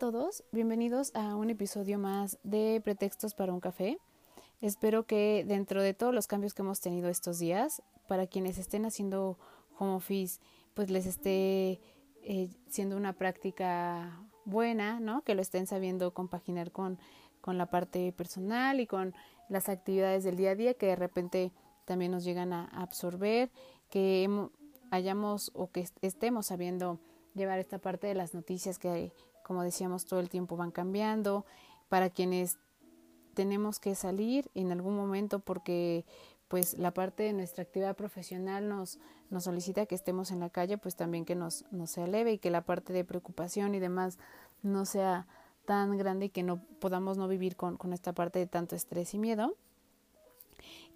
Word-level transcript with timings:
Todos, 0.00 0.44
bienvenidos 0.50 1.14
a 1.14 1.36
un 1.36 1.50
episodio 1.50 1.98
más 1.98 2.38
de 2.42 2.80
Pretextos 2.82 3.34
para 3.34 3.52
un 3.52 3.60
café. 3.60 3.98
Espero 4.62 5.04
que 5.04 5.44
dentro 5.46 5.82
de 5.82 5.92
todos 5.92 6.14
los 6.14 6.26
cambios 6.26 6.54
que 6.54 6.62
hemos 6.62 6.80
tenido 6.80 7.10
estos 7.10 7.38
días, 7.38 7.82
para 8.08 8.26
quienes 8.26 8.56
estén 8.56 8.86
haciendo 8.86 9.36
home 9.78 9.96
office, 9.96 10.40
pues 10.72 10.88
les 10.88 11.04
esté 11.04 11.82
eh, 12.22 12.48
siendo 12.70 12.96
una 12.96 13.12
práctica 13.12 14.18
buena, 14.46 15.00
¿no? 15.00 15.20
Que 15.20 15.34
lo 15.34 15.42
estén 15.42 15.66
sabiendo 15.66 16.14
compaginar 16.14 16.72
con, 16.72 16.98
con 17.42 17.58
la 17.58 17.66
parte 17.66 18.10
personal 18.12 18.80
y 18.80 18.86
con 18.86 19.14
las 19.50 19.68
actividades 19.68 20.24
del 20.24 20.36
día 20.36 20.52
a 20.52 20.54
día 20.54 20.72
que 20.72 20.86
de 20.86 20.96
repente 20.96 21.52
también 21.84 22.10
nos 22.10 22.24
llegan 22.24 22.54
a 22.54 22.64
absorber, 22.68 23.50
que 23.90 24.48
hayamos 24.90 25.50
o 25.52 25.70
que 25.70 25.86
estemos 26.00 26.46
sabiendo 26.46 27.00
llevar 27.34 27.58
esta 27.58 27.78
parte 27.78 28.06
de 28.06 28.14
las 28.14 28.32
noticias 28.32 28.78
que, 28.78 29.12
como 29.50 29.64
decíamos, 29.64 30.04
todo 30.04 30.20
el 30.20 30.28
tiempo 30.28 30.56
van 30.56 30.70
cambiando, 30.70 31.44
para 31.88 32.08
quienes 32.08 32.56
tenemos 33.34 33.80
que 33.80 33.96
salir 33.96 34.48
en 34.54 34.70
algún 34.70 34.94
momento 34.94 35.40
porque 35.40 36.04
pues 36.46 36.78
la 36.78 36.94
parte 36.94 37.24
de 37.24 37.32
nuestra 37.32 37.64
actividad 37.64 37.96
profesional 37.96 38.68
nos, 38.68 39.00
nos 39.28 39.42
solicita 39.42 39.86
que 39.86 39.96
estemos 39.96 40.30
en 40.30 40.38
la 40.38 40.50
calle, 40.50 40.78
pues 40.78 40.94
también 40.94 41.24
que 41.24 41.34
nos, 41.34 41.64
nos 41.72 41.90
se 41.90 42.04
eleve 42.04 42.34
y 42.34 42.38
que 42.38 42.48
la 42.48 42.60
parte 42.60 42.92
de 42.92 43.04
preocupación 43.04 43.74
y 43.74 43.80
demás 43.80 44.20
no 44.62 44.84
sea 44.84 45.26
tan 45.64 45.98
grande 45.98 46.26
y 46.26 46.28
que 46.28 46.44
no 46.44 46.62
podamos 46.78 47.18
no 47.18 47.26
vivir 47.26 47.56
con, 47.56 47.76
con 47.76 47.92
esta 47.92 48.12
parte 48.12 48.38
de 48.38 48.46
tanto 48.46 48.76
estrés 48.76 49.14
y 49.14 49.18
miedo. 49.18 49.56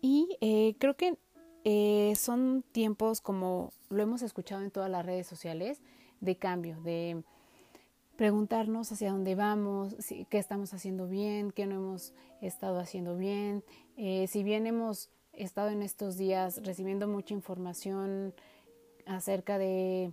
Y 0.00 0.38
eh, 0.40 0.76
creo 0.78 0.94
que 0.94 1.18
eh, 1.64 2.12
son 2.14 2.62
tiempos 2.70 3.20
como 3.20 3.72
lo 3.90 4.00
hemos 4.00 4.22
escuchado 4.22 4.62
en 4.62 4.70
todas 4.70 4.90
las 4.92 5.04
redes 5.04 5.26
sociales 5.26 5.80
de 6.20 6.36
cambio, 6.36 6.80
de 6.82 7.24
preguntarnos 8.16 8.92
hacia 8.92 9.10
dónde 9.10 9.34
vamos, 9.34 9.96
si, 9.98 10.24
qué 10.26 10.38
estamos 10.38 10.72
haciendo 10.74 11.08
bien, 11.08 11.50
qué 11.50 11.66
no 11.66 11.76
hemos 11.76 12.14
estado 12.40 12.78
haciendo 12.78 13.16
bien. 13.16 13.64
Eh, 13.96 14.26
si 14.28 14.42
bien 14.42 14.66
hemos 14.66 15.10
estado 15.32 15.70
en 15.70 15.82
estos 15.82 16.16
días 16.16 16.60
recibiendo 16.64 17.08
mucha 17.08 17.34
información 17.34 18.34
acerca 19.06 19.58
de 19.58 20.12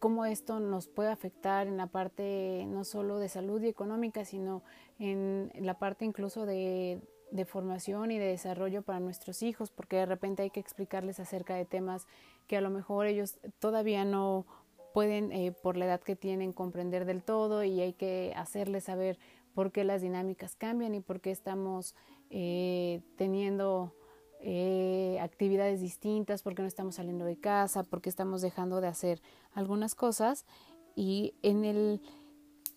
cómo 0.00 0.24
esto 0.24 0.58
nos 0.58 0.88
puede 0.88 1.10
afectar 1.10 1.68
en 1.68 1.76
la 1.76 1.86
parte 1.86 2.64
no 2.66 2.84
solo 2.84 3.18
de 3.18 3.28
salud 3.28 3.62
y 3.62 3.68
económica, 3.68 4.24
sino 4.24 4.62
en 4.98 5.50
la 5.60 5.78
parte 5.78 6.04
incluso 6.04 6.46
de, 6.46 7.00
de 7.30 7.44
formación 7.44 8.12
y 8.12 8.18
de 8.18 8.26
desarrollo 8.26 8.82
para 8.82 9.00
nuestros 9.00 9.42
hijos, 9.42 9.70
porque 9.70 9.96
de 9.96 10.06
repente 10.06 10.42
hay 10.42 10.50
que 10.50 10.60
explicarles 10.60 11.20
acerca 11.20 11.54
de 11.54 11.64
temas 11.64 12.06
que 12.46 12.56
a 12.56 12.60
lo 12.60 12.70
mejor 12.70 13.06
ellos 13.06 13.38
todavía 13.58 14.04
no 14.04 14.46
pueden, 14.94 15.32
eh, 15.32 15.50
por 15.50 15.76
la 15.76 15.86
edad 15.86 16.00
que 16.00 16.14
tienen, 16.14 16.52
comprender 16.52 17.04
del 17.04 17.24
todo 17.24 17.64
y 17.64 17.80
hay 17.80 17.94
que 17.94 18.32
hacerles 18.36 18.84
saber 18.84 19.18
por 19.52 19.72
qué 19.72 19.82
las 19.82 20.02
dinámicas 20.02 20.54
cambian 20.54 20.94
y 20.94 21.00
por 21.00 21.20
qué 21.20 21.32
estamos 21.32 21.96
eh, 22.30 23.02
teniendo 23.16 23.92
eh, 24.38 25.18
actividades 25.20 25.80
distintas, 25.80 26.44
por 26.44 26.54
qué 26.54 26.62
no 26.62 26.68
estamos 26.68 26.94
saliendo 26.94 27.24
de 27.24 27.36
casa, 27.36 27.82
por 27.82 28.02
qué 28.02 28.08
estamos 28.08 28.40
dejando 28.40 28.80
de 28.80 28.86
hacer 28.86 29.20
algunas 29.52 29.96
cosas. 29.96 30.46
Y 30.94 31.34
en 31.42 31.64
el 31.64 32.00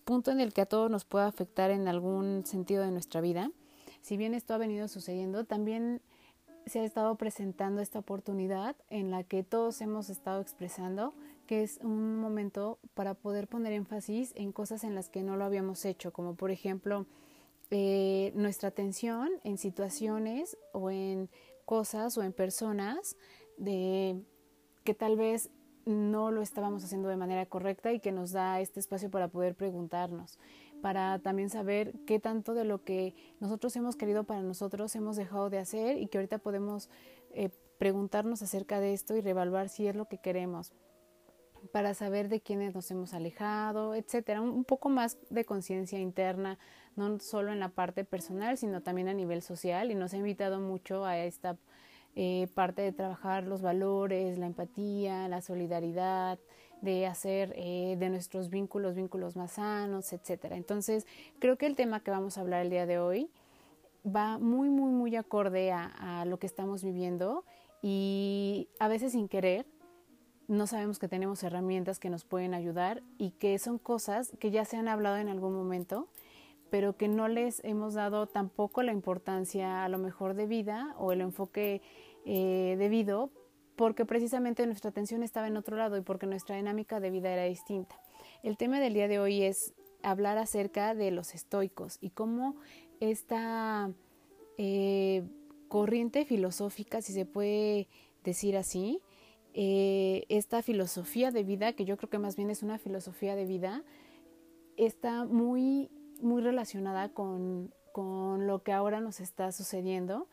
punto 0.04 0.32
en 0.32 0.40
el 0.40 0.52
que 0.52 0.62
a 0.62 0.66
todos 0.66 0.90
nos 0.90 1.04
puede 1.04 1.26
afectar 1.26 1.70
en 1.70 1.86
algún 1.86 2.44
sentido 2.44 2.82
de 2.82 2.90
nuestra 2.90 3.20
vida, 3.20 3.52
si 4.00 4.16
bien 4.16 4.34
esto 4.34 4.54
ha 4.54 4.58
venido 4.58 4.88
sucediendo, 4.88 5.44
también 5.44 6.02
se 6.66 6.80
ha 6.80 6.84
estado 6.84 7.14
presentando 7.14 7.80
esta 7.80 8.00
oportunidad 8.00 8.74
en 8.90 9.12
la 9.12 9.22
que 9.22 9.44
todos 9.44 9.80
hemos 9.82 10.10
estado 10.10 10.40
expresando 10.40 11.14
que 11.48 11.62
es 11.62 11.80
un 11.82 12.18
momento 12.18 12.78
para 12.92 13.14
poder 13.14 13.48
poner 13.48 13.72
énfasis 13.72 14.32
en 14.36 14.52
cosas 14.52 14.84
en 14.84 14.94
las 14.94 15.08
que 15.08 15.22
no 15.22 15.36
lo 15.36 15.46
habíamos 15.46 15.86
hecho, 15.86 16.12
como 16.12 16.36
por 16.36 16.50
ejemplo 16.50 17.06
eh, 17.70 18.32
nuestra 18.36 18.68
atención 18.68 19.30
en 19.44 19.56
situaciones 19.56 20.58
o 20.72 20.90
en 20.90 21.30
cosas 21.64 22.18
o 22.18 22.22
en 22.22 22.34
personas 22.34 23.16
de 23.56 24.22
que 24.84 24.92
tal 24.92 25.16
vez 25.16 25.50
no 25.86 26.30
lo 26.30 26.42
estábamos 26.42 26.84
haciendo 26.84 27.08
de 27.08 27.16
manera 27.16 27.46
correcta 27.46 27.92
y 27.94 28.00
que 28.00 28.12
nos 28.12 28.32
da 28.32 28.60
este 28.60 28.78
espacio 28.78 29.10
para 29.10 29.28
poder 29.28 29.54
preguntarnos, 29.54 30.38
para 30.82 31.18
también 31.18 31.48
saber 31.48 31.94
qué 32.06 32.20
tanto 32.20 32.52
de 32.52 32.64
lo 32.64 32.84
que 32.84 33.14
nosotros 33.40 33.74
hemos 33.76 33.96
querido 33.96 34.24
para 34.24 34.42
nosotros 34.42 34.94
hemos 34.96 35.16
dejado 35.16 35.48
de 35.48 35.60
hacer 35.60 35.96
y 35.96 36.08
que 36.08 36.18
ahorita 36.18 36.36
podemos 36.38 36.90
eh, 37.30 37.48
preguntarnos 37.78 38.42
acerca 38.42 38.80
de 38.80 38.92
esto 38.92 39.16
y 39.16 39.22
reevaluar 39.22 39.70
si 39.70 39.86
es 39.86 39.96
lo 39.96 40.08
que 40.08 40.18
queremos 40.18 40.74
para 41.72 41.94
saber 41.94 42.28
de 42.28 42.40
quiénes 42.40 42.74
nos 42.74 42.90
hemos 42.90 43.14
alejado, 43.14 43.94
etcétera, 43.94 44.40
un, 44.40 44.64
poco 44.64 44.88
más 44.88 45.18
de 45.30 45.44
conciencia 45.44 45.98
interna, 45.98 46.58
no 46.96 47.18
solo 47.20 47.52
en 47.52 47.60
la 47.60 47.68
parte 47.68 48.04
personal, 48.04 48.58
sino 48.58 48.82
también 48.82 49.08
a 49.08 49.14
nivel 49.14 49.42
social 49.42 49.90
y 49.90 49.94
nos 49.94 50.12
ha 50.14 50.16
invitado 50.16 50.60
mucho 50.60 51.04
a 51.04 51.18
esta 51.18 51.56
eh, 52.16 52.48
parte 52.54 52.82
de 52.82 52.92
trabajar 52.92 53.44
los 53.44 53.62
valores, 53.62 54.38
la 54.38 54.46
empatía, 54.46 55.28
la 55.28 55.40
solidaridad, 55.40 56.38
de 56.80 57.06
hacer 57.06 57.52
eh, 57.56 57.96
de 57.98 58.08
nuestros 58.08 58.50
vínculos 58.50 58.94
vínculos 58.94 59.36
más 59.36 59.52
sanos, 59.52 60.12
etcétera. 60.12 60.56
Entonces, 60.56 61.06
creo 61.38 61.58
que 61.58 61.66
el 61.66 61.76
tema 61.76 62.00
que 62.00 62.10
vamos 62.10 62.38
a 62.38 62.40
hablar 62.40 62.62
el 62.62 62.70
día 62.70 62.86
de 62.86 62.98
hoy 62.98 63.30
va 64.06 64.38
muy, 64.38 64.68
muy, 64.68 64.92
muy 64.92 65.16
acorde 65.16 65.72
a 65.72 66.24
lo 66.24 66.38
que 66.38 66.46
estamos 66.46 66.84
viviendo 66.84 67.44
y 67.82 68.68
a 68.78 68.88
veces 68.88 69.12
sin 69.12 69.28
querer 69.28 69.66
no 70.48 70.66
sabemos 70.66 70.98
que 70.98 71.08
tenemos 71.08 71.42
herramientas 71.42 71.98
que 71.98 72.10
nos 72.10 72.24
pueden 72.24 72.54
ayudar 72.54 73.02
y 73.18 73.32
que 73.32 73.58
son 73.58 73.78
cosas 73.78 74.32
que 74.40 74.50
ya 74.50 74.64
se 74.64 74.78
han 74.78 74.88
hablado 74.88 75.18
en 75.18 75.28
algún 75.28 75.54
momento, 75.54 76.08
pero 76.70 76.96
que 76.96 77.06
no 77.06 77.28
les 77.28 77.62
hemos 77.64 77.94
dado 77.94 78.26
tampoco 78.26 78.82
la 78.82 78.92
importancia 78.92 79.84
a 79.84 79.88
lo 79.88 79.98
mejor 79.98 80.34
de 80.34 80.46
vida 80.46 80.94
o 80.98 81.12
el 81.12 81.20
enfoque 81.20 81.82
eh, 82.24 82.76
debido 82.78 83.30
porque 83.76 84.04
precisamente 84.04 84.66
nuestra 84.66 84.90
atención 84.90 85.22
estaba 85.22 85.46
en 85.46 85.56
otro 85.56 85.76
lado 85.76 85.96
y 85.96 86.00
porque 86.00 86.26
nuestra 86.26 86.56
dinámica 86.56 86.98
de 86.98 87.10
vida 87.10 87.32
era 87.32 87.44
distinta. 87.44 88.00
El 88.42 88.56
tema 88.56 88.80
del 88.80 88.94
día 88.94 89.06
de 89.06 89.20
hoy 89.20 89.44
es 89.44 89.74
hablar 90.02 90.38
acerca 90.38 90.94
de 90.94 91.10
los 91.10 91.34
estoicos 91.34 91.98
y 92.00 92.10
cómo 92.10 92.56
esta 93.00 93.92
eh, 94.56 95.22
corriente 95.68 96.24
filosófica, 96.24 97.02
si 97.02 97.12
se 97.12 97.24
puede 97.24 97.88
decir 98.24 98.56
así, 98.56 99.00
eh, 99.60 100.24
esta 100.28 100.62
filosofía 100.62 101.32
de 101.32 101.42
vida, 101.42 101.72
que 101.72 101.84
yo 101.84 101.96
creo 101.96 102.08
que 102.08 102.20
más 102.20 102.36
bien 102.36 102.48
es 102.48 102.62
una 102.62 102.78
filosofía 102.78 103.34
de 103.34 103.44
vida, 103.44 103.82
está 104.76 105.24
muy, 105.24 105.90
muy 106.22 106.42
relacionada 106.42 107.08
con, 107.08 107.74
con 107.90 108.46
lo 108.46 108.62
que 108.62 108.72
ahora 108.72 109.00
nos 109.00 109.18
está 109.18 109.50
sucediendo 109.50 110.28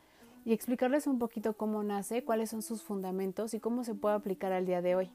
y 0.46 0.54
explicarles 0.54 1.08
un 1.08 1.18
poquito 1.18 1.58
cómo 1.58 1.82
nace, 1.82 2.24
cuáles 2.24 2.52
son 2.52 2.62
sus 2.62 2.84
fundamentos 2.84 3.56
y 3.56 3.60
cómo 3.60 3.84
se 3.84 3.96
puede 3.96 4.14
aplicar 4.14 4.52
al 4.52 4.68
día 4.68 4.84
de 4.84 4.94
hoy. 4.94 5.12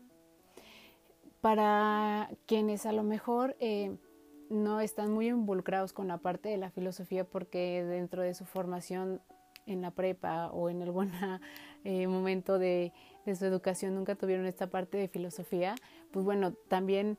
Para 1.40 2.30
quienes 2.46 2.86
a 2.86 2.92
lo 2.92 3.04
mejor 3.04 3.56
eh, 3.60 3.96
no 4.48 4.80
están 4.80 5.12
muy 5.12 5.28
involucrados 5.28 5.92
con 5.92 6.08
la 6.08 6.18
parte 6.18 6.48
de 6.48 6.56
la 6.56 6.72
filosofía 6.72 7.22
porque 7.22 7.84
dentro 7.84 8.22
de 8.22 8.34
su 8.34 8.44
formación 8.44 9.20
en 9.66 9.82
la 9.82 9.92
prepa 9.92 10.50
o 10.50 10.68
en 10.68 10.82
algún 10.82 11.12
eh, 11.84 12.08
momento 12.08 12.58
de, 12.58 12.92
de 13.26 13.36
su 13.36 13.44
educación 13.44 13.94
nunca 13.94 14.14
tuvieron 14.14 14.46
esta 14.46 14.68
parte 14.68 14.98
de 14.98 15.08
filosofía, 15.08 15.74
pues 16.10 16.24
bueno, 16.24 16.52
también 16.68 17.18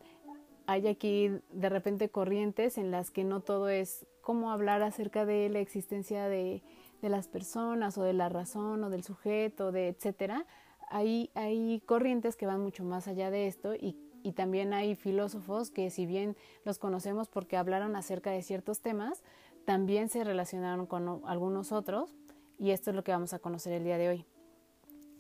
hay 0.68 0.88
aquí 0.88 1.32
de 1.52 1.70
repente 1.70 2.10
corrientes 2.10 2.78
en 2.78 2.92
las 2.92 3.12
que 3.12 3.24
no 3.24 3.42
todo 3.42 3.70
es 3.70 4.06
cómo 4.22 4.52
hablar 4.52 4.82
acerca 4.84 5.26
de 5.26 5.50
la 5.50 5.60
existencia 5.60 6.28
de, 6.28 6.64
de 7.02 7.10
las 7.10 7.28
personas 7.28 7.98
o 7.98 8.04
de 8.04 8.14
la 8.14 8.30
razón 8.30 8.84
o 8.84 8.90
del 8.90 9.04
sujeto, 9.04 9.72
de 9.72 9.90
etcétera. 9.90 10.46
Hay, 10.90 11.32
hay 11.36 11.82
corrientes 11.86 12.36
que 12.36 12.46
van 12.46 12.62
mucho 12.62 12.84
más 12.84 13.08
allá 13.08 13.32
de 13.32 13.48
esto 13.48 13.74
y, 13.76 13.98
y 14.24 14.34
también 14.34 14.74
hay 14.74 14.96
filósofos 14.96 15.72
que 15.72 15.90
si 15.90 16.06
bien 16.06 16.36
los 16.64 16.80
conocemos 16.80 17.28
porque 17.28 17.58
hablaron 17.58 17.96
acerca 17.96 18.32
de 18.32 18.44
ciertos 18.44 18.82
temas, 18.82 19.24
también 19.66 20.10
se 20.10 20.24
relacionaron 20.24 20.86
con 20.86 21.22
algunos 21.26 21.72
otros 21.72 22.16
y 22.58 22.72
esto 22.72 22.92
es 22.92 22.96
lo 22.96 23.04
que 23.04 23.12
vamos 23.12 23.34
a 23.34 23.40
conocer 23.40 23.74
el 23.74 23.84
día 23.84 23.98
de 23.98 24.10
hoy. 24.10 24.26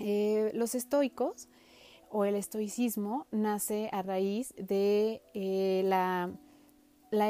Eh, 0.04 0.52
los 0.56 0.74
estoicos 0.74 1.48
o 2.10 2.26
el 2.26 2.34
estoicismo 2.34 3.28
nace 3.30 3.88
a 3.92 4.02
raíz 4.02 4.52
de 4.58 5.22
eh, 5.36 5.84
la, 5.86 6.32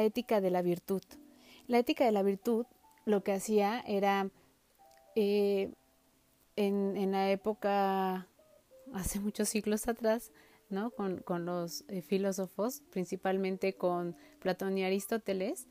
ética 0.02 0.40
de 0.40 0.50
la 0.50 0.62
virtud. 0.62 1.02
La 1.66 1.78
ética 1.78 2.06
de 2.06 2.12
la 2.12 2.22
virtud 2.22 2.64
lo 3.04 3.22
que 3.22 3.32
hacía 3.32 3.84
era 3.86 4.30
eh, 5.16 5.70
en, 6.56 7.12
la 7.12 7.30
época, 7.30 8.26
hace 8.94 9.20
muchos 9.20 9.50
siglos 9.50 9.86
atrás, 9.86 10.32
¿no? 10.70 10.92
con, 10.92 11.44
los 11.44 11.84
filósofos, 12.06 12.80
principalmente 12.90 13.74
con 13.74 14.16
Platón 14.40 14.78
y 14.78 14.84
Aristóteles, 14.84 15.66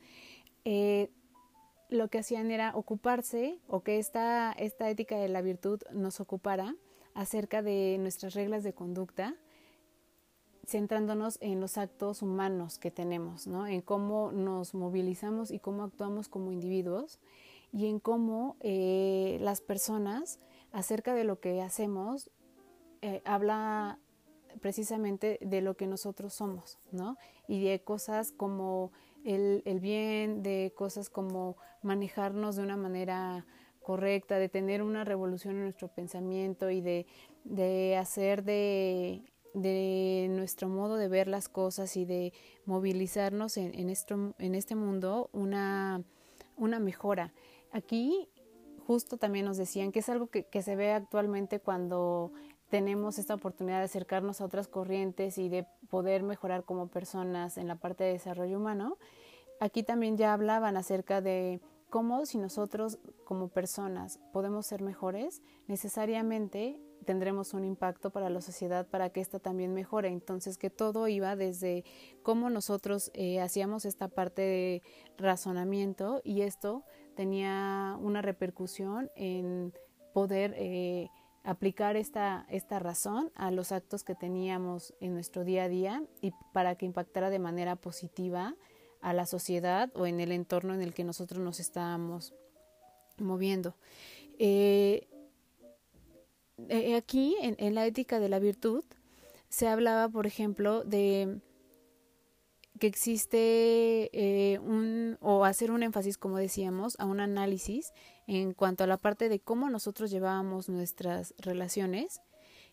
lo 1.88 2.08
que 2.08 2.18
hacían 2.18 2.52
era 2.52 2.76
ocuparse 2.76 3.58
o 3.66 3.82
que 3.82 3.98
esta, 3.98 4.52
esta 4.52 4.88
ética 4.88 5.16
de 5.18 5.28
la 5.28 5.42
virtud 5.42 5.80
nos 5.92 6.20
ocupara 6.20 6.76
acerca 7.14 7.62
de 7.62 7.96
nuestras 7.98 8.34
reglas 8.34 8.64
de 8.64 8.72
conducta, 8.72 9.34
centrándonos 10.66 11.38
en 11.40 11.60
los 11.60 11.76
actos 11.78 12.22
humanos 12.22 12.78
que 12.78 12.90
tenemos, 12.90 13.46
¿no? 13.46 13.66
en 13.66 13.80
cómo 13.80 14.30
nos 14.32 14.74
movilizamos 14.74 15.50
y 15.50 15.58
cómo 15.58 15.82
actuamos 15.82 16.28
como 16.28 16.52
individuos 16.52 17.18
y 17.72 17.86
en 17.86 17.98
cómo 17.98 18.56
eh, 18.60 19.38
las 19.40 19.60
personas 19.60 20.38
acerca 20.72 21.14
de 21.14 21.24
lo 21.24 21.40
que 21.40 21.62
hacemos 21.62 22.30
eh, 23.00 23.22
habla 23.24 23.98
precisamente 24.60 25.38
de 25.40 25.60
lo 25.62 25.76
que 25.76 25.86
nosotros 25.86 26.34
somos, 26.34 26.78
¿no? 26.92 27.16
Y 27.48 27.64
de 27.64 27.82
cosas 27.82 28.32
como 28.32 28.92
el, 29.24 29.62
el 29.64 29.80
bien, 29.80 30.42
de 30.42 30.72
cosas 30.76 31.08
como 31.08 31.56
manejarnos 31.82 32.56
de 32.56 32.62
una 32.62 32.76
manera 32.76 33.46
correcta, 33.82 34.38
de 34.38 34.48
tener 34.48 34.82
una 34.82 35.04
revolución 35.04 35.56
en 35.56 35.64
nuestro 35.64 35.88
pensamiento 35.88 36.70
y 36.70 36.80
de, 36.80 37.06
de 37.44 37.96
hacer 37.96 38.44
de, 38.44 39.22
de, 39.54 40.28
nuestro 40.30 40.68
modo 40.68 40.96
de 40.96 41.08
ver 41.08 41.28
las 41.28 41.48
cosas 41.48 41.96
y 41.96 42.04
de 42.04 42.32
movilizarnos 42.64 43.56
en, 43.56 43.74
en, 43.74 43.90
esto, 43.90 44.34
en 44.38 44.54
este 44.54 44.74
mundo 44.74 45.28
una, 45.32 46.02
una 46.56 46.78
mejora. 46.78 47.32
Aquí 47.72 48.28
justo 48.86 49.16
también 49.16 49.46
nos 49.46 49.56
decían 49.56 49.92
que 49.92 50.00
es 50.00 50.08
algo 50.08 50.28
que, 50.28 50.44
que 50.44 50.62
se 50.62 50.76
ve 50.76 50.92
actualmente 50.92 51.60
cuando 51.60 52.32
tenemos 52.72 53.18
esta 53.18 53.34
oportunidad 53.34 53.78
de 53.78 53.84
acercarnos 53.84 54.40
a 54.40 54.46
otras 54.46 54.66
corrientes 54.66 55.36
y 55.36 55.50
de 55.50 55.66
poder 55.90 56.22
mejorar 56.22 56.64
como 56.64 56.88
personas 56.88 57.58
en 57.58 57.68
la 57.68 57.76
parte 57.76 58.02
de 58.02 58.12
desarrollo 58.14 58.58
humano, 58.58 58.96
aquí 59.60 59.82
también 59.82 60.16
ya 60.16 60.32
hablaban 60.32 60.78
acerca 60.78 61.20
de 61.20 61.60
cómo 61.92 62.24
si 62.24 62.38
nosotros 62.38 62.98
como 63.26 63.48
personas 63.48 64.18
podemos 64.32 64.64
ser 64.64 64.80
mejores, 64.80 65.42
necesariamente 65.66 66.80
tendremos 67.04 67.52
un 67.52 67.66
impacto 67.66 68.08
para 68.08 68.30
la 68.30 68.40
sociedad 68.40 68.86
para 68.88 69.10
que 69.10 69.20
ésta 69.20 69.40
también 69.40 69.74
mejore. 69.74 70.08
Entonces, 70.08 70.56
que 70.56 70.70
todo 70.70 71.06
iba 71.06 71.36
desde 71.36 71.84
cómo 72.22 72.48
nosotros 72.48 73.10
eh, 73.12 73.42
hacíamos 73.42 73.84
esta 73.84 74.08
parte 74.08 74.40
de 74.40 74.82
razonamiento 75.18 76.22
y 76.24 76.40
esto 76.40 76.82
tenía 77.14 77.98
una 78.00 78.22
repercusión 78.22 79.10
en 79.14 79.74
poder 80.14 80.54
eh, 80.56 81.10
aplicar 81.44 81.96
esta, 81.96 82.46
esta 82.48 82.78
razón 82.78 83.30
a 83.34 83.50
los 83.50 83.70
actos 83.70 84.02
que 84.02 84.14
teníamos 84.14 84.94
en 85.00 85.12
nuestro 85.12 85.44
día 85.44 85.64
a 85.64 85.68
día 85.68 86.02
y 86.22 86.32
para 86.54 86.74
que 86.76 86.86
impactara 86.86 87.28
de 87.28 87.38
manera 87.38 87.76
positiva 87.76 88.54
a 89.02 89.12
la 89.12 89.26
sociedad 89.26 89.90
o 89.94 90.06
en 90.06 90.20
el 90.20 90.32
entorno 90.32 90.72
en 90.72 90.80
el 90.80 90.94
que 90.94 91.04
nosotros 91.04 91.42
nos 91.42 91.60
estábamos 91.60 92.32
moviendo. 93.18 93.76
Eh, 94.38 95.08
eh, 96.68 96.96
aquí, 96.96 97.36
en, 97.40 97.74
la 97.74 97.86
ética 97.86 98.20
de 98.20 98.28
la 98.28 98.38
virtud, 98.38 98.84
se 99.48 99.68
hablaba, 99.68 100.08
por 100.08 100.26
ejemplo, 100.26 100.84
de 100.84 101.40
que 102.78 102.86
existe 102.86 104.10
eh, 104.12 104.58
un, 104.60 105.18
o 105.20 105.44
hacer 105.44 105.70
un 105.70 105.82
énfasis, 105.82 106.16
como 106.16 106.38
decíamos, 106.38 106.96
a 106.98 107.04
un 107.04 107.20
análisis 107.20 107.92
en 108.26 108.54
cuanto 108.54 108.84
a 108.84 108.86
la 108.86 108.96
parte 108.96 109.28
de 109.28 109.40
cómo 109.40 109.68
nosotros 109.68 110.10
llevábamos 110.10 110.68
nuestras 110.68 111.34
relaciones 111.38 112.20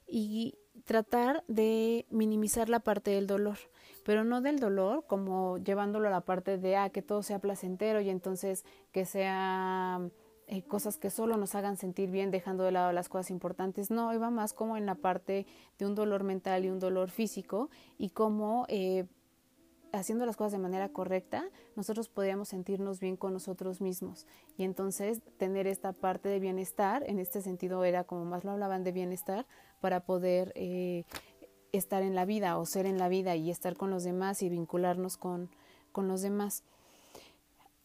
y 0.08 0.56
tratar 0.86 1.44
de 1.48 2.06
minimizar 2.10 2.70
la 2.70 2.80
parte 2.80 3.12
del 3.12 3.28
dolor, 3.28 3.58
pero 4.06 4.24
no 4.24 4.42
del 4.42 4.60
dolor 4.60 5.06
como 5.08 5.58
llevándolo 5.58 6.08
a 6.08 6.12
la 6.12 6.22
parte 6.22 6.58
de 6.58 6.76
ah, 6.76 6.90
que 6.90 7.02
todo 7.02 7.24
sea 7.24 7.40
placentero 7.40 8.02
y 8.02 8.10
entonces 8.10 8.66
que 8.92 9.06
sea 9.06 10.02
eh, 10.48 10.64
cosas 10.64 10.98
que 10.98 11.10
solo 11.10 11.38
nos 11.38 11.54
hagan 11.54 11.78
sentir 11.78 12.10
bien 12.10 12.32
dejando 12.32 12.64
de 12.64 12.72
lado 12.72 12.92
las 12.92 13.08
cosas 13.08 13.30
importantes. 13.30 13.92
No, 13.92 14.14
iba 14.14 14.32
más 14.32 14.54
como 14.54 14.78
en 14.78 14.86
la 14.86 14.96
parte 14.96 15.46
de 15.78 15.86
un 15.86 15.94
dolor 15.94 16.24
mental 16.24 16.66
y 16.66 16.70
un 16.70 16.80
dolor 16.80 17.12
físico 17.12 17.70
y 17.98 18.10
cómo 18.10 18.66
eh, 18.68 19.06
haciendo 19.92 20.26
las 20.26 20.38
cosas 20.38 20.54
de 20.54 20.60
manera 20.60 20.90
correcta, 20.90 21.46
nosotros 21.76 22.10
podíamos 22.10 22.50
sentirnos 22.50 23.00
bien 23.00 23.16
con 23.16 23.34
nosotros 23.34 23.82
mismos. 23.82 24.26
Y 24.58 24.64
entonces 24.64 25.22
tener 25.38 25.68
esta 25.68 25.94
parte 25.94 26.30
de 26.30 26.40
bienestar, 26.40 27.04
en 27.08 27.20
este 27.20 27.42
sentido 27.42 27.84
era 27.84 28.04
como 28.04 28.26
más 28.26 28.44
lo 28.44 28.52
hablaban 28.52 28.84
de 28.84 28.92
bienestar, 28.92 29.46
para 29.82 30.02
poder 30.02 30.52
eh, 30.56 31.06
estar 31.72 32.04
en 32.04 32.16
la 32.16 32.26
vida 32.26 32.58
o 32.58 32.66
ser 32.66 32.86
en 32.86 32.98
la 32.98 33.10
vida 33.10 33.36
y 33.36 33.50
estar 33.50 33.76
con 33.76 33.90
los 33.90 34.04
demás 34.04 34.42
y 34.42 34.50
vincularnos 34.50 35.18
con, 35.18 35.50
con 35.92 36.08
los 36.08 36.22
demás. 36.22 36.64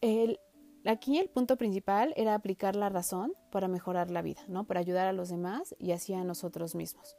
El, 0.00 0.38
aquí 0.84 1.18
el 1.18 1.28
punto 1.28 1.56
principal 1.56 2.12
era 2.16 2.34
aplicar 2.34 2.76
la 2.76 2.88
razón 2.88 3.32
para 3.50 3.68
mejorar 3.68 4.10
la 4.10 4.22
vida, 4.22 4.42
¿no? 4.48 4.64
para 4.64 4.80
ayudar 4.80 5.06
a 5.06 5.12
los 5.12 5.28
demás 5.28 5.74
y 5.78 5.92
así 5.92 6.12
a 6.14 6.24
nosotros 6.24 6.74
mismos. 6.74 7.16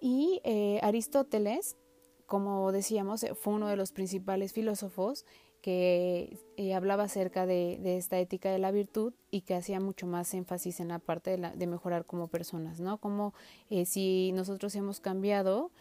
Y 0.00 0.40
eh, 0.44 0.80
Aristóteles 0.82 1.76
como 2.30 2.70
decíamos, 2.70 3.24
eh, 3.24 3.34
fue 3.34 3.54
uno 3.54 3.66
de 3.66 3.74
los 3.74 3.90
principales 3.90 4.52
filósofos 4.52 5.26
que 5.62 6.38
eh, 6.56 6.74
hablaba 6.74 7.02
acerca 7.02 7.44
de, 7.44 7.96
esta 7.98 8.20
ética 8.20 8.52
de 8.52 8.60
la 8.60 8.70
virtud 8.70 9.14
y 9.32 9.40
que 9.40 9.56
hacía 9.56 9.80
mucho 9.80 10.06
más 10.06 10.32
énfasis 10.32 10.78
en 10.78 10.88
la 10.88 11.00
parte 11.00 11.36
de, 11.36 11.66
mejorar 11.66 12.06
como 12.06 12.28
personas, 12.28 12.78
¿no? 12.78 12.98
Como 12.98 13.34
si 13.84 14.30
nosotros 14.32 14.76
hemos 14.76 15.00
cambiado, 15.00 15.72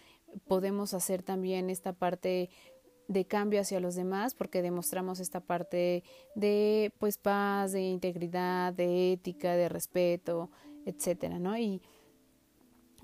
podemos 0.47 0.93
hacer 0.93 1.23
también 1.23 1.69
esta 1.69 1.93
parte 1.93 2.49
de 3.09 3.25
cambio 3.25 3.61
hacia 3.61 3.79
los 3.79 3.95
demás 3.95 4.35
porque 4.35 4.61
demostramos 4.61 5.19
esta 5.19 5.39
parte 5.39 6.03
de 6.35 6.93
pues 6.99 7.17
paz, 7.17 7.71
de 7.71 7.81
integridad, 7.81 8.71
de 8.71 9.13
ética, 9.13 9.55
de 9.55 9.67
respeto, 9.67 10.51
etcétera, 10.85 11.39
¿no? 11.39 11.57
Y 11.57 11.81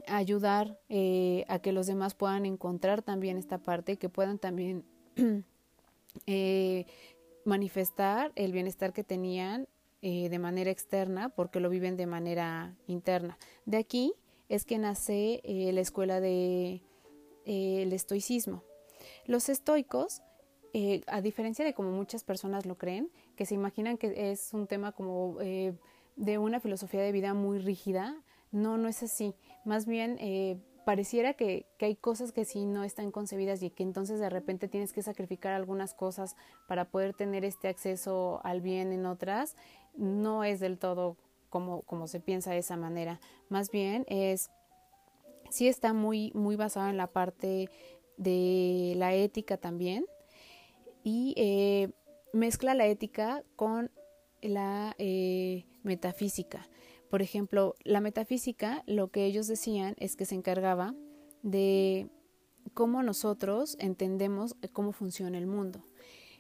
ayudar 0.08 0.80
eh, 0.90 1.44
a 1.48 1.60
que 1.60 1.72
los 1.72 1.88
demás 1.88 2.14
puedan 2.14 2.46
encontrar 2.46 3.02
también 3.02 3.38
esta 3.38 3.58
parte, 3.58 3.98
que 3.98 4.10
puedan 4.10 4.38
también 4.38 4.86
eh, 6.28 6.86
manifestar 7.44 8.32
el 8.36 8.52
bienestar 8.52 8.94
que 8.94 9.04
tenían 9.04 9.68
eh, 10.04 10.30
de 10.30 10.40
manera 10.40 10.70
externa 10.70 11.30
porque 11.30 11.60
lo 11.60 11.70
viven 11.70 11.98
de 11.98 12.06
manera 12.06 12.76
interna. 12.88 13.38
De 13.66 13.78
aquí 13.78 14.14
es 14.50 14.66
que 14.66 14.78
nace 14.78 15.42
la 15.74 15.82
escuela 15.82 16.20
de 16.20 16.84
el 17.46 17.94
estoicismo. 17.94 18.64
Los 19.26 19.50
estoicos, 19.50 20.22
a 21.08 21.22
diferencia 21.22 21.64
de 21.64 21.74
como 21.74 21.92
muchas 21.92 22.24
personas 22.24 22.66
lo 22.66 22.78
creen, 22.78 23.10
que 23.36 23.46
se 23.46 23.56
imaginan 23.56 23.98
que 23.98 24.32
es 24.32 24.54
un 24.54 24.68
tema 24.68 24.92
como 24.92 25.38
de 25.38 26.38
una 26.38 26.60
filosofía 26.60 27.02
de 27.02 27.12
vida 27.12 27.34
muy 27.34 27.60
rígida, 27.60 28.16
no, 28.52 28.78
no 28.78 28.88
es 28.88 29.04
así. 29.04 29.36
Más 29.66 29.86
bien, 29.86 30.18
eh, 30.20 30.58
pareciera 30.86 31.34
que, 31.34 31.66
que, 31.78 31.88
hay 31.88 31.96
cosas 31.96 32.32
que 32.32 32.46
sí 32.46 32.66
no 32.66 32.84
están 32.84 33.12
concebidas 33.12 33.62
y 33.64 33.70
que 33.70 33.84
entonces 33.84 34.20
de 34.20 34.30
repente 34.30 34.68
tienes 34.68 34.94
que 34.94 35.02
sacrificar 35.02 35.54
algunas 35.54 35.94
cosas 35.94 36.36
para 36.68 36.86
poder 36.86 37.14
tener 37.14 37.44
este 37.44 37.68
acceso 37.68 38.40
al 38.44 38.62
bien 38.62 38.94
en 38.94 39.06
otras. 39.06 39.56
No 39.96 40.44
es 40.44 40.60
del 40.60 40.78
todo 40.78 41.18
como, 41.50 41.82
como 41.82 42.08
se 42.08 42.20
piensa 42.20 42.52
de 42.52 42.60
esa 42.60 42.78
manera. 42.78 43.20
Más 43.50 43.72
bien 43.72 44.06
es, 44.08 44.50
sí 45.56 45.70
está 45.70 45.94
muy, 45.94 46.34
muy 46.36 46.58
basado 46.58 46.90
en 46.90 46.98
la 46.98 47.08
parte 47.08 47.70
de 48.18 48.94
la 48.98 49.14
ética 49.14 49.56
también 49.56 50.06
y 51.02 51.34
eh, 51.38 51.94
mezcla 52.34 52.74
la 52.74 52.88
ética 52.88 53.42
con 53.56 53.90
la 54.42 54.96
eh, 54.98 55.66
metafísica. 55.84 56.68
Por 57.10 57.22
ejemplo, 57.22 57.76
la 57.86 58.02
metafísica, 58.02 58.84
lo 58.86 59.12
que 59.12 59.26
ellos 59.26 59.48
decían 59.48 59.96
es 59.98 60.18
que 60.18 60.26
se 60.26 60.36
encargaba 60.36 60.94
de 61.42 62.10
cómo 62.74 63.02
nosotros 63.02 63.78
entendemos 63.80 64.58
cómo 64.74 64.92
funciona 64.92 65.38
el 65.38 65.48
mundo. 65.48 65.86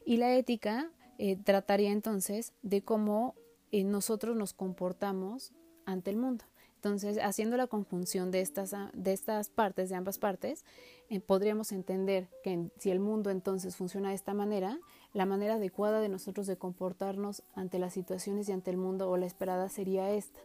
Y 0.05 0.17
la 0.17 0.35
ética 0.35 0.91
eh, 1.19 1.37
trataría 1.37 1.91
entonces 1.91 2.51
de 2.63 2.83
cómo 2.83 3.35
nosotros 3.71 4.35
nos 4.35 4.53
comportamos 4.53 5.53
ante 5.85 6.09
el 6.09 6.17
mundo. 6.17 6.43
Entonces, 6.85 7.17
haciendo 7.17 7.57
la 7.57 7.65
conjunción 7.65 8.29
de 8.29 8.41
estas, 8.41 8.75
de 8.93 9.11
estas 9.11 9.49
partes, 9.49 9.89
de 9.89 9.95
ambas 9.95 10.19
partes, 10.19 10.63
eh, 11.09 11.19
podríamos 11.19 11.71
entender 11.71 12.27
que 12.43 12.69
si 12.77 12.91
el 12.91 12.99
mundo 12.99 13.31
entonces 13.31 13.75
funciona 13.75 14.09
de 14.09 14.15
esta 14.15 14.35
manera, 14.35 14.77
la 15.11 15.25
manera 15.25 15.55
adecuada 15.55 15.99
de 15.99 16.09
nosotros 16.09 16.45
de 16.45 16.57
comportarnos 16.57 17.41
ante 17.55 17.79
las 17.79 17.95
situaciones 17.95 18.49
y 18.49 18.51
ante 18.51 18.69
el 18.69 18.77
mundo 18.77 19.09
o 19.09 19.17
la 19.17 19.25
esperada 19.25 19.67
sería 19.67 20.11
esta. 20.11 20.39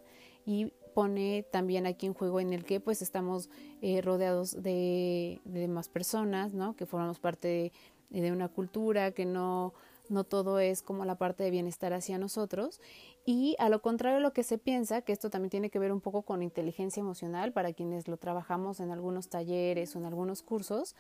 Y 0.47 0.73
pone 0.95 1.45
también 1.53 1.87
aquí 1.87 2.07
en 2.07 2.15
juego 2.15 2.41
en 2.41 2.55
el 2.55 2.65
que 2.65 2.81
pues 2.81 3.03
estamos 3.03 3.51
eh, 3.83 4.01
rodeados 4.01 4.63
de, 4.63 5.43
de 5.45 5.69
más 5.69 5.91
personas, 5.91 6.55
¿no? 6.55 6.75
Que 6.75 6.87
formamos 6.87 7.19
parte 7.19 7.71
de, 8.09 8.21
de 8.23 8.33
una 8.33 8.49
cultura, 8.49 9.11
que 9.11 9.27
no, 9.27 9.75
no 10.09 10.25
todo 10.25 10.59
es 10.59 10.83
como 10.83 11.05
la 11.05 11.17
parte 11.17 11.45
de 11.45 11.51
bienestar 11.51 11.93
hacia 11.93 12.19
nosotros. 12.19 12.81
Y 13.25 13.55
a 13.59 13.69
lo 13.69 13.83
contrario 13.83 14.17
de 14.17 14.23
lo 14.23 14.33
que 14.33 14.43
se 14.43 14.59
piensa, 14.59 15.03
que 15.03 15.13
esto 15.13 15.31
también 15.31 15.51
tiene 15.51 15.71
que 15.71 15.79
ver 15.79 15.93
un 15.93 16.01
poco 16.01 16.23
con 16.23 16.43
inteligencia 16.43 17.01
emocional, 17.01 17.53
para 17.53 17.73
quienes 17.73 18.09
lo 18.09 18.17
trabajamos 18.17 18.81
en 18.81 18.91
algunos 18.91 19.29
talleres 19.29 19.95
o 19.95 19.99
en 19.99 20.07
algunos 20.07 20.43
cursos, 20.43 20.97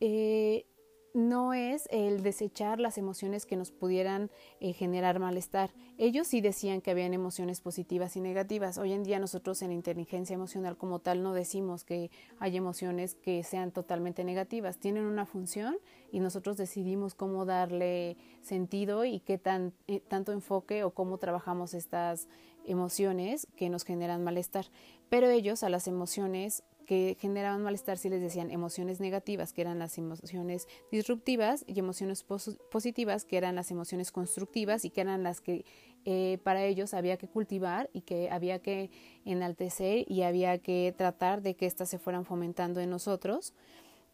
eh, 0.00 0.66
no 1.14 1.54
es 1.54 1.88
el 1.90 2.22
desechar 2.22 2.80
las 2.80 2.98
emociones 2.98 3.46
que 3.46 3.56
nos 3.56 3.70
pudieran 3.70 4.30
eh, 4.60 4.72
generar 4.72 5.18
malestar. 5.18 5.70
Ellos 5.96 6.28
sí 6.28 6.40
decían 6.40 6.80
que 6.80 6.90
habían 6.90 7.14
emociones 7.14 7.60
positivas 7.60 8.16
y 8.16 8.20
negativas. 8.20 8.78
Hoy 8.78 8.92
en 8.92 9.02
día 9.02 9.18
nosotros 9.18 9.62
en 9.62 9.72
inteligencia 9.72 10.34
emocional 10.34 10.76
como 10.76 11.00
tal 11.00 11.22
no 11.22 11.32
decimos 11.32 11.84
que 11.84 12.10
hay 12.38 12.56
emociones 12.56 13.14
que 13.14 13.42
sean 13.42 13.72
totalmente 13.72 14.24
negativas. 14.24 14.78
Tienen 14.78 15.04
una 15.04 15.26
función 15.26 15.76
y 16.12 16.20
nosotros 16.20 16.56
decidimos 16.56 17.14
cómo 17.14 17.44
darle 17.44 18.16
sentido 18.40 19.04
y 19.04 19.20
qué 19.20 19.38
tan, 19.38 19.72
eh, 19.86 20.00
tanto 20.00 20.32
enfoque 20.32 20.84
o 20.84 20.92
cómo 20.92 21.18
trabajamos 21.18 21.74
estas 21.74 22.28
emociones 22.64 23.48
que 23.56 23.70
nos 23.70 23.84
generan 23.84 24.22
malestar. 24.22 24.66
Pero 25.08 25.28
ellos 25.28 25.62
a 25.62 25.70
las 25.70 25.88
emociones 25.88 26.62
que 26.88 27.18
generaban 27.20 27.62
malestar 27.62 27.98
si 27.98 28.08
les 28.08 28.22
decían 28.22 28.50
emociones 28.50 28.98
negativas, 28.98 29.52
que 29.52 29.60
eran 29.60 29.78
las 29.78 29.98
emociones 29.98 30.66
disruptivas, 30.90 31.62
y 31.66 31.78
emociones 31.78 32.24
positivas, 32.24 33.26
que 33.26 33.36
eran 33.36 33.56
las 33.56 33.70
emociones 33.70 34.10
constructivas 34.10 34.86
y 34.86 34.90
que 34.90 35.02
eran 35.02 35.22
las 35.22 35.42
que 35.42 35.66
eh, 36.06 36.38
para 36.44 36.64
ellos 36.64 36.94
había 36.94 37.18
que 37.18 37.28
cultivar 37.28 37.90
y 37.92 38.00
que 38.00 38.30
había 38.30 38.60
que 38.60 38.90
enaltecer 39.26 40.10
y 40.10 40.22
había 40.22 40.56
que 40.60 40.94
tratar 40.96 41.42
de 41.42 41.56
que 41.56 41.66
éstas 41.66 41.90
se 41.90 41.98
fueran 41.98 42.24
fomentando 42.24 42.80
en 42.80 42.88
nosotros. 42.88 43.52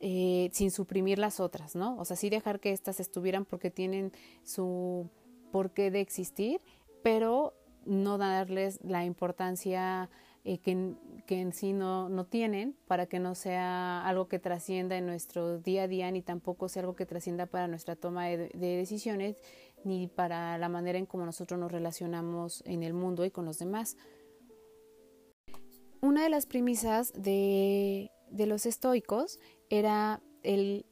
Eh, 0.00 0.50
sin 0.52 0.70
suprimir 0.72 1.18
las 1.18 1.38
otras, 1.40 1.76
¿no? 1.76 1.96
O 1.98 2.04
sea, 2.04 2.16
sí 2.16 2.28
dejar 2.28 2.58
que 2.60 2.72
éstas 2.72 2.98
estuvieran 3.00 3.44
porque 3.46 3.70
tienen 3.70 4.12
su 4.42 5.08
porqué 5.52 5.90
de 5.92 6.00
existir, 6.00 6.60
pero 7.02 7.54
no 7.86 8.18
darles 8.18 8.80
la 8.82 9.04
importancia 9.04 10.10
eh, 10.44 10.58
que, 10.58 10.94
que, 11.26 11.40
en 11.40 11.52
sí 11.52 11.72
no, 11.72 12.08
no 12.08 12.26
tienen 12.26 12.76
para 12.86 13.06
que 13.06 13.18
no 13.18 13.34
sea 13.34 14.06
algo 14.06 14.28
que 14.28 14.38
trascienda 14.38 14.96
en 14.96 15.06
nuestro 15.06 15.58
día 15.58 15.84
a 15.84 15.88
día 15.88 16.10
ni 16.10 16.22
tampoco 16.22 16.68
sea 16.68 16.80
algo 16.80 16.94
que 16.94 17.06
trascienda 17.06 17.46
para 17.46 17.68
nuestra 17.68 17.96
toma 17.96 18.26
de, 18.26 18.50
decisiones 18.54 19.36
ni 19.84 20.06
para 20.06 20.56
la 20.58 20.68
manera 20.68 20.98
en 20.98 21.06
cómo 21.06 21.24
nosotros 21.26 21.58
nos 21.58 21.70
relacionamos 21.70 22.62
en 22.66 22.82
el 22.82 22.94
mundo 22.94 23.24
y 23.24 23.30
con 23.30 23.44
los 23.44 23.58
demás. 23.58 23.96
Una 26.00 26.22
de 26.22 26.30
las 26.30 26.46
premisas 26.46 27.12
de, 27.12 28.10
de 28.30 28.46
los 28.46 28.66
estoicos 28.66 29.38
era 29.70 30.22
el, 30.42 30.86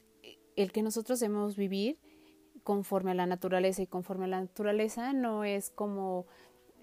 el 0.55 0.71
que 0.71 0.83
nosotros 0.83 1.19
debemos 1.19 1.55
vivir 1.55 1.99
conforme 2.63 3.11
a 3.11 3.15
la 3.15 3.25
naturaleza 3.25 3.81
y 3.81 3.87
conforme 3.87 4.25
a 4.25 4.29
la 4.29 4.41
naturaleza 4.41 5.13
no 5.13 5.43
es 5.43 5.69
como 5.69 6.25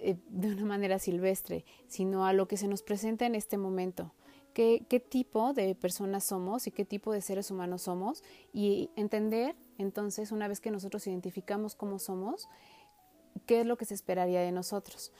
eh, 0.03 0.17
de 0.29 0.49
una 0.49 0.65
manera 0.65 0.99
silvestre, 0.99 1.65
sino 1.87 2.27
a 2.27 2.33
lo 2.33 2.49
que 2.49 2.57
se 2.57 2.69
nos 2.69 2.83
presenta 2.83 3.27
en 3.27 3.35
este 3.35 3.59
momento. 3.59 4.13
¿Qué, 4.55 4.85
qué 4.89 4.99
tipo 4.99 5.53
de 5.53 5.75
personas 5.77 6.25
somos 6.25 6.67
y 6.67 6.73
qué 6.73 6.85
tipo 6.85 7.13
de 7.13 7.21
seres 7.21 7.51
humanos 7.51 7.83
somos 7.83 8.25
y 8.53 8.91
entender 8.97 9.55
entonces 9.79 10.33
una 10.33 10.49
vez 10.49 10.61
que 10.61 10.71
nosotros 10.71 11.07
identificamos 11.07 11.77
cómo 11.77 11.99
somos, 11.99 12.49
qué 13.47 13.61
es 13.61 13.67
lo 13.67 13.77
que 13.77 13.85
se 13.85 13.95
esperaría 13.95 14.41
de 14.41 14.53
nosotros. 14.53 15.13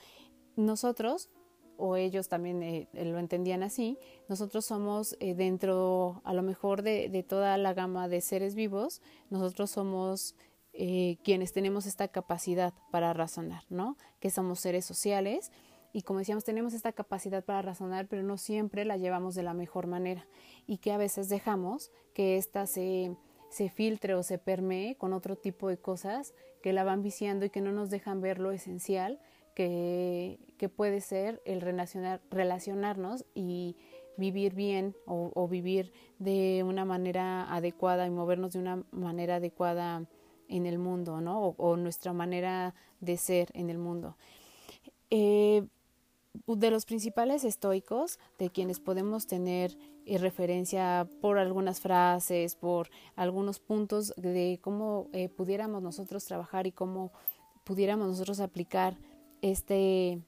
Nosotros, 0.55 1.29
o 1.77 1.95
ellos 1.95 2.27
también 2.27 2.61
eh, 2.61 2.87
lo 2.93 3.19
entendían 3.19 3.63
así, 3.63 3.97
nosotros 4.27 4.65
somos 4.65 5.15
eh, 5.19 5.33
dentro 5.33 6.21
a 6.25 6.33
lo 6.33 6.43
mejor 6.43 6.81
de, 6.81 7.09
de, 7.09 7.23
toda 7.23 7.57
la 7.57 7.73
gama 7.73 8.07
de 8.07 8.21
seres 8.21 8.53
vivos, 8.53 9.01
nosotros 9.29 9.71
somos 9.71 10.35
eh, 10.73 11.17
quienes 11.23 11.53
tenemos 11.53 11.85
esta 11.85 12.07
capacidad 12.07 12.73
para 12.91 13.13
razonar, 13.13 13.63
¿no? 13.69 13.97
Que 14.19 14.29
somos 14.29 14.59
seres 14.59 14.85
sociales 14.85 15.51
y 15.93 16.03
como 16.03 16.19
decíamos, 16.19 16.43
tenemos 16.43 16.73
esta 16.73 16.93
capacidad 16.93 17.43
para 17.43 17.61
razonar, 17.61 18.07
pero 18.07 18.23
no 18.23 18.37
siempre 18.37 18.85
la 18.85 18.97
llevamos 18.97 19.35
de 19.35 19.43
la 19.43 19.53
mejor 19.53 19.87
manera 19.87 20.25
y 20.67 20.77
que 20.77 20.91
a 20.91 20.97
veces 20.97 21.27
dejamos 21.27 21.91
que 22.13 22.37
ésta 22.37 22.65
se, 22.65 23.15
se 23.49 23.69
filtre 23.69 24.15
o 24.15 24.23
se 24.23 24.37
permee 24.37 24.95
con 24.95 25.13
otro 25.13 25.35
tipo 25.35 25.67
de 25.67 25.77
cosas 25.77 26.33
que 26.61 26.73
la 26.73 26.83
van 26.83 27.01
viciando 27.01 27.45
y 27.45 27.49
que 27.49 27.61
no 27.61 27.71
nos 27.71 27.89
dejan 27.89 28.21
ver 28.21 28.39
lo 28.39 28.51
esencial 28.51 29.19
que, 29.55 30.39
que 30.57 30.69
puede 30.69 31.01
ser 31.01 31.41
el 31.45 31.59
relacionar, 31.59 32.21
relacionarnos 32.29 33.25
y 33.33 33.75
vivir 34.17 34.53
bien 34.53 34.95
o, 35.05 35.31
o, 35.33 35.47
vivir 35.47 35.91
de 36.19 36.63
una 36.65 36.85
manera 36.85 37.53
adecuada 37.53 38.05
y 38.05 38.11
movernos 38.11 38.53
de 38.53 38.59
una 38.59 38.83
manera 38.91 39.37
adecuada 39.37 40.05
en 40.51 40.65
el 40.65 40.77
mundo, 40.77 41.21
¿no? 41.21 41.55
O, 41.57 41.77
nuestra 41.77 42.13
manera 42.13 42.75
de 42.99 43.17
ser 43.17 43.49
en 43.53 43.69
el 43.69 43.77
mundo. 43.77 44.17
Eh, 45.09 45.63
de 46.47 46.71
los 46.71 46.85
principales 46.85 47.43
estoicos, 47.43 48.19
de 48.37 48.49
quienes 48.49 48.79
podemos 48.79 49.27
tener 49.27 49.77
eh, 50.05 50.17
referencia 50.17 51.07
por 51.21 51.37
algunas 51.37 51.81
frases, 51.81 52.55
por 52.55 52.89
algunos 53.15 53.59
puntos 53.59 54.13
de 54.17 54.59
cómo 54.61 55.07
eh, 55.13 55.29
pudiéramos 55.29 55.81
nosotros 55.81 56.25
trabajar 56.25 56.67
y 56.67 56.71
cómo 56.71 57.11
pudiéramos 57.63 58.07
nosotros 58.07 58.39
aplicar 58.39 58.97
este, 59.41 60.21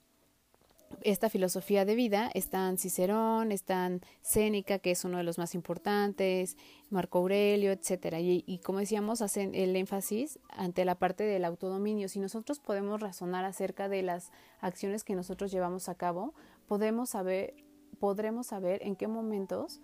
esta 1.01 1.29
filosofía 1.29 1.85
de 1.85 1.95
vida 1.95 2.29
están 2.33 2.77
Cicerón, 2.77 3.51
están 3.51 4.01
Séneca, 4.21 4.79
que 4.79 4.91
es 4.91 5.03
uno 5.05 5.17
de 5.17 5.23
los 5.23 5.38
más 5.38 5.55
importantes, 5.55 6.57
Marco 6.89 7.19
Aurelio, 7.19 7.71
etcétera. 7.71 8.19
Y, 8.19 8.59
como 8.63 8.79
decíamos, 8.79 9.21
hacen 9.21 9.55
el 9.55 9.75
énfasis 9.75 10.39
ante 10.50 10.85
la 10.85 10.95
parte 10.95 11.23
del 11.23 11.45
autodominio. 11.45 12.07
Si 12.09 12.19
nosotros 12.19 12.59
podemos 12.59 13.01
razonar 13.01 13.45
acerca 13.45 13.89
de 13.89 14.03
las 14.03 14.31
acciones 14.59 15.03
que 15.03 15.15
nosotros 15.15 15.51
llevamos 15.51 15.89
a 15.89 15.95
cabo, 15.95 16.33
podemos 16.67 17.09
saber, 17.09 17.55
podremos 18.00 18.47
saber 18.47 18.81
en 18.83 18.95
qué 18.95 19.07
momentos 19.07 19.81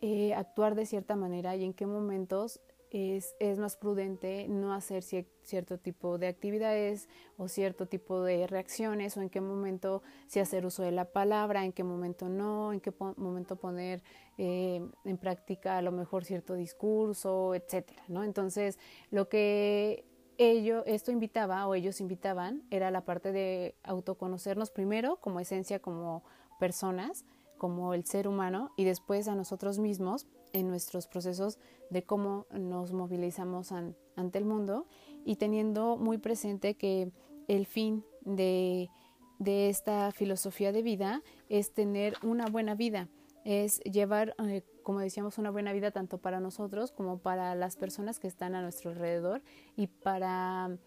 eh, 0.00 0.34
actuar 0.34 0.74
de 0.74 0.86
cierta 0.86 1.16
manera 1.16 1.54
y 1.56 1.64
en 1.64 1.74
qué 1.74 1.86
momentos 1.86 2.60
es, 2.92 3.34
es 3.40 3.58
más 3.58 3.76
prudente 3.76 4.46
no 4.48 4.74
hacer 4.74 5.02
cierto 5.02 5.78
tipo 5.78 6.18
de 6.18 6.28
actividades 6.28 7.08
o 7.36 7.48
cierto 7.48 7.86
tipo 7.86 8.22
de 8.22 8.46
reacciones 8.46 9.16
o 9.16 9.22
en 9.22 9.30
qué 9.30 9.40
momento 9.40 10.02
si 10.26 10.40
hacer 10.40 10.66
uso 10.66 10.82
de 10.82 10.92
la 10.92 11.06
palabra, 11.06 11.64
en 11.64 11.72
qué 11.72 11.84
momento 11.84 12.28
no, 12.28 12.72
en 12.72 12.80
qué 12.80 12.92
momento 13.16 13.56
poner 13.56 14.02
eh, 14.38 14.86
en 15.04 15.18
práctica 15.18 15.78
a 15.78 15.82
lo 15.82 15.92
mejor 15.92 16.24
cierto 16.24 16.54
discurso, 16.54 17.54
etcétera, 17.54 18.02
¿no? 18.08 18.24
Entonces, 18.24 18.78
lo 19.10 19.28
que 19.28 20.04
ello, 20.38 20.84
esto 20.86 21.10
invitaba 21.10 21.66
o 21.66 21.74
ellos 21.74 22.00
invitaban 22.00 22.62
era 22.70 22.90
la 22.90 23.04
parte 23.04 23.32
de 23.32 23.74
autoconocernos 23.82 24.70
primero 24.70 25.16
como 25.16 25.40
esencia, 25.40 25.80
como 25.80 26.24
personas, 26.58 27.24
como 27.62 27.94
el 27.94 28.04
ser 28.04 28.26
humano 28.26 28.72
y 28.76 28.82
después 28.82 29.28
a 29.28 29.36
nosotros 29.36 29.78
mismos 29.78 30.26
en 30.52 30.66
nuestros 30.66 31.06
procesos 31.06 31.60
de 31.90 32.02
cómo 32.02 32.44
nos 32.50 32.92
movilizamos 32.92 33.70
ante 33.70 34.38
el 34.38 34.44
mundo 34.44 34.88
y 35.24 35.36
teniendo 35.36 35.96
muy 35.96 36.18
presente 36.18 36.74
que 36.74 37.12
el 37.46 37.66
fin 37.66 38.04
de, 38.22 38.90
de, 39.38 39.68
esta 39.68 40.10
filosofía 40.10 40.72
de 40.72 40.82
vida 40.82 41.22
es 41.48 41.72
tener 41.72 42.14
una 42.24 42.46
buena 42.46 42.74
vida, 42.74 43.08
es 43.44 43.78
llevar, 43.82 44.34
eh, 44.44 44.64
como 44.82 44.98
decíamos, 44.98 45.38
una 45.38 45.52
buena 45.52 45.72
vida 45.72 45.92
tanto 45.92 46.18
para 46.18 46.40
nosotros 46.40 46.90
como 46.90 47.18
para 47.18 47.54
las 47.54 47.76
personas 47.76 48.18
que 48.18 48.26
están 48.26 48.56
a 48.56 48.62
nuestro 48.62 48.90
alrededor 48.90 49.40
y 49.76 49.86
para 49.86 50.78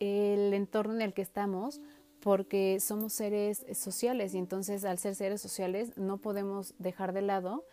el 0.00 0.52
entorno 0.52 0.92
en 0.96 1.00
el 1.00 1.14
que 1.14 1.22
estamos, 1.22 1.80
porque 2.20 2.80
somos 2.80 3.12
seres 3.12 3.64
sociales 3.74 4.34
y 4.34 4.38
entonces 4.38 4.84
al 4.84 4.98
ser 4.98 5.14
seres 5.14 5.40
sociales 5.40 5.96
no 5.96 6.18
podemos 6.18 6.74
dejar 6.78 7.12
de 7.12 7.22
lado 7.22 7.64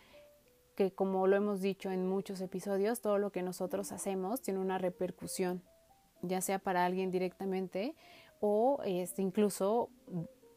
que 0.75 0.91
como 0.91 1.25
lo 1.27 1.35
hemos 1.35 1.61
dicho 1.61 1.89
en 1.89 2.07
muchos 2.07 2.41
episodios, 2.41 3.01
todo 3.01 3.17
lo 3.17 3.31
que 3.31 3.41
nosotros 3.41 3.91
hacemos 3.91 4.41
tiene 4.41 4.59
una 4.59 4.77
repercusión, 4.77 5.63
ya 6.21 6.41
sea 6.41 6.59
para 6.59 6.85
alguien 6.85 7.11
directamente 7.11 7.95
o 8.39 8.81
este, 8.85 9.21
incluso 9.21 9.89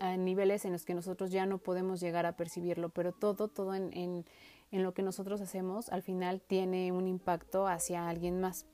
a 0.00 0.16
niveles 0.16 0.64
en 0.64 0.72
los 0.72 0.84
que 0.84 0.94
nosotros 0.94 1.30
ya 1.30 1.46
no 1.46 1.58
podemos 1.58 2.00
llegar 2.00 2.26
a 2.26 2.36
percibirlo, 2.36 2.88
pero 2.88 3.12
todo, 3.12 3.48
todo 3.48 3.74
en, 3.74 3.92
en, 3.96 4.24
en 4.70 4.82
lo 4.82 4.92
que 4.92 5.02
nosotros 5.02 5.40
hacemos 5.40 5.88
al 5.88 6.02
final 6.02 6.40
tiene 6.40 6.92
un 6.92 7.06
impacto 7.06 7.66
hacia 7.66 8.08
alguien 8.08 8.40
más. 8.40 8.66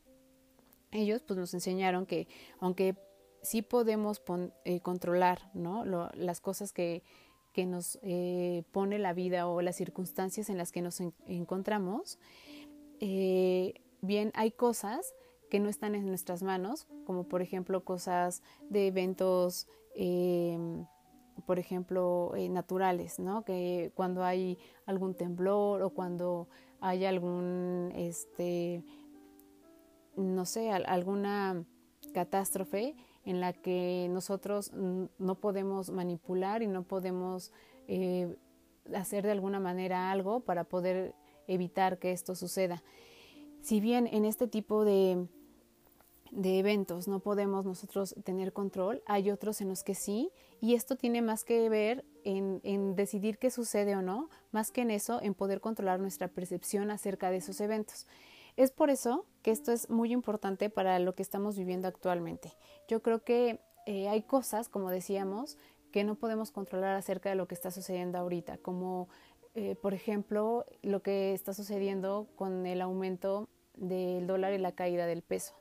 Ellos 0.93 1.23
pues 1.23 1.39
nos 1.39 1.53
enseñaron 1.55 2.07
que 2.07 2.29
aunque 2.61 2.97
sí 3.45 3.63
podemos 3.63 4.23
eh, 4.65 4.81
controlar 4.81 5.51
¿no? 5.55 5.85
Lo, 5.85 6.11
las 6.15 6.41
cosas 6.41 6.73
que, 6.73 7.03
que 7.53 7.67
nos 7.67 7.99
eh, 8.03 8.65
pone 8.73 8.99
la 8.99 9.13
vida 9.13 9.47
o 9.47 9.61
las 9.63 9.77
circunstancias 9.77 10.51
en 10.51 10.59
las 10.59 10.73
que 10.73 10.83
nos 10.83 11.01
en 11.01 11.15
encontramos, 11.27 12.19
eh, 13.01 13.75
bien 14.01 14.33
hay 14.35 14.51
cosas 14.51 15.15
que 15.51 15.61
no 15.61 15.69
están 15.69 15.95
en 15.95 16.07
nuestras 16.07 16.43
manos, 16.43 16.89
como 17.07 17.25
por 17.25 17.43
ejemplo 17.43 17.85
cosas 17.85 18.43
de 18.71 18.89
eventos 18.89 19.69
eh, 19.95 20.59
por 21.47 21.59
ejemplo, 21.59 22.33
eh, 22.37 22.49
naturales, 22.49 23.19
¿no? 23.19 23.45
Que 23.45 23.93
cuando 23.95 24.25
hay 24.25 24.59
algún 24.87 25.15
temblor 25.15 25.83
o 25.83 25.91
cuando 25.91 26.49
hay 26.81 27.05
algún, 27.05 27.93
este, 27.95 28.85
no 30.17 30.47
sé, 30.47 30.71
alguna 30.71 31.65
catástrofe 32.13 32.95
en 33.25 33.41
la 33.41 33.53
que 33.53 34.09
nosotros 34.11 34.73
no 34.73 35.35
podemos 35.37 35.91
manipular 35.91 36.63
y 36.63 36.67
no 36.67 36.83
podemos 36.83 37.53
eh, 37.89 38.37
hacer 38.95 39.25
de 39.25 39.33
alguna 39.33 39.61
manera 39.61 40.11
algo 40.11 40.41
para 40.41 40.65
poder 40.65 41.15
evitar 41.47 41.99
que 41.99 42.13
esto 42.13 42.35
suceda. 42.35 42.83
Si 43.63 43.81
bien 43.81 44.07
en 44.07 44.25
este 44.25 44.47
tipo 44.47 44.85
de, 44.85 45.27
de 46.31 46.59
eventos 46.59 47.09
no 47.09 47.21
podemos 47.21 47.65
nosotros 47.65 48.15
tener 48.25 48.53
control, 48.53 49.03
hay 49.07 49.31
otros 49.31 49.61
en 49.61 49.69
los 49.69 49.83
que 49.85 49.95
sí, 49.95 50.31
y 50.61 50.75
esto 50.75 50.97
tiene 50.97 51.23
más 51.23 51.45
que 51.45 51.69
ver 51.69 52.05
en, 52.25 52.61
en, 52.63 52.95
decidir 52.95 53.39
qué 53.39 53.51
sucede 53.51 53.97
o 53.97 54.03
no, 54.03 54.29
más 54.51 54.71
que 54.71 54.83
en 54.83 54.91
eso, 54.91 55.21
en 55.23 55.35
poder 55.35 55.61
controlar 55.61 56.01
nuestra 56.01 56.29
percepción 56.29 56.91
acerca 56.91 57.31
de 57.31 57.39
esos 57.39 57.61
eventos. 57.61 58.07
Es 58.57 58.71
por 58.71 58.91
eso 58.91 59.27
que 59.43 59.51
esto 59.51 59.73
es 59.73 59.91
muy 59.91 60.13
importante 60.13 60.71
para 60.71 60.99
lo 60.99 61.15
que 61.15 61.23
estamos 61.23 61.59
viviendo 61.59 61.89
actualmente. 61.89 62.53
Yo 62.89 63.03
creo 63.03 63.25
que 63.25 63.61
eh, 63.87 64.09
hay 64.09 64.23
cosas, 64.23 64.69
como 64.69 64.91
decíamos, 64.91 65.59
que 65.91 66.05
no 66.05 66.15
podemos 66.15 66.51
controlar 66.51 66.97
acerca 66.97 67.29
de 67.29 67.35
lo 67.35 67.47
que 67.47 67.55
está 67.55 67.71
sucediendo 67.71 68.19
ahorita, 68.19 68.59
como 68.59 69.09
eh, 69.55 69.77
por 69.77 69.95
ejemplo 69.95 70.65
lo 70.83 71.03
que 71.03 71.33
está 71.33 71.53
sucediendo 71.53 72.27
con 72.37 72.67
el 72.67 72.81
aumento 72.81 73.49
del 73.77 74.27
dólar 74.27 74.53
y 74.55 74.59
la 74.59 74.73
caída 74.73 75.07
del 75.07 75.23
peso. 75.23 75.55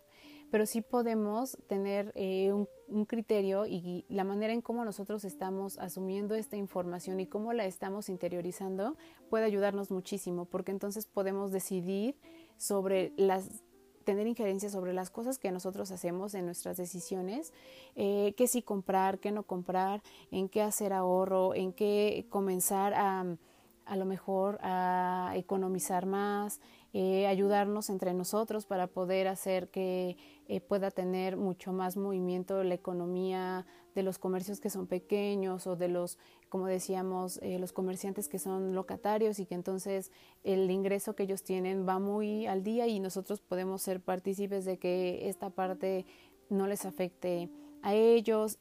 Pero 0.50 0.68
sí 0.68 0.82
podemos 0.82 1.58
tener 1.68 2.12
eh, 2.16 2.52
un, 2.54 2.68
un, 2.88 3.06
criterio 3.06 3.66
y 3.66 4.06
la 4.08 4.24
manera 4.24 4.54
en 4.54 4.62
cómo 4.62 4.86
nosotros 4.86 5.26
estamos 5.26 5.80
asumiendo 5.80 6.36
esta 6.36 6.58
información 6.58 7.20
y 7.20 7.26
cómo 7.26 7.54
la 7.54 7.66
estamos 7.66 8.08
interiorizando 8.08 8.96
puede 9.32 9.46
ayudarnos 9.46 9.90
muchísimo, 9.90 10.46
porque 10.46 10.72
entonces 10.72 11.08
podemos 11.08 11.52
decidir 11.52 12.16
sobre 12.64 13.12
las 13.18 13.64
tener 14.06 14.28
injerencia 14.28 14.70
sobre 14.70 14.92
las 14.92 15.10
cosas 15.10 15.40
que 15.40 15.50
nosotros 15.52 15.90
hacemos 15.92 16.34
en 16.34 16.46
nuestras 16.46 16.76
decisiones, 16.76 17.54
eh, 17.96 18.34
qué 18.36 18.48
sí 18.48 18.62
comprar, 18.62 19.20
qué 19.20 19.32
no 19.32 19.44
comprar, 19.44 20.02
en 20.30 20.50
qué 20.50 20.62
hacer 20.62 20.92
ahorro, 20.92 21.56
en 21.56 21.72
qué 21.72 22.26
comenzar 22.30 22.94
a 22.96 23.38
a 23.86 23.96
lo 23.96 24.06
mejor 24.06 24.60
a 24.62 25.34
economizar 25.36 26.06
más, 26.06 26.60
eh, 26.94 27.28
ayudarnos 27.28 27.90
entre 27.90 28.14
nosotros 28.14 28.66
para 28.66 28.88
poder 28.88 29.28
hacer 29.28 29.70
que 29.70 30.18
eh, 30.48 30.62
pueda 30.62 30.92
tener 30.92 31.38
mucho 31.38 31.74
más 31.74 31.98
movimiento 31.98 32.64
la 32.64 32.74
economía 32.74 33.66
de 33.96 34.04
los 34.04 34.20
comercios 34.20 34.60
que 34.60 34.70
son 34.70 34.88
pequeños 34.88 35.68
o 35.68 35.76
de 35.76 35.88
los, 35.88 36.18
como 36.50 36.68
decíamos, 36.68 37.40
eh, 37.42 37.60
los 37.60 37.74
comerciantes 37.74 38.28
que 38.28 38.40
son 38.40 38.74
locatarios 38.74 39.40
y 39.40 39.46
que 39.46 39.56
entonces 39.56 40.12
el 40.44 40.70
ingreso 40.70 41.16
que 41.16 41.24
ellos 41.24 41.44
tienen 41.44 41.88
va 41.88 42.00
muy 42.00 42.46
al 42.46 42.64
día 42.64 42.88
y 42.88 43.00
nosotros 43.00 43.42
podemos 43.42 43.82
ser 43.82 44.02
partícipes 44.02 44.66
de 44.66 44.78
que 44.78 45.30
esta 45.30 45.50
parte 45.50 46.06
no 46.50 46.68
les 46.68 46.86
afecte 46.86 47.50
a 47.82 47.94
ellos. 47.94 48.60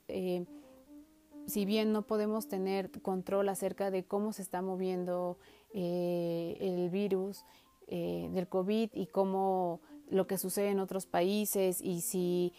Si 1.46 1.64
bien 1.64 1.92
no 1.92 2.02
podemos 2.02 2.46
tener 2.46 2.90
control 3.02 3.48
acerca 3.48 3.90
de 3.90 4.04
cómo 4.04 4.32
se 4.32 4.42
está 4.42 4.62
moviendo 4.62 5.38
eh, 5.74 6.56
el 6.60 6.90
virus 6.90 7.44
eh, 7.88 8.28
del 8.32 8.48
COVID 8.48 8.90
y 8.92 9.06
cómo 9.06 9.80
lo 10.12 10.26
que 10.26 10.38
sucede 10.38 10.68
en 10.68 10.78
otros 10.78 11.06
países 11.06 11.80
y 11.80 12.02
si, 12.02 12.52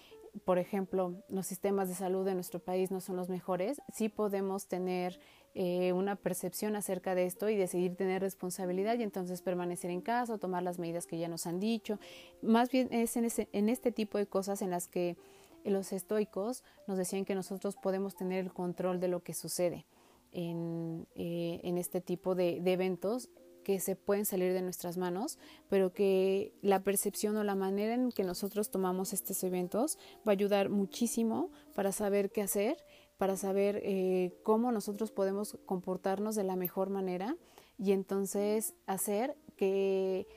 por 0.44 0.58
ejemplo, 0.58 1.14
los 1.30 1.46
sistemas 1.46 1.88
de 1.88 1.96
salud 1.96 2.26
de 2.26 2.34
nuestro 2.34 2.60
país 2.60 2.90
no 2.90 3.00
son 3.00 3.16
los 3.16 3.30
mejores, 3.30 3.80
sí 3.94 4.10
podemos 4.10 4.68
tener 4.68 5.20
eh, 5.54 5.94
una 5.94 6.16
percepción 6.16 6.76
acerca 6.76 7.14
de 7.14 7.26
esto 7.26 7.48
y 7.48 7.56
decidir 7.56 7.96
tener 7.96 8.24
responsabilidad 8.24 8.98
y 8.98 9.04
entonces 9.04 9.44
permanecer 9.44 9.92
en 9.92 10.02
casa 10.02 10.34
o 10.34 10.38
tomar 10.40 10.64
las 10.64 10.80
medidas 10.80 11.06
que 11.06 11.20
ya 11.20 11.28
nos 11.28 11.46
han 11.46 11.60
dicho. 11.60 12.00
Más 12.42 12.72
bien 12.72 12.88
es 12.92 13.16
en, 13.18 13.26
ese, 13.26 13.48
en 13.54 13.70
este 13.70 13.92
tipo 13.92 14.18
de 14.18 14.26
cosas 14.26 14.64
en 14.64 14.72
las 14.72 14.88
que 14.88 15.16
los 15.64 15.94
estoicos 15.94 16.64
nos 16.88 16.98
decían 16.98 17.24
que 17.24 17.36
nosotros 17.36 17.76
podemos 17.76 18.16
tener 18.16 18.40
el 18.44 18.52
control 18.52 19.00
de 19.00 19.10
lo 19.10 19.22
que 19.22 19.36
sucede 19.36 19.86
en, 20.32 21.08
eh, 21.14 21.62
en 21.64 21.78
este 21.78 22.02
tipo 22.02 22.34
de, 22.34 22.60
de, 22.62 22.74
eventos 22.74 23.30
que 23.64 23.80
se 23.80 23.96
pueden 23.96 24.26
salir 24.26 24.54
de 24.54 24.62
nuestras 24.62 24.98
manos, 24.98 25.40
pero 25.70 25.94
que 25.94 26.54
la 26.62 26.84
percepción 26.84 27.38
o 27.38 27.44
la 27.44 27.56
manera 27.56 27.94
en 27.94 28.12
que 28.12 28.24
nosotros 28.24 28.70
tomamos 28.70 29.14
estos 29.14 29.44
eventos 29.44 29.98
va 30.28 30.32
a 30.32 30.34
ayudar 30.34 30.70
muchísimo 30.70 31.52
para 31.74 31.92
saber 31.92 32.32
qué 32.32 32.42
hacer, 32.42 32.78
para 33.18 33.36
saber 33.38 33.82
eh, 33.84 34.38
cómo 34.44 34.72
nosotros 34.72 35.12
podemos 35.12 35.58
comportarnos 35.66 36.36
de 36.36 36.44
la 36.44 36.56
mejor 36.56 36.90
manera 36.90 37.38
y 37.78 37.92
entonces 37.92 38.74
hacer 38.86 39.36
que 39.56 40.28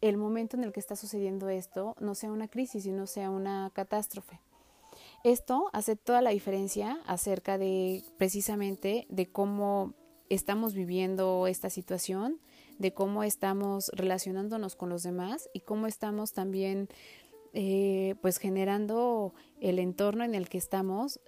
el 0.00 0.16
momento 0.16 0.56
en 0.56 0.64
el 0.64 0.72
que 0.72 0.80
está 0.80 0.96
sucediendo 0.96 1.48
esto 1.48 1.94
no 2.00 2.14
sea 2.14 2.32
una 2.32 2.48
crisis 2.48 2.86
y 2.86 2.92
no 2.92 3.06
sea 3.06 3.30
una 3.30 3.70
catástrofe. 3.72 4.40
Esto 5.24 5.70
hace 5.72 5.96
toda 5.96 6.22
la 6.22 6.30
diferencia 6.30 6.98
acerca 7.06 7.58
de 7.58 8.04
precisamente 8.16 9.06
de 9.08 9.26
cómo 9.30 9.94
estamos 10.28 10.74
viviendo 10.74 11.46
esta 11.46 11.70
situación, 11.70 12.40
de 12.78 12.92
cómo 12.92 13.22
estamos 13.22 13.90
relacionándonos 13.94 14.76
con 14.76 14.88
los 14.88 15.02
demás 15.02 15.48
y 15.52 15.60
cómo 15.60 15.86
estamos 15.86 16.32
también 16.32 16.88
eh, 17.52 18.16
pues 18.20 18.38
generando 18.38 19.34
el 19.60 19.78
entorno 19.78 20.24
en 20.24 20.34
el 20.34 20.48
que 20.48 20.58
estamos, 20.58 21.20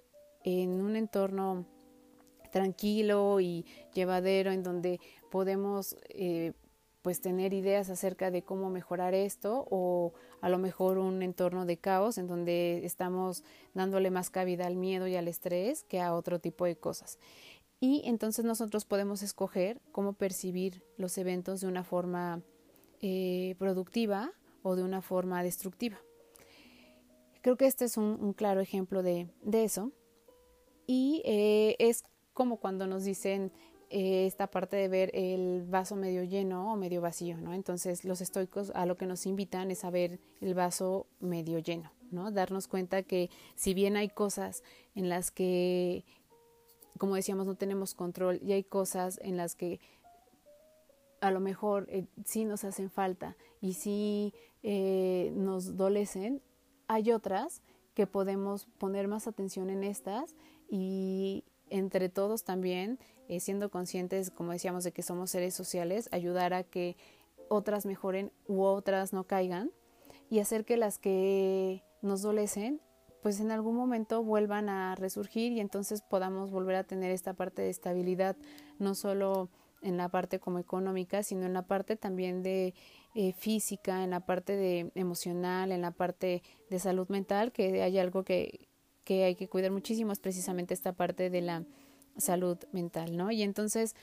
en 0.43 0.81
un 0.81 0.95
entorno 0.95 1.65
tranquilo 2.51 3.39
y 3.39 3.65
llevadero 3.93 4.51
en 4.51 4.63
donde 4.63 4.99
podemos 5.31 5.95
eh, 6.09 6.53
pues 7.01 7.21
tener 7.21 7.53
ideas 7.53 7.89
acerca 7.89 8.29
de 8.29 8.43
cómo 8.43 8.69
mejorar 8.69 9.13
esto 9.13 9.65
o 9.69 10.13
a 10.41 10.49
lo 10.49 10.57
mejor 10.57 10.97
un 10.97 11.21
entorno 11.23 11.65
de 11.65 11.77
caos 11.77 12.17
en 12.17 12.27
donde 12.27 12.85
estamos 12.85 13.43
dándole 13.73 14.11
más 14.11 14.29
cabida 14.29 14.67
al 14.67 14.75
miedo 14.75 15.07
y 15.07 15.15
al 15.15 15.27
estrés 15.27 15.83
que 15.83 16.01
a 16.01 16.13
otro 16.13 16.39
tipo 16.39 16.65
de 16.65 16.75
cosas. 16.75 17.17
Y 17.79 18.01
entonces 18.05 18.43
nosotros 18.43 18.85
podemos 18.85 19.23
escoger 19.23 19.81
cómo 19.91 20.13
percibir 20.13 20.83
los 20.97 21.17
eventos 21.17 21.61
de 21.61 21.67
una 21.67 21.83
forma 21.83 22.41
eh, 23.01 23.55
productiva 23.57 24.31
o 24.63 24.75
de 24.75 24.83
una 24.83 25.01
forma 25.01 25.41
destructiva. 25.43 25.97
Creo 27.41 27.55
que 27.55 27.67
este 27.67 27.85
es 27.85 27.95
un, 27.95 28.33
claro 28.33 28.59
ejemplo 28.59 29.01
de, 29.01 29.29
eso. 29.53 29.93
Y 30.85 31.21
eh, 31.23 31.77
es 31.79 32.03
como 32.33 32.57
cuando 32.57 32.85
nos 32.85 33.05
dicen 33.05 33.53
eh, 33.89 34.25
esta 34.25 34.47
parte 34.47 34.75
de 34.75 34.89
ver 34.89 35.11
el 35.13 35.63
vaso 35.65 35.95
medio 35.95 36.23
lleno 36.23 36.73
o 36.73 36.75
medio 36.75 36.99
vacío, 36.99 37.37
¿no? 37.37 37.53
Entonces 37.53 38.03
los 38.03 38.19
estoicos 38.19 38.71
a 38.75 38.85
lo 38.85 38.97
que 38.97 39.05
nos 39.05 39.25
invitan 39.25 39.71
es 39.71 39.85
a 39.85 39.89
ver 39.89 40.19
el 40.41 40.53
vaso 40.53 41.07
medio 41.21 41.59
lleno, 41.59 41.93
¿no? 42.11 42.31
Darnos 42.31 42.67
cuenta 42.67 43.03
que 43.03 43.29
si 43.55 43.73
bien 43.73 43.95
hay 43.95 44.09
cosas 44.09 44.63
en 44.93 45.07
las 45.07 45.31
que, 45.31 46.03
como 46.99 47.15
decíamos, 47.15 47.47
no 47.47 47.55
tenemos 47.55 47.95
control 47.95 48.39
y 48.43 48.51
hay 48.51 48.63
cosas 48.63 49.19
en 49.23 49.37
las 49.37 49.55
que 49.55 49.79
a 51.21 51.31
lo 51.31 51.39
mejor 51.39 51.87
eh, 51.89 52.05
sí 52.25 52.45
nos 52.45 52.63
hacen 52.63 52.91
falta 52.91 53.35
y 53.61 53.73
sí 53.73 54.33
eh, 54.61 55.31
nos 55.33 55.77
dolecen, 55.77 56.41
hay 56.87 57.11
otras 57.11 57.61
que 57.95 58.05
podemos 58.05 58.67
poner 58.77 59.07
más 59.07 59.27
atención 59.27 59.69
en 59.69 59.83
estas 59.83 60.35
y 60.69 61.43
entre 61.69 62.09
todos 62.09 62.43
también 62.43 62.99
eh, 63.27 63.39
siendo 63.39 63.71
conscientes, 63.71 64.29
como 64.29 64.51
decíamos, 64.51 64.83
de 64.83 64.91
que 64.91 65.01
somos 65.01 65.31
seres 65.31 65.53
sociales, 65.53 66.09
ayudar 66.11 66.53
a 66.53 66.63
que 66.63 66.97
otras 67.47 67.85
mejoren 67.85 68.31
u 68.47 68.63
otras 68.63 69.13
no 69.13 69.23
caigan 69.23 69.71
y 70.29 70.39
hacer 70.39 70.65
que 70.65 70.77
las 70.77 70.97
que 70.99 71.83
nos 72.01 72.21
dolecen 72.21 72.81
pues 73.21 73.39
en 73.39 73.51
algún 73.51 73.75
momento 73.75 74.23
vuelvan 74.23 74.69
a 74.69 74.95
resurgir 74.95 75.51
y 75.51 75.59
entonces 75.59 76.01
podamos 76.01 76.51
volver 76.51 76.75
a 76.75 76.83
tener 76.83 77.11
esta 77.11 77.33
parte 77.33 77.61
de 77.61 77.69
estabilidad, 77.69 78.35
no 78.77 78.95
solo 78.95 79.49
en 79.81 79.97
la 79.97 80.09
parte 80.09 80.39
como 80.39 80.59
económica, 80.59 81.23
sino 81.23 81.45
en 81.45 81.53
la 81.53 81.63
parte 81.63 81.95
también 81.95 82.43
de 82.43 82.73
eh, 83.15 83.33
física, 83.33 84.03
en 84.03 84.11
la 84.11 84.21
parte 84.21 84.55
de 84.55 84.91
emocional, 84.95 85.71
en 85.71 85.81
la 85.81 85.91
parte 85.91 86.43
de 86.69 86.79
salud 86.79 87.07
mental, 87.09 87.51
que 87.51 87.81
hay 87.81 87.97
algo 87.97 88.23
que, 88.23 88.67
que 89.03 89.23
hay 89.23 89.35
que 89.35 89.47
cuidar 89.47 89.71
muchísimo, 89.71 90.11
es 90.11 90.19
precisamente 90.19 90.73
esta 90.73 90.93
parte 90.93 91.29
de 91.29 91.41
la 91.41 91.63
salud 92.17 92.57
mental, 92.71 93.15
¿no? 93.15 93.31
Y 93.31 93.43
entonces 93.43 93.95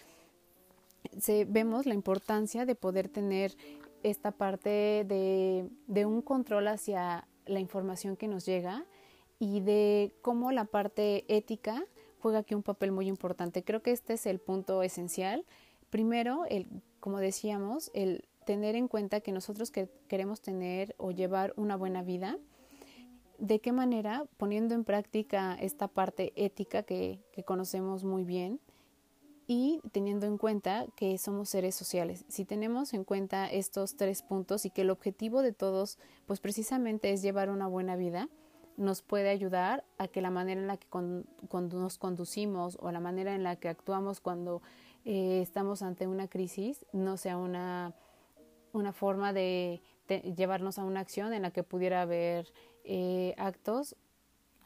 se, 1.19 1.45
vemos 1.45 1.87
la 1.87 1.95
importancia 1.95 2.65
de 2.65 2.75
poder 2.75 3.09
tener 3.09 3.57
esta 4.03 4.31
parte 4.31 5.05
de, 5.07 5.69
de 5.87 6.07
un 6.07 6.23
control 6.23 6.69
hacia 6.69 7.27
la 7.45 7.61
información 7.61 8.17
que 8.17 8.29
nos 8.29 8.47
llega 8.47 8.85
y 9.39 9.61
de 9.61 10.15
cómo 10.23 10.53
la 10.53 10.65
parte 10.65 11.25
ética 11.29 11.85
juega 12.19 12.39
aquí 12.39 12.55
un 12.55 12.63
papel 12.63 12.93
muy 12.93 13.09
importante. 13.09 13.63
Creo 13.63 13.83
que 13.83 13.93
este 13.93 14.15
es 14.15 14.27
el 14.27 14.39
punto 14.39 14.83
esencial. 14.83 15.45
Primero, 15.91 16.45
el, 16.49 16.67
como 17.01 17.19
decíamos, 17.19 17.91
el 17.95 18.25
tener 18.45 18.77
en 18.77 18.89
cuenta 18.89 19.21
que 19.21 19.33
nosotros 19.33 19.71
que 19.71 19.89
queremos 20.09 20.41
tener 20.41 20.95
o 20.99 21.11
llevar 21.11 21.53
una 21.57 21.77
buena 21.77 22.03
vida, 22.03 22.39
¿De 23.39 23.61
qué 23.61 23.71
manera? 23.71 24.25
Poniendo 24.39 24.75
en 24.75 24.85
práctica 24.85 25.57
esta 25.61 25.89
parte 25.89 26.33
ética 26.37 26.85
que, 26.85 27.21
que 27.33 27.45
conocemos 27.45 28.03
muy 28.03 28.25
bien 28.25 28.61
y 29.47 29.81
teniendo 29.93 30.27
en 30.27 30.39
cuenta 30.39 30.87
que 30.97 31.19
somos 31.19 31.51
seres 31.51 31.75
sociales. 31.75 32.25
Si 32.29 32.45
tenemos 32.47 32.95
en 32.95 33.05
cuenta 33.05 33.47
estos 33.47 33.97
tres 33.97 34.23
puntos 34.23 34.65
y 34.65 34.71
que 34.71 34.83
el 34.83 34.91
objetivo 34.91 35.43
de 35.43 35.53
todos, 35.53 35.99
pues 36.25 36.41
precisamente 36.41 37.13
es 37.13 37.21
llevar 37.21 37.51
una 37.51 37.67
buena 37.67 37.95
vida, 37.95 38.29
nos 38.77 39.03
puede 39.03 39.31
ayudar 39.31 39.85
a 39.99 40.09
que 40.09 40.21
la 40.21 40.31
manera 40.31 40.61
en 40.61 40.67
la 40.67 40.77
que 40.77 40.87
nos 40.91 41.99
conducimos 41.99 42.77
o 42.81 42.91
la 42.91 43.01
manera 43.01 43.35
en 43.35 43.43
la 43.43 43.57
que 43.57 43.69
actuamos 43.69 44.21
cuando 44.21 44.63
eh, 45.05 45.41
estamos 45.43 45.83
ante 45.83 46.07
una 46.07 46.29
crisis 46.29 46.85
no 46.93 47.17
sea 47.17 47.37
una, 47.37 47.95
una 48.73 48.93
forma 48.93 49.33
de, 49.33 49.81
llevarnos 50.37 50.79
a 50.79 50.85
una 50.85 51.01
acción 51.01 51.33
en 51.33 51.43
la 51.43 51.51
que 51.51 51.63
pudiera 51.63 52.03
haber 52.03 52.53
eh, 52.85 53.35
actos 53.39 53.97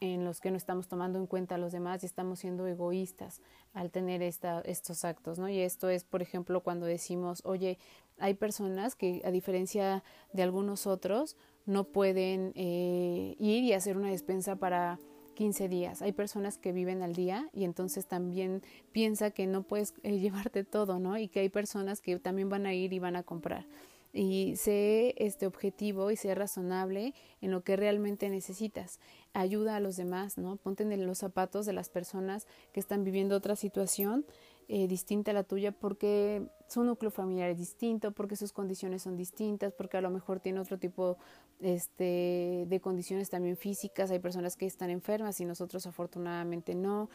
en 0.01 0.25
los 0.25 0.41
que 0.41 0.49
no 0.49 0.57
estamos 0.57 0.87
tomando 0.87 1.19
en 1.19 1.27
cuenta 1.27 1.55
a 1.55 1.57
los 1.59 1.71
demás 1.71 2.01
y 2.01 2.07
estamos 2.07 2.39
siendo 2.39 2.65
egoístas 2.65 3.41
al 3.73 3.91
tener 3.91 4.23
esta, 4.23 4.61
estos 4.61 5.05
actos, 5.05 5.37
¿no? 5.37 5.47
Y 5.47 5.59
esto 5.59 5.89
es, 5.89 6.03
por 6.03 6.23
ejemplo, 6.23 6.61
cuando 6.61 6.87
decimos, 6.87 7.41
oye, 7.45 7.77
hay 8.17 8.33
personas 8.33 8.95
que, 8.95 9.21
a 9.23 9.31
diferencia 9.31 10.03
de 10.33 10.41
algunos 10.41 10.87
otros, 10.87 11.37
no 11.71 11.85
pueden 11.85 12.51
eh, 12.55 13.35
ir 13.39 13.63
y 13.63 13.73
hacer 13.73 13.97
una 13.97 14.09
despensa 14.09 14.57
para 14.57 14.99
15 15.35 15.69
días. 15.69 16.01
Hay 16.01 16.11
personas 16.11 16.57
que 16.57 16.73
viven 16.73 17.01
al 17.01 17.13
día 17.13 17.49
y 17.53 17.63
entonces 17.63 18.05
también 18.05 18.61
piensa 18.91 19.31
que 19.31 19.47
no 19.47 19.63
puedes 19.63 19.93
eh, 20.03 20.17
llevarte 20.19 20.63
todo, 20.63 20.99
¿no? 20.99 21.17
Y 21.17 21.27
que 21.29 21.39
hay 21.39 21.49
personas 21.49 22.01
que 22.01 22.19
también 22.19 22.49
van 22.49 22.65
a 22.65 22.73
ir 22.73 22.93
y 22.93 22.99
van 22.99 23.15
a 23.15 23.23
comprar 23.23 23.65
y 24.13 24.55
sé 24.57 25.15
este 25.17 25.47
objetivo 25.47 26.11
y 26.11 26.17
sé 26.17 26.35
razonable 26.35 27.13
en 27.39 27.51
lo 27.51 27.63
que 27.63 27.75
realmente 27.75 28.29
necesitas. 28.29 28.99
Ayuda 29.33 29.77
a 29.77 29.79
los 29.79 29.95
demás, 29.95 30.37
¿no? 30.37 30.57
Ponte 30.57 30.83
en 30.83 31.07
los 31.07 31.19
zapatos 31.19 31.65
de 31.65 31.73
las 31.73 31.89
personas 31.89 32.47
que 32.73 32.79
están 32.79 33.03
viviendo 33.03 33.35
otra 33.35 33.55
situación 33.55 34.25
eh, 34.73 34.87
distinta 34.87 35.31
a 35.31 35.33
la 35.33 35.43
tuya 35.43 35.73
porque 35.73 36.47
su 36.69 36.85
núcleo 36.85 37.11
familiar 37.11 37.49
es 37.49 37.57
distinto, 37.57 38.13
porque 38.13 38.37
sus 38.37 38.53
condiciones 38.53 39.01
son 39.01 39.17
distintas, 39.17 39.73
porque 39.73 39.97
a 39.97 40.01
lo 40.01 40.09
mejor 40.09 40.39
tiene 40.39 40.61
otro 40.61 40.79
tipo 40.79 41.17
este, 41.59 42.63
de 42.69 42.79
condiciones 42.79 43.29
también 43.29 43.57
físicas. 43.57 44.11
Hay 44.11 44.19
personas 44.19 44.55
que 44.55 44.65
están 44.65 44.89
enfermas 44.89 45.41
y 45.41 45.45
nosotros 45.45 45.85
afortunadamente 45.87 46.73
no. 46.73 47.09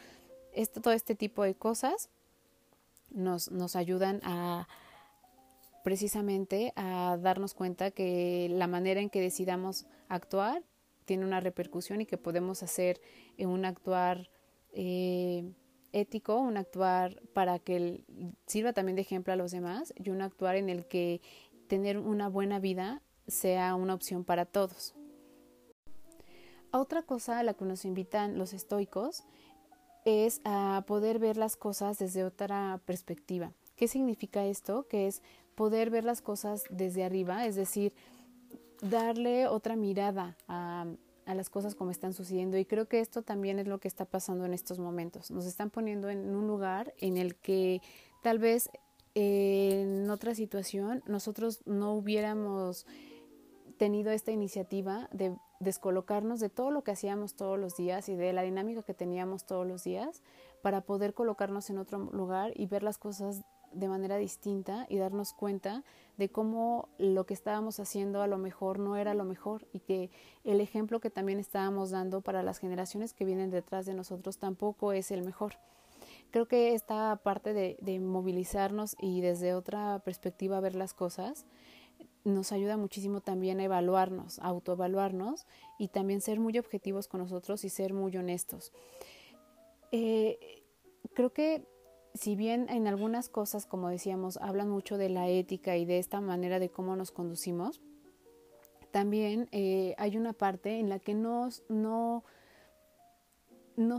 Esto, 0.53 0.81
todo 0.81 0.93
este 0.93 1.15
tipo 1.15 1.41
de 1.41 1.55
cosas 1.55 2.11
nos, 3.09 3.49
nos 3.49 3.75
ayudan 3.75 4.21
a, 4.23 4.67
precisamente 5.83 6.73
a 6.75 7.17
darnos 7.19 7.55
cuenta 7.55 7.89
que 7.89 8.49
la 8.51 8.67
manera 8.67 9.01
en 9.01 9.09
que 9.09 9.19
decidamos 9.19 9.87
actuar 10.09 10.61
tiene 11.05 11.25
una 11.25 11.39
repercusión 11.39 12.01
y 12.01 12.05
que 12.05 12.19
podemos 12.19 12.61
hacer 12.61 13.01
un 13.39 13.65
actuar 13.65 14.29
eh, 14.73 15.51
ético, 15.93 16.37
un 16.37 16.57
actuar 16.57 17.21
para 17.33 17.59
que 17.59 18.03
sirva 18.45 18.73
también 18.73 18.95
de 18.95 19.01
ejemplo 19.01 19.33
a 19.33 19.35
los 19.35 19.51
demás 19.51 19.93
y 19.95 20.09
un 20.09 20.21
actuar 20.21 20.55
en 20.55 20.69
el 20.69 20.85
que 20.85 21.21
tener 21.67 21.97
una 21.97 22.29
buena 22.29 22.59
vida 22.59 23.01
sea 23.27 23.75
una 23.75 23.93
opción 23.93 24.23
para 24.23 24.45
todos. 24.45 24.95
Otra 26.71 27.01
cosa 27.01 27.39
a 27.39 27.43
la 27.43 27.53
que 27.53 27.65
nos 27.65 27.85
invitan 27.85 28.37
los 28.37 28.53
estoicos 28.53 29.23
es 30.05 30.41
a 30.45 30.83
poder 30.87 31.19
ver 31.19 31.37
las 31.37 31.55
cosas 31.55 31.97
desde 31.97 32.23
otra 32.23 32.79
perspectiva. 32.85 33.51
¿Qué 33.75 33.87
significa 33.87 34.45
esto? 34.45 34.87
Que 34.87 35.07
es 35.07 35.21
poder 35.55 35.89
ver 35.89 36.03
las 36.03 36.21
cosas 36.21 36.63
desde 36.69 37.03
arriba, 37.03 37.45
es 37.45 37.55
decir, 37.55 37.93
darle 38.81 39.47
otra 39.47 39.75
mirada 39.75 40.37
a, 40.47 40.85
las 41.35 41.49
cosas 41.49 41.75
como 41.75 41.91
están 41.91 42.13
sucediendo. 42.13 42.57
Y 42.57 42.65
creo 42.65 42.87
que 42.87 42.99
esto 42.99 43.21
también 43.21 43.59
es 43.59 43.67
lo 43.67 43.79
que 43.79 43.87
está 43.87 44.05
pasando 44.05 44.45
en 44.45 44.53
estos 44.53 44.79
momentos. 44.79 45.31
Nos 45.31 45.45
están 45.45 45.69
poniendo 45.69 46.09
en 46.09 46.35
un 46.35 46.47
lugar 46.47 46.93
en 46.99 47.17
el 47.17 47.35
que 47.35 47.81
tal 48.23 48.39
vez 48.39 48.69
en 49.15 50.09
otra 50.09 50.35
situación 50.35 51.03
nosotros 51.07 51.61
no 51.65 51.93
hubiéramos 51.93 52.85
tenido 53.77 54.11
esta 54.11 54.31
iniciativa 54.31 55.07
de 55.11 55.35
descolocarnos 55.59 56.39
de 56.39 56.49
todo 56.49 56.71
lo 56.71 56.83
que 56.83 56.91
hacíamos 56.91 57.35
todos 57.35 57.57
los 57.57 57.75
días 57.75 58.09
y 58.09 58.15
de 58.15 58.33
la 58.33 58.43
dinámica 58.43 58.83
que 58.83 58.93
teníamos 58.93 59.45
todos 59.45 59.65
los 59.65 59.83
días 59.83 60.21
para 60.61 60.81
poder 60.81 61.13
colocarnos 61.13 61.69
en 61.69 61.77
otro 61.77 61.97
lugar 61.97 62.51
y 62.55 62.67
ver 62.67 62.83
las 62.83 62.97
cosas 62.97 63.43
de 63.77 63.87
manera 63.87 64.17
distinta 64.17 64.85
y 64.89 64.97
darnos 64.97 65.33
cuenta 65.33 65.83
de 66.17 66.29
cómo 66.29 66.89
lo 66.97 67.25
que 67.25 67.33
estábamos 67.33 67.79
haciendo 67.79 68.21
a 68.21 68.27
lo 68.27 68.37
mejor 68.37 68.79
no 68.79 68.95
era 68.95 69.13
lo 69.13 69.23
mejor 69.23 69.67
y 69.71 69.79
que 69.79 70.09
el 70.43 70.61
ejemplo 70.61 70.99
que 70.99 71.11
también 71.11 71.39
estábamos 71.39 71.91
dando 71.91 72.21
para 72.21 72.41
las 72.41 72.57
generaciones 72.57 73.13
que 73.13 73.25
vienen 73.25 73.51
detrás 73.51 73.85
de 73.85 73.93
nosotros 73.93 74.39
tampoco 74.39 74.93
es 74.93 75.11
el 75.11 75.23
mejor. 75.23 75.53
Creo 76.31 76.47
que 76.47 76.73
esta 76.73 77.15
parte 77.23 77.53
de, 77.53 77.99
movilizarnos 77.99 78.95
y 78.99 79.21
desde 79.21 79.53
otra 79.53 79.99
perspectiva 79.99 80.59
ver 80.59 80.75
las 80.75 80.93
cosas 80.93 81.45
nos 82.23 82.51
ayuda 82.51 82.77
muchísimo 82.77 83.21
también 83.21 83.59
a 83.59 83.63
evaluarnos, 83.63 84.39
a 84.39 84.47
autoevaluarnos 84.47 85.45
y 85.77 85.87
también 85.89 86.19
ser 86.21 86.39
muy 86.39 86.57
objetivos 86.57 87.07
con 87.07 87.21
nosotros 87.21 87.63
y 87.63 87.69
ser 87.69 87.93
muy 87.93 88.17
honestos. 88.17 88.73
Eh, 89.91 90.63
creo 91.13 91.31
que 91.31 91.65
si 92.17 92.35
bien 92.35 92.67
en 92.69 92.87
algunas 92.87 93.29
cosas, 93.29 93.65
como 93.65 93.89
decíamos, 93.89 94.37
hablan 94.37 94.69
mucho 94.69 94.97
de 94.97 95.09
la 95.09 95.27
ética 95.27 95.77
y 95.77 95.85
de 95.85 95.99
esta 95.99 96.19
manera 96.21 96.59
de 96.59 96.69
cómo 96.69 96.95
nos 96.95 97.11
conducimos, 97.11 97.81
también 98.91 99.47
eh, 99.51 99.93
hay 99.97 100.17
una 100.17 100.33
parte 100.33 100.79
en 100.79 100.89
la 100.89 100.99
que 100.99 101.13
no, 101.13 101.49
no, 101.69 102.23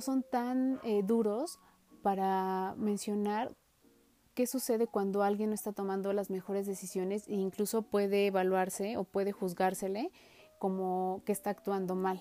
son 0.00 0.24
tan 0.24 0.81
eh, 0.83 1.02
duros 1.04 1.61
para 2.02 2.74
mencionar 2.76 3.54
qué 4.35 4.46
sucede 4.46 4.87
cuando 4.87 5.22
alguien 5.22 5.50
no 5.50 5.54
está 5.54 5.72
tomando 5.72 6.12
las 6.12 6.31
mejores 6.31 6.66
decisiones 6.66 7.28
e 7.28 7.35
incluso 7.35 7.83
puede 7.83 8.26
evaluarse 8.26 8.96
o 8.96 9.04
puede 9.04 9.33
juzgársele 9.33 10.11
como 10.59 11.22
que 11.24 11.33
está 11.33 11.50
actuando 11.50 11.94
mal. 11.94 12.20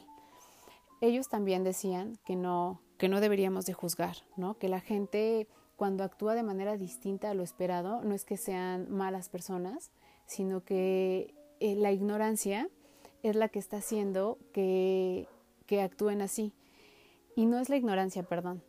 Ellos 1.02 1.30
también 1.30 1.64
decían 1.64 2.18
que 2.26 2.36
no, 2.36 2.82
que 2.98 3.08
no 3.08 3.22
deberíamos 3.22 3.66
de 3.66 3.74
juzgar, 3.74 4.18
¿no? 4.36 4.58
que 4.58 4.68
la 4.68 4.80
gente 4.80 5.48
cuando 5.78 6.04
actúa 6.04 6.36
de 6.36 6.44
manera 6.44 6.76
distinta 6.76 7.30
a 7.30 7.34
lo 7.36 7.44
esperado, 7.44 8.02
no 8.02 8.14
es 8.16 8.26
que 8.26 8.36
sean 8.36 8.92
malas 8.92 9.30
personas, 9.30 9.92
sino 10.26 10.66
que 10.66 11.36
eh, 11.60 11.76
la 11.76 11.92
ignorancia 11.92 12.68
es 13.24 13.36
la 13.36 13.48
que 13.48 13.60
está 13.60 13.78
haciendo 13.78 14.40
que, 14.54 15.28
que 15.68 15.82
actúen 15.82 16.22
así. 16.22 16.52
Y 17.36 17.46
no 17.46 17.60
es 17.60 17.70
la 17.70 17.78
ignorancia, 17.78 18.24
perdón. 18.24 18.64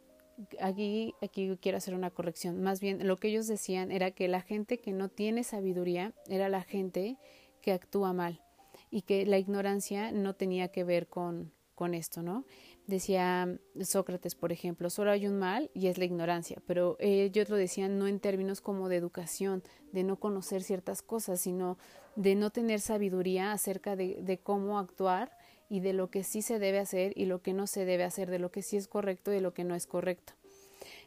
Aquí, 0.60 1.14
aquí 1.22 1.56
quiero 1.60 1.78
hacer 1.78 1.94
una 1.94 2.10
corrección. 2.10 2.62
Más 2.62 2.80
bien, 2.80 3.06
lo 3.06 3.16
que 3.16 3.28
ellos 3.28 3.48
decían 3.48 3.90
era 3.90 4.10
que 4.10 4.28
la 4.28 4.42
gente 4.42 4.78
que 4.78 4.92
no 4.92 5.08
tiene 5.08 5.42
sabiduría 5.44 6.12
era 6.28 6.50
la 6.50 6.62
gente 6.62 7.16
que 7.62 7.72
actúa 7.72 8.12
mal 8.12 8.42
y 8.90 9.02
que 9.02 9.24
la 9.24 9.38
ignorancia 9.38 10.12
no 10.12 10.34
tenía 10.34 10.68
que 10.68 10.84
ver 10.84 11.08
con, 11.08 11.52
con 11.74 11.94
esto, 11.94 12.22
¿no? 12.22 12.44
Decía 12.88 13.58
Sócrates, 13.82 14.34
por 14.34 14.50
ejemplo, 14.50 14.88
solo 14.88 15.10
hay 15.10 15.26
un 15.26 15.38
mal 15.38 15.70
y 15.74 15.88
es 15.88 15.98
la 15.98 16.06
ignorancia, 16.06 16.62
pero 16.66 16.96
ellos 17.00 17.50
lo 17.50 17.56
decían 17.56 17.98
no 17.98 18.06
en 18.06 18.18
términos 18.18 18.62
como 18.62 18.88
de 18.88 18.96
educación, 18.96 19.62
de 19.92 20.04
no 20.04 20.18
conocer 20.18 20.62
ciertas 20.62 21.02
cosas, 21.02 21.38
sino 21.38 21.76
de 22.16 22.34
no 22.34 22.48
tener 22.48 22.80
sabiduría 22.80 23.52
acerca 23.52 23.94
de, 23.94 24.40
cómo 24.42 24.78
actuar 24.78 25.36
y 25.68 25.80
de 25.80 25.92
lo 25.92 26.08
que 26.08 26.24
sí 26.24 26.40
se 26.40 26.58
debe 26.58 26.78
hacer 26.78 27.12
y 27.14 27.26
lo 27.26 27.42
que 27.42 27.52
no 27.52 27.66
se 27.66 27.84
debe 27.84 28.04
hacer, 28.04 28.30
de 28.30 28.38
lo 28.38 28.50
que 28.50 28.62
sí 28.62 28.78
es 28.78 28.88
correcto 28.88 29.32
y 29.32 29.34
de 29.34 29.42
lo 29.42 29.52
que 29.52 29.64
no 29.64 29.74
es 29.74 29.86
correcto. 29.86 30.32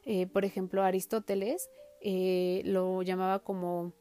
Eh, 0.06 0.28
por 0.28 0.46
ejemplo, 0.46 0.84
Aristóteles 0.84 1.72
eh, 2.00 2.62
lo 2.64 3.02
llamaba 3.02 3.40
como 3.40 3.92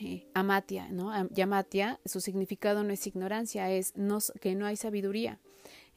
eh, 0.00 0.26
amatia, 0.32 0.88
¿no? 0.88 1.12
Amatia, 1.12 2.00
su 2.06 2.22
significado 2.22 2.84
no 2.84 2.92
es 2.94 3.06
ignorancia, 3.06 3.70
es 3.70 3.92
que 4.40 4.54
no 4.54 4.64
hay 4.64 4.76
sabiduría. 4.76 5.38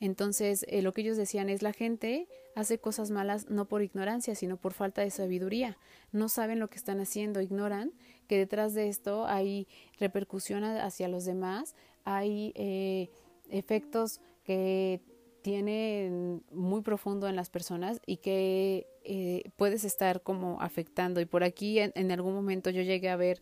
Entonces, 0.04 0.66
eh, 0.68 0.82
lo 0.82 0.92
que 0.92 1.00
ellos 1.00 1.16
decían 1.16 1.50
es 1.50 1.62
la 1.62 1.72
gente 1.72 2.28
hace 2.56 2.78
cosas 2.78 3.10
malas 3.10 3.50
no 3.50 3.70
por 3.70 3.82
ignorancia, 3.82 4.36
sino 4.36 4.58
por 4.58 4.74
falta 4.74 5.02
de 5.02 5.10
sabiduría. 5.10 5.78
No 6.12 6.28
saben 6.28 6.60
lo 6.60 6.70
que 6.70 6.76
están 6.76 7.00
haciendo, 7.00 7.40
ignoran 7.40 7.94
que 8.28 8.38
detrás 8.38 8.74
de 8.74 8.90
esto 8.90 9.26
hay 9.28 9.66
repercusión 10.02 10.66
hacia 10.66 11.08
los 11.08 11.24
demás, 11.24 11.74
hay 12.04 12.52
eh, 12.56 13.12
efectos 13.50 14.20
que 14.44 15.00
tienen 15.42 16.44
muy 16.52 16.82
profundo 16.82 17.30
en 17.30 17.38
las 17.38 17.50
personas 17.50 18.02
y 18.06 18.18
que 18.18 18.88
eh, 19.06 19.52
puedes 19.56 19.86
estar 19.86 20.22
como 20.22 20.60
afectando. 20.60 21.22
Y 21.22 21.26
por 21.26 21.46
aquí 21.46 21.80
en, 21.80 21.94
en, 21.96 22.12
algún 22.12 22.34
momento 22.34 22.70
yo 22.72 22.82
llegué 22.82 23.10
a 23.10 23.16
ver 23.16 23.40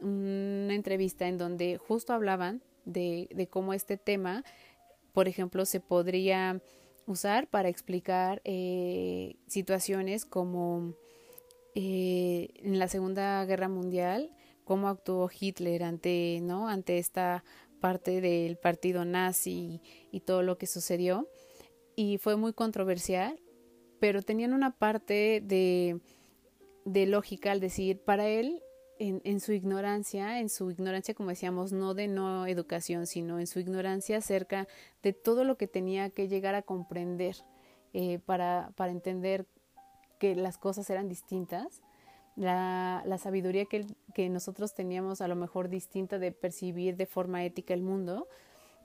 una 0.00 0.76
entrevista 0.76 1.26
en 1.26 1.38
donde 1.38 1.76
justo 1.76 2.12
hablaban 2.12 2.62
de, 2.84 3.28
de 3.34 3.48
cómo 3.48 3.74
este 3.74 3.96
tema 3.96 4.44
por 5.14 5.28
ejemplo, 5.28 5.64
se 5.64 5.80
podría 5.80 6.60
usar 7.06 7.48
para 7.48 7.68
explicar 7.68 8.42
eh, 8.44 9.36
situaciones 9.46 10.24
como 10.24 10.94
eh, 11.74 12.48
en 12.56 12.78
la 12.78 12.88
Segunda 12.88 13.44
Guerra 13.44 13.68
Mundial, 13.68 14.34
cómo 14.64 14.88
actuó 14.88 15.30
Hitler 15.30 15.84
ante, 15.84 16.40
¿no? 16.42 16.68
ante 16.68 16.98
esta 16.98 17.44
parte 17.80 18.20
del 18.20 18.56
partido 18.56 19.04
nazi 19.04 19.80
y, 20.10 20.20
todo 20.20 20.42
lo 20.42 20.58
que 20.58 20.66
sucedió 20.66 21.28
y 21.94 22.18
fue 22.18 22.36
muy 22.36 22.52
controversial, 22.52 23.38
pero 24.00 24.22
tenían 24.22 24.52
una 24.52 24.76
parte 24.76 25.40
de, 25.44 26.00
de 26.84 27.06
lógica 27.06 27.52
al 27.52 27.60
decir, 27.60 28.00
para 28.00 28.26
él, 28.26 28.62
en, 28.98 29.40
su 29.40 29.52
ignorancia, 29.52 30.40
en 30.40 30.48
su 30.48 30.70
ignorancia, 30.70 31.14
como 31.14 31.30
decíamos, 31.30 31.72
no 31.72 31.94
de 31.94 32.08
no 32.08 32.46
educación, 32.46 33.06
sino 33.06 33.40
en 33.40 33.46
su 33.46 33.58
ignorancia 33.58 34.18
acerca 34.18 34.68
de 35.02 35.12
todo 35.12 35.44
lo 35.44 35.56
que 35.56 35.66
tenía 35.66 36.10
que 36.10 36.28
llegar 36.28 36.54
a 36.54 36.62
comprender 36.62 37.36
eh, 37.92 38.18
para, 38.24 38.72
para 38.76 38.92
entender 38.92 39.46
que 40.18 40.34
las 40.34 40.58
cosas 40.58 40.88
eran 40.90 41.08
distintas, 41.08 41.82
la, 42.36 43.02
la 43.06 43.18
sabiduría 43.18 43.64
que, 43.66 43.86
que, 44.14 44.28
nosotros 44.28 44.74
teníamos 44.74 45.20
a 45.20 45.28
lo 45.28 45.36
mejor 45.36 45.68
distinta 45.68 46.18
de 46.18 46.32
percibir 46.32 46.96
de 46.96 47.06
forma 47.06 47.44
ética 47.44 47.74
el 47.74 47.82
mundo, 47.82 48.28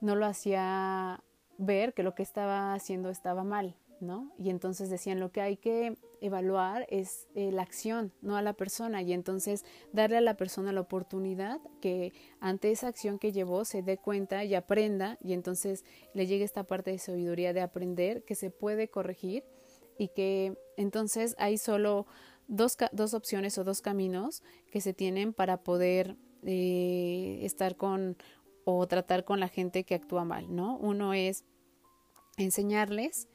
no 0.00 0.14
lo 0.14 0.26
hacía 0.26 1.22
ver 1.58 1.92
que 1.94 2.02
lo 2.02 2.14
que 2.14 2.22
estaba 2.22 2.74
haciendo 2.74 3.10
estaba 3.10 3.44
mal, 3.44 3.76
¿no? 4.00 4.32
Y 4.38 4.50
entonces 4.50 4.90
decían, 4.90 5.20
lo 5.20 5.30
que 5.32 5.40
hay 5.40 5.56
que 5.56 5.96
evaluar 6.20 6.86
es 6.90 7.28
eh, 7.34 7.52
la 7.52 7.62
acción, 7.62 8.12
no 8.22 8.36
a 8.36 8.42
la 8.42 8.52
persona, 8.52 9.02
y 9.02 9.12
entonces 9.12 9.64
darle 9.92 10.18
a 10.18 10.20
la 10.20 10.36
persona 10.36 10.72
la 10.72 10.80
oportunidad 10.80 11.60
que 11.80 12.12
ante 12.40 12.70
esa 12.70 12.88
acción 12.88 13.18
que 13.18 13.32
llevó 13.32 13.64
se 13.64 13.82
dé 13.82 13.98
cuenta 13.98 14.44
y 14.44 14.54
aprenda, 14.54 15.18
y 15.22 15.32
entonces 15.32 15.84
le 16.14 16.26
llegue 16.26 16.44
esta 16.44 16.64
parte 16.64 16.90
de 16.90 16.98
sabiduría 16.98 17.52
de 17.52 17.60
aprender 17.60 18.24
que 18.24 18.34
se 18.34 18.50
puede 18.50 18.88
corregir 18.88 19.44
y 19.98 20.08
que 20.08 20.56
entonces 20.76 21.34
hay 21.38 21.58
solo 21.58 22.06
dos, 22.48 22.76
dos 22.92 23.14
opciones 23.14 23.58
o 23.58 23.64
dos 23.64 23.80
caminos 23.80 24.42
que 24.70 24.80
se 24.80 24.92
tienen 24.92 25.32
para 25.32 25.62
poder 25.62 26.16
eh, 26.42 27.40
estar 27.42 27.76
con 27.76 28.16
o 28.64 28.86
tratar 28.86 29.24
con 29.24 29.40
la 29.40 29.48
gente 29.48 29.84
que 29.84 29.94
actúa 29.94 30.24
mal, 30.24 30.54
¿no? 30.54 30.76
Uno 30.78 31.12
es 31.14 31.44
enseñarles 32.36 33.28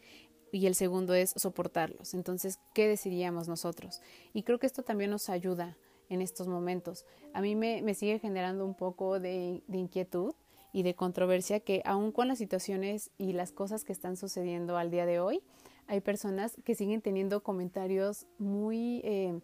y 0.56 0.68
el 0.68 0.76
segundo 0.76 1.14
es 1.14 1.32
soportarlos. 1.36 2.14
Entonces, 2.14 2.60
¿qué 2.74 2.88
decidiríamos 2.88 3.50
nosotros? 3.50 4.02
Y 4.34 4.44
creo 4.44 4.58
que 4.58 4.68
esto 4.68 4.84
también 4.84 5.12
nos 5.12 5.30
ayuda 5.30 5.76
en 6.08 6.22
estos 6.22 6.48
momentos. 6.48 7.06
A 7.34 7.42
mí 7.42 7.56
me, 7.56 7.94
sigue 7.94 8.20
generando 8.20 8.66
un 8.66 8.74
poco 8.74 9.20
de, 9.20 9.64
de, 9.68 9.78
inquietud 9.78 10.34
y 10.72 10.84
de 10.84 10.96
controversia 10.96 11.60
que 11.60 11.82
aun 11.84 12.12
con 12.14 12.30
las 12.30 12.38
situaciones 12.38 13.12
y 13.18 13.34
las 13.34 13.52
cosas 13.52 13.84
que 13.84 13.92
están 13.92 14.16
sucediendo 14.16 14.78
al 14.78 14.92
día 14.92 15.06
de 15.06 15.20
hoy, 15.20 15.42
hay 15.88 16.00
personas 16.00 16.56
que 16.64 16.74
siguen 16.74 17.02
teniendo 17.02 17.44
comentarios 17.44 18.26
muy, 18.40 19.02
eh, 19.04 19.38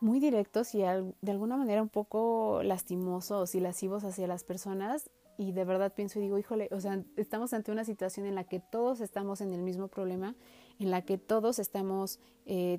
muy 0.00 0.20
directos 0.20 0.76
y 0.76 0.82
de 0.82 1.30
alguna 1.32 1.56
manera 1.56 1.82
un 1.82 1.88
poco 1.88 2.62
lastimosos 2.62 3.54
y 3.56 3.60
lascivos 3.60 4.04
hacia 4.04 4.28
las 4.28 4.44
personas. 4.44 5.10
Y 5.36 5.52
de 5.52 5.64
verdad 5.64 5.92
pienso 5.92 6.18
y 6.18 6.22
digo, 6.22 6.38
híjole, 6.38 6.68
o 6.72 6.80
sea, 6.80 7.02
estamos 7.16 7.52
ante 7.52 7.72
una 7.72 7.84
situación 7.84 8.26
en 8.26 8.34
la 8.34 8.44
que 8.44 8.60
todos 8.60 9.00
estamos 9.00 9.40
en 9.40 9.52
el 9.52 9.62
mismo 9.62 9.88
problema, 9.88 10.34
en 10.78 10.90
la 10.90 11.02
que 11.02 11.18
todos 11.18 11.58
estamos 11.58 12.20
eh, 12.46 12.78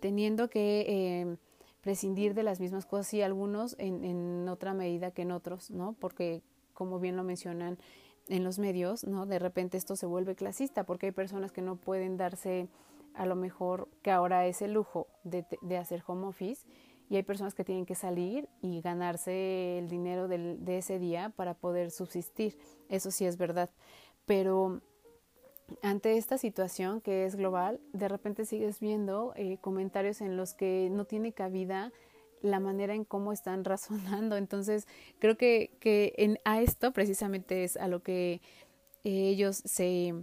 teniendo 0.00 0.50
que 0.50 0.84
eh, 0.88 1.36
prescindir 1.80 2.34
de 2.34 2.42
las 2.42 2.60
mismas 2.60 2.86
cosas 2.86 3.12
y 3.14 3.22
algunos 3.22 3.76
en, 3.78 4.04
en 4.04 4.48
otra 4.48 4.74
medida 4.74 5.10
que 5.10 5.22
en 5.22 5.32
otros, 5.32 5.70
¿no? 5.70 5.94
Porque, 5.98 6.42
como 6.74 6.98
bien 6.98 7.16
lo 7.16 7.24
mencionan, 7.24 7.78
en 8.28 8.44
los 8.44 8.58
medios, 8.58 9.04
¿no? 9.04 9.26
De 9.26 9.38
repente 9.38 9.76
esto 9.76 9.96
se 9.96 10.06
vuelve 10.06 10.36
clasista 10.36 10.84
porque 10.84 11.06
hay 11.06 11.12
personas 11.12 11.52
que 11.52 11.62
no 11.62 11.76
pueden 11.76 12.16
darse 12.16 12.68
a 13.14 13.26
lo 13.26 13.34
mejor 13.34 13.88
que 14.02 14.10
ahora 14.10 14.46
es 14.46 14.62
el 14.62 14.72
lujo 14.72 15.08
de, 15.24 15.44
de 15.62 15.76
hacer 15.76 16.02
home 16.06 16.26
office 16.26 16.64
y 17.10 17.16
hay 17.16 17.24
personas 17.24 17.54
que 17.54 17.64
tienen 17.64 17.84
que 17.84 17.96
salir 17.96 18.48
y 18.62 18.80
ganarse 18.80 19.78
el 19.78 19.88
dinero 19.88 20.28
de 20.28 20.78
ese 20.78 21.00
día 21.00 21.32
para 21.34 21.54
poder 21.54 21.90
subsistir. 21.90 22.56
Eso 22.88 23.10
sí 23.10 23.26
es 23.26 23.36
verdad. 23.36 23.68
Pero 24.26 24.80
ante 25.82 26.16
esta 26.16 26.38
situación 26.38 27.00
que 27.00 27.26
es 27.26 27.34
global, 27.34 27.80
de 27.92 28.08
repente 28.08 28.44
sigues 28.44 28.78
viendo 28.78 29.32
eh, 29.34 29.58
comentarios 29.60 30.20
en 30.20 30.36
los 30.36 30.54
que 30.54 30.88
no 30.92 31.04
tiene 31.04 31.32
cabida 31.32 31.92
la 32.42 32.60
manera 32.60 32.94
en 32.94 33.04
cómo 33.04 33.32
están 33.32 33.64
razonando. 33.64 34.36
Entonces, 34.36 34.86
creo 35.18 35.36
que, 35.36 35.76
que 35.80 36.14
en, 36.16 36.38
a 36.44 36.62
esto 36.62 36.92
precisamente 36.92 37.64
es 37.64 37.76
a 37.76 37.88
lo 37.88 38.04
que 38.04 38.34
eh, 39.02 39.28
ellos 39.30 39.62
se, 39.64 40.14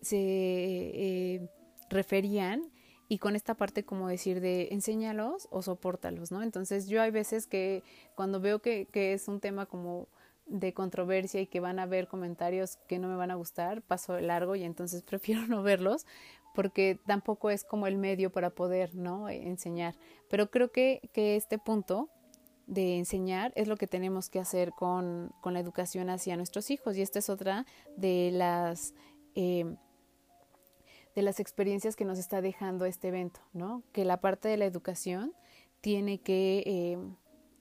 se 0.00 0.16
eh, 0.16 1.50
referían 1.90 2.72
y 3.08 3.18
con 3.18 3.36
esta 3.36 3.54
parte 3.54 3.84
como 3.84 4.08
decir 4.08 4.40
de 4.40 4.68
enséñalos 4.72 5.48
o 5.50 5.62
soportalos, 5.62 6.32
¿no? 6.32 6.42
Entonces 6.42 6.88
yo 6.88 7.02
hay 7.02 7.10
veces 7.10 7.46
que 7.46 7.82
cuando 8.14 8.40
veo 8.40 8.60
que, 8.60 8.86
que 8.86 9.12
es 9.12 9.28
un 9.28 9.40
tema 9.40 9.66
como 9.66 10.08
de 10.46 10.72
controversia 10.72 11.40
y 11.40 11.46
que 11.46 11.60
van 11.60 11.78
a 11.78 11.82
haber 11.82 12.08
comentarios 12.08 12.76
que 12.88 12.98
no 12.98 13.08
me 13.08 13.16
van 13.16 13.30
a 13.30 13.34
gustar, 13.34 13.82
paso 13.82 14.18
largo 14.20 14.56
y 14.56 14.64
entonces 14.64 15.02
prefiero 15.08 15.46
no 15.46 15.62
verlos 15.62 16.06
porque 16.54 16.98
tampoco 17.06 17.50
es 17.50 17.64
como 17.64 17.86
el 17.86 17.98
medio 17.98 18.32
para 18.32 18.50
poder 18.50 18.94
¿no? 18.94 19.28
enseñar. 19.28 19.94
Pero 20.30 20.50
creo 20.50 20.72
que, 20.72 21.10
que 21.12 21.36
este 21.36 21.58
punto 21.58 22.08
de 22.66 22.96
enseñar 22.96 23.52
es 23.56 23.68
lo 23.68 23.76
que 23.76 23.86
tenemos 23.86 24.30
que 24.30 24.40
hacer 24.40 24.72
con, 24.72 25.32
con 25.42 25.52
la 25.52 25.60
educación 25.60 26.08
hacia 26.08 26.36
nuestros 26.36 26.70
hijos 26.70 26.96
y 26.96 27.02
esta 27.02 27.18
es 27.18 27.28
otra 27.28 27.66
de 27.96 28.30
las 28.32 28.94
eh, 29.34 29.76
de 31.16 31.22
las 31.22 31.40
experiencias 31.40 31.96
que 31.96 32.04
nos 32.04 32.18
está 32.18 32.42
dejando 32.42 32.84
este 32.84 33.08
evento, 33.08 33.40
¿no? 33.54 33.82
Que 33.92 34.04
la 34.04 34.20
parte 34.20 34.48
de 34.48 34.58
la 34.58 34.66
educación 34.66 35.32
tiene 35.80 36.20
que 36.20 36.62
eh, 36.66 36.98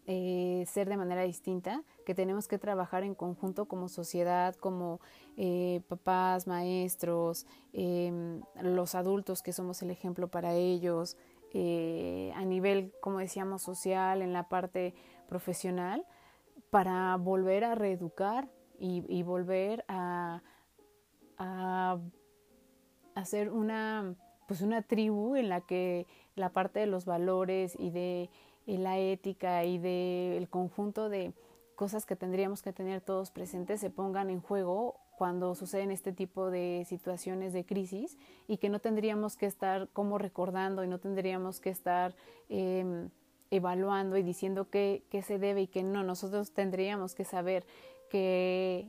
eh, 0.07 0.65
ser 0.67 0.89
de 0.89 0.97
manera 0.97 1.21
distinta, 1.21 1.81
que 2.05 2.13
tenemos 2.13 2.49
que 2.49 2.59
trabajar 2.59 3.03
en 3.03 3.15
conjunto 3.15 3.65
como 3.65 3.87
sociedad, 3.87 4.55
como 4.55 4.99
eh, 5.37 5.81
papás, 5.87 6.47
maestros, 6.47 7.47
em, 7.71 8.41
los 8.61 8.93
adultos 8.93 9.41
que 9.41 9.53
somos 9.53 9.81
el 9.81 9.89
ejemplo 9.89 10.27
para 10.27 10.53
ellos, 10.53 11.17
a 11.53 12.43
nivel, 12.43 12.91
como 12.99 13.19
decíamos, 13.19 13.61
social, 13.61 14.21
en 14.21 14.33
la 14.33 14.49
parte 14.49 14.93
profesional, 15.29 16.05
para 16.69 17.15
volver 17.15 17.63
a 17.63 17.75
reeducar 17.75 18.49
y, 18.77 19.23
volver 19.23 19.85
a 19.87 20.41
hacer 23.15 23.51
una 23.51 24.15
pues 24.47 24.61
una 24.61 24.83
tribu 24.83 25.35
en 25.35 25.49
la 25.49 25.61
que 25.61 26.05
la 26.35 26.49
parte 26.49 26.79
de 26.79 26.85
los 26.85 27.05
valores 27.05 27.75
y 27.79 27.89
de 27.89 28.29
la 28.67 28.99
ética 28.99 29.65
y 29.65 29.79
del 29.79 30.37
el 30.37 30.49
conjunto 30.49 31.09
de 31.09 31.33
cosas 31.75 32.05
que 32.05 32.15
tendríamos 32.15 32.61
que 32.61 32.71
tener 32.71 33.01
todos 33.01 33.31
presentes 33.31 33.79
se 33.79 33.89
pongan 33.89 34.29
en 34.29 34.41
juego 34.41 34.99
cuando 35.17 35.55
suceden 35.55 35.91
este 35.91 36.11
tipo 36.11 36.51
de 36.51 36.85
situaciones 36.87 37.53
de 37.53 37.65
crisis 37.65 38.17
y 38.47 38.57
que 38.57 38.69
no 38.69 38.79
tendríamos 38.79 39.37
que 39.37 39.45
estar 39.45 39.87
como 39.93 40.17
recordando 40.17 40.83
y 40.83 40.87
no 40.87 40.99
tendríamos 40.99 41.59
que 41.59 41.69
estar 41.69 42.15
eh, 42.49 43.07
evaluando 43.49 44.17
y 44.17 44.23
diciendo 44.23 44.69
qué, 44.69 45.03
qué 45.09 45.21
se 45.21 45.39
debe 45.39 45.63
y 45.63 45.67
qué 45.67 45.83
no. 45.83 46.03
Nosotros 46.03 46.51
tendríamos 46.51 47.15
que 47.15 47.23
saber 47.23 47.65
que, 48.09 48.87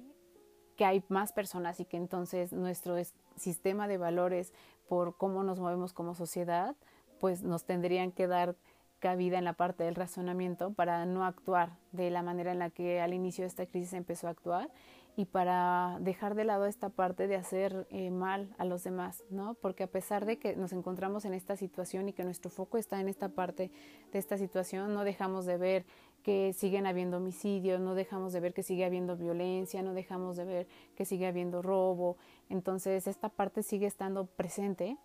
que 0.76 0.84
hay 0.84 1.02
más 1.08 1.32
personas 1.32 1.80
y 1.80 1.84
que 1.84 1.96
entonces 1.96 2.52
nuestro 2.52 2.96
sistema 3.36 3.88
de 3.88 3.98
valores 3.98 4.52
por 4.88 5.16
cómo 5.16 5.42
nos 5.42 5.58
movemos 5.58 5.92
como 5.92 6.14
sociedad, 6.14 6.76
pues 7.18 7.42
nos 7.42 7.64
tendrían 7.64 8.12
que 8.12 8.26
dar 8.26 8.56
cabida 8.98 9.38
en 9.38 9.44
la 9.44 9.52
parte 9.52 9.84
del 9.84 9.94
razonamiento 9.94 10.72
para 10.72 11.04
no 11.06 11.24
actuar 11.24 11.76
de 11.92 12.10
la 12.10 12.22
manera 12.22 12.52
en 12.52 12.58
la 12.58 12.70
que 12.70 13.00
al 13.00 13.14
inicio 13.14 13.42
de 13.42 13.48
esta 13.48 13.66
crisis 13.66 13.92
empezó 13.92 14.26
a 14.26 14.30
actuar 14.30 14.70
y 15.16 15.24
para 15.24 15.96
dejar 16.00 16.34
de 16.34 16.44
lado 16.44 16.66
esta 16.66 16.90
parte 16.90 17.26
de 17.26 17.36
hacer 17.36 17.86
eh, 17.90 18.10
mal 18.10 18.54
a 18.58 18.66
los 18.66 18.84
demás, 18.84 19.24
¿no? 19.30 19.54
Porque 19.54 19.84
a 19.84 19.86
pesar 19.86 20.26
de 20.26 20.38
que 20.38 20.56
nos 20.56 20.72
encontramos 20.72 21.24
en 21.24 21.32
esta 21.32 21.56
situación 21.56 22.08
y 22.08 22.12
que 22.12 22.22
nuestro 22.22 22.50
foco 22.50 22.76
está 22.76 23.00
en 23.00 23.08
esta 23.08 23.30
parte 23.30 23.70
de 24.12 24.18
esta 24.18 24.36
situación, 24.36 24.92
no 24.92 25.04
dejamos 25.04 25.46
de 25.46 25.56
ver 25.56 25.86
que 26.26 26.52
siguen 26.54 26.88
habiendo 26.88 27.18
homicidios, 27.18 27.80
no 27.80 27.94
dejamos 27.94 28.32
de 28.32 28.40
ver 28.40 28.52
que 28.52 28.64
sigue 28.64 28.84
habiendo 28.84 29.16
violencia, 29.16 29.80
no 29.80 29.94
dejamos 29.94 30.36
de 30.36 30.44
ver 30.44 30.66
que 30.96 31.04
sigue 31.04 31.24
habiendo 31.24 31.62
robo. 31.62 32.16
Entonces, 32.48 33.06
esta 33.06 33.28
parte 33.28 33.62
sigue 33.62 33.86
estando 33.86 34.26
presente, 34.26 34.96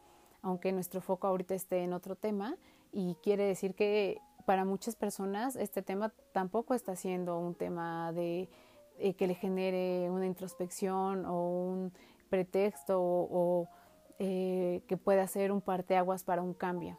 aunque 0.42 0.72
nuestro 0.72 1.00
foco 1.00 1.28
ahorita 1.28 1.54
esté 1.54 1.84
en 1.84 1.94
otro 1.94 2.16
tema 2.16 2.58
y 2.92 3.14
quiere 3.22 3.44
decir 3.44 3.76
que 3.76 4.20
para 4.48 4.66
muchas 4.66 4.96
personas 4.96 5.56
este 5.56 5.84
tema 5.84 6.12
tampoco 6.32 6.74
está 6.74 6.96
siendo 6.96 7.38
un 7.38 7.54
tema 7.54 8.12
de 8.14 8.50
eh, 8.98 9.14
que 9.14 9.28
le 9.28 9.36
genere 9.36 10.10
una 10.10 10.26
introspección 10.26 11.28
o 11.28 11.50
un 11.52 11.94
pretexto 12.32 13.00
o, 13.00 13.70
eh, 14.18 14.82
que 14.88 14.98
pueda 14.98 15.28
ser 15.28 15.52
un 15.52 15.62
parteaguas 15.62 16.24
para 16.24 16.42
un 16.42 16.56
cambio. 16.56 16.98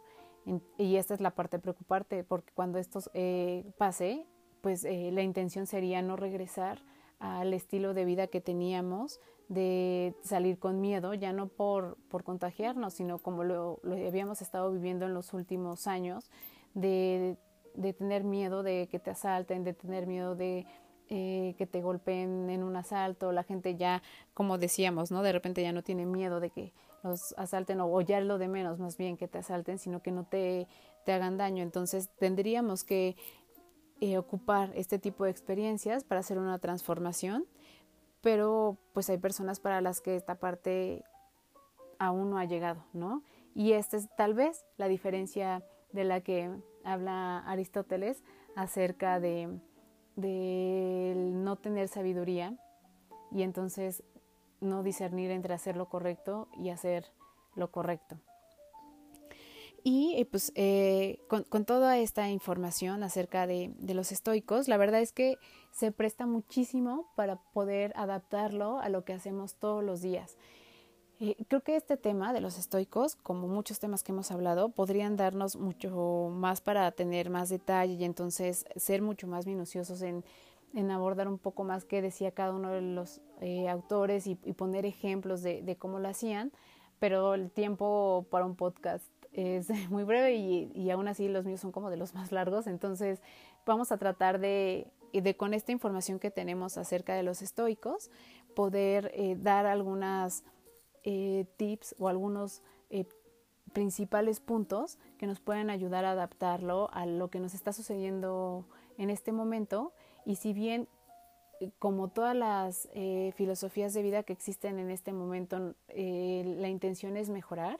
Y 0.78 0.96
esta 0.96 1.14
es 1.14 1.20
la 1.20 1.30
parte 1.30 1.58
preocupante, 1.58 2.24
porque 2.24 2.52
cuando 2.54 2.78
esto 2.78 3.00
eh, 3.14 3.64
pase, 3.78 4.26
pues 4.60 4.84
la 4.84 5.22
intención 5.22 5.66
sería 5.66 6.02
no 6.02 6.16
regresar 6.16 6.80
al 7.18 7.52
estilo 7.54 7.94
de 7.94 8.04
vida 8.04 8.26
que 8.28 8.40
teníamos, 8.40 9.20
de 9.48 10.14
salir 10.22 10.58
con 10.58 10.80
miedo, 10.80 11.14
ya 11.14 11.32
no 11.32 11.48
por, 11.48 11.96
por 12.08 12.24
contagiarnos, 12.24 12.94
sino 12.94 13.18
como 13.18 13.44
lo, 13.44 13.80
lo, 13.82 13.94
habíamos 13.94 14.40
estado 14.40 14.72
viviendo 14.72 15.06
en 15.06 15.14
los 15.14 15.32
últimos 15.34 15.86
años, 15.86 16.30
de, 16.74 17.36
de, 17.74 17.92
tener 17.92 18.24
miedo 18.24 18.62
de 18.62 18.88
que 18.90 18.98
te 18.98 19.10
asalten, 19.10 19.62
de 19.62 19.74
tener 19.74 20.06
miedo 20.06 20.34
de 20.34 20.66
eh, 21.10 21.54
que 21.58 21.66
te 21.66 21.82
golpeen 21.82 22.48
en 22.48 22.62
un 22.62 22.74
asalto, 22.76 23.32
la 23.32 23.42
gente 23.42 23.76
ya, 23.76 24.02
como 24.32 24.56
decíamos, 24.56 25.10
¿no? 25.10 25.22
De 25.22 25.32
repente 25.32 25.62
ya 25.62 25.72
no 25.72 25.82
tiene 25.82 26.06
miedo 26.06 26.40
de 26.40 26.50
que 26.50 26.72
los 27.02 27.34
asalten 27.36 27.80
o, 27.80 28.00
ya 28.00 28.20
lo 28.20 28.38
de 28.38 28.48
menos 28.48 28.78
más 28.78 28.96
bien 28.96 29.16
que 29.16 29.28
te 29.28 29.38
asalten, 29.38 29.78
sino 29.78 30.02
que 30.02 30.12
no 30.12 30.24
te, 30.24 30.68
te 31.04 31.12
hagan 31.12 31.36
daño. 31.36 31.62
Entonces 31.62 32.10
tendríamos 32.18 32.84
que 32.84 33.16
eh, 34.00 34.18
ocupar 34.18 34.72
este 34.74 34.98
tipo 34.98 35.24
de 35.24 35.30
experiencias 35.30 36.04
para 36.04 36.20
hacer 36.20 36.38
una 36.38 36.58
transformación, 36.58 37.46
pero 38.20 38.78
pues 38.92 39.08
hay 39.10 39.18
personas 39.18 39.60
para 39.60 39.80
las 39.80 40.00
que 40.00 40.16
esta 40.16 40.36
parte 40.36 41.04
aún 41.98 42.30
no 42.30 42.38
ha 42.38 42.44
llegado, 42.44 42.84
¿no? 42.92 43.22
Y 43.54 43.72
esta 43.72 43.96
es 43.96 44.08
tal 44.16 44.34
vez 44.34 44.64
la 44.76 44.88
diferencia 44.88 45.64
de 45.92 46.04
la 46.04 46.20
que 46.20 46.50
habla 46.84 47.38
Aristóteles 47.40 48.24
acerca 48.56 49.20
de, 49.20 49.60
de 50.16 51.14
no 51.16 51.56
tener 51.56 51.88
sabiduría 51.88 52.56
y 53.30 53.42
entonces 53.42 54.02
no 54.62 54.82
discernir 54.82 55.30
entre 55.30 55.54
hacer 55.54 55.76
lo 55.76 55.88
correcto 55.88 56.48
y 56.56 56.70
hacer 56.70 57.12
lo 57.54 57.70
correcto. 57.70 58.16
Y 59.84 60.14
eh, 60.16 60.26
pues 60.26 60.52
eh, 60.54 61.18
con, 61.28 61.64
toda 61.64 61.98
esta 61.98 62.30
información 62.30 63.02
acerca 63.02 63.48
de, 63.48 63.72
de, 63.78 63.94
los 63.94 64.12
estoicos, 64.12 64.68
la 64.68 64.76
verdad 64.76 65.00
es 65.00 65.12
que 65.12 65.38
se 65.72 65.90
presta 65.90 66.24
muchísimo 66.24 67.10
para 67.16 67.36
poder 67.52 67.92
adaptarlo 67.96 68.78
a 68.78 68.88
lo 68.88 69.04
que 69.04 69.12
hacemos 69.12 69.56
todos 69.56 69.82
los 69.82 70.00
días. 70.00 70.36
Eh, 71.24 71.36
creo 71.46 71.62
que 71.62 71.76
este 71.76 71.96
tema 71.96 72.32
de 72.32 72.40
los 72.40 72.58
estoicos, 72.58 73.14
como 73.14 73.46
muchos 73.46 73.78
temas 73.78 74.02
que 74.02 74.10
hemos 74.10 74.32
hablado, 74.32 74.70
podrían 74.70 75.16
darnos 75.16 75.56
mucho 75.56 76.30
más 76.32 76.60
para 76.60 76.90
tener 76.90 77.30
más 77.30 77.48
detalle 77.48 77.94
y 77.94 78.04
entonces 78.04 78.64
ser 78.74 79.02
mucho 79.02 79.28
más 79.28 79.46
minuciosos 79.46 80.02
en, 80.02 80.24
en 80.74 80.90
abordar 80.90 81.28
un 81.28 81.38
poco 81.38 81.64
más 81.64 81.84
qué 81.84 82.02
decía 82.02 82.32
cada 82.32 82.52
uno 82.52 82.70
de 82.70 82.80
los 82.80 83.20
autores 83.68 84.26
y, 84.26 84.34
poner 84.34 84.86
ejemplos 84.86 85.42
de, 85.42 85.76
cómo 85.78 85.98
lo 85.98 86.08
hacían, 86.08 86.52
pero 86.98 87.34
el 87.34 87.50
tiempo 87.50 88.26
para 88.30 88.46
un 88.46 88.56
podcast 88.56 89.04
es 89.32 89.68
muy 89.90 90.04
breve 90.04 90.34
y, 90.34 90.70
y, 90.74 90.90
aún 90.90 91.08
así 91.08 91.28
los 91.28 91.44
míos 91.44 91.60
son 91.60 91.72
como 91.72 91.90
de 91.90 91.96
los 91.96 92.14
más 92.14 92.32
largos, 92.32 92.66
entonces 92.66 93.20
vamos 93.66 93.92
a 93.92 93.98
tratar 93.98 94.38
de, 94.38 94.90
con 95.36 95.54
esta 95.54 95.72
información 95.72 96.18
que 96.18 96.30
tenemos 96.30 96.78
acerca 96.78 97.14
de 97.14 97.22
los 97.22 97.42
estoicos, 97.42 98.10
poder 98.54 99.10
eh, 99.14 99.36
dar 99.38 99.66
algunas 99.66 100.44
eh, 101.04 101.46
tips 101.56 101.94
o 101.98 102.08
algunos 102.08 102.62
eh, 102.90 103.06
principales 103.72 104.40
puntos 104.40 104.98
que 105.18 105.26
nos 105.26 105.40
pueden 105.40 105.70
ayudar 105.70 106.04
a 106.04 106.12
adaptarlo 106.12 106.90
a 106.92 107.06
lo 107.06 107.28
que 107.28 107.40
nos 107.40 107.54
está 107.54 107.72
sucediendo 107.72 108.66
en 108.98 109.10
este 109.10 109.32
momento 109.32 109.92
y 110.24 110.36
si 110.36 110.52
bien 110.52 110.88
como 111.78 112.08
todas 112.08 112.34
las 112.34 112.88
filosofías 113.36 113.94
de 113.94 114.02
vida 114.02 114.24
que 114.24 114.32
existen 114.32 114.80
en 114.80 114.90
este 114.90 115.12
momento, 115.12 115.74
la 115.94 116.68
intención 116.68 117.16
es 117.16 117.30
mejorar, 117.30 117.78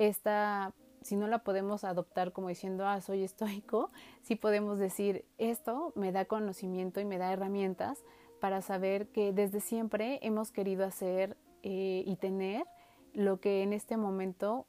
esta, 0.00 0.72
si 1.02 1.16
no 1.16 1.26
la 1.26 1.40
podemos 1.40 1.84
adoptar 1.84 2.32
como 2.32 2.48
diciendo, 2.48 2.86
ah, 2.86 3.00
soy 3.00 3.22
estoico, 3.22 3.90
sí 4.22 4.36
podemos 4.36 4.78
decir, 4.78 5.24
esto 5.38 5.92
me 5.94 6.12
da 6.12 6.24
conocimiento 6.24 7.00
y 7.00 7.04
me 7.04 7.18
da 7.18 7.32
herramientas 7.32 8.02
para 8.40 8.62
saber 8.62 9.08
que 9.08 9.32
desde 9.32 9.60
siempre 9.60 10.18
hemos 10.22 10.50
querido 10.50 10.86
hacer 10.86 11.36
eh, 11.62 12.02
y 12.06 12.16
tener 12.16 12.64
lo 13.12 13.40
que 13.40 13.62
en 13.62 13.72
este 13.72 13.96
momento, 13.96 14.66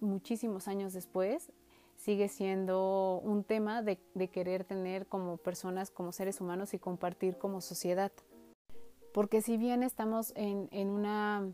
muchísimos 0.00 0.68
años 0.68 0.92
después, 0.92 1.50
sigue 2.04 2.28
siendo 2.28 3.18
un 3.24 3.44
tema 3.44 3.80
de, 3.80 3.96
querer 4.28 4.64
tener 4.64 5.06
como 5.06 5.38
personas, 5.38 5.90
como 5.90 6.12
seres 6.12 6.38
humanos 6.38 6.74
y 6.74 6.78
compartir 6.78 7.38
como 7.38 7.62
sociedad. 7.62 8.12
Porque 9.14 9.40
si 9.40 9.56
bien 9.56 9.82
estamos 9.82 10.34
en, 10.36 10.68
en 10.70 10.90
una 10.90 11.48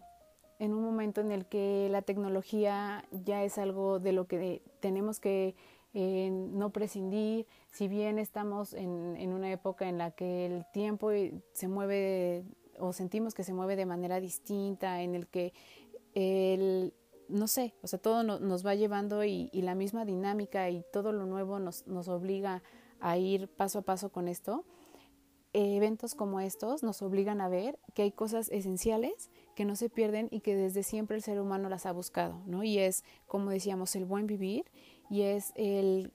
en 0.59 0.75
un 0.75 0.83
momento 0.83 1.21
en 1.21 1.31
el 1.31 1.47
que 1.47 1.89
la 1.91 2.03
tecnología 2.03 3.05
ya 3.13 3.45
es 3.45 3.59
algo 3.59 3.99
de 3.99 4.13
lo 4.13 4.27
que 4.27 4.61
tenemos 4.81 5.19
que 5.21 5.55
eh, 5.95 6.31
no 6.31 6.71
prescindir, 6.71 7.47
si 7.71 7.89
bien 7.89 8.19
estamos 8.19 8.75
en, 8.75 9.17
en, 9.17 9.33
una 9.33 9.51
época 9.53 9.89
en 9.89 9.97
la 9.97 10.11
que 10.11 10.45
el 10.47 10.67
tiempo 10.73 11.11
se 11.55 11.69
mueve 11.69 12.45
o 12.79 12.93
sentimos 12.93 13.35
que 13.35 13.43
se 13.43 13.55
mueve 13.55 13.75
de 13.77 13.87
manera 13.87 14.21
distinta, 14.21 15.01
en 15.01 15.15
el 15.15 15.29
que 15.29 15.55
el, 16.15 16.93
no 17.31 17.47
sé, 17.47 17.75
o 17.83 17.87
sea, 17.87 17.99
todo 17.99 18.23
nos 18.23 18.67
va 18.67 18.75
llevando 18.75 19.25
y, 19.25 19.49
y, 19.53 19.63
la 19.63 19.75
misma 19.75 20.05
dinámica 20.05 20.69
y 20.71 20.85
todo 20.93 21.13
lo 21.13 21.27
nuevo 21.27 21.59
nos, 21.59 21.87
nos 21.87 22.09
obliga 22.09 22.63
a 23.01 23.17
ir 23.17 23.49
paso 23.49 23.81
a 23.81 23.83
paso 23.83 24.11
con 24.11 24.29
esto, 24.29 24.65
eventos 25.53 26.15
como 26.15 26.41
estos 26.41 26.83
nos 26.83 27.03
obligan 27.03 27.41
a 27.41 27.49
ver 27.49 27.79
que 27.95 28.03
hay 28.03 28.13
cosas 28.13 28.51
esenciales 28.51 29.31
que 29.57 29.65
no 29.65 29.75
se 29.75 29.89
pierden 29.89 30.29
y 30.31 30.41
que 30.41 30.55
desde 30.55 30.83
siempre 30.83 31.17
el 31.17 31.23
ser 31.23 31.41
humano 31.41 31.69
las 31.69 31.87
ha 31.87 31.93
buscado, 31.93 32.41
¿no? 32.47 32.63
Y 32.63 32.79
es, 32.79 33.05
como 33.27 33.51
decíamos, 33.51 33.97
el 33.97 34.05
buen 34.05 34.27
vivir 34.27 34.65
y 35.09 35.23
es 35.23 35.53
el 35.57 36.13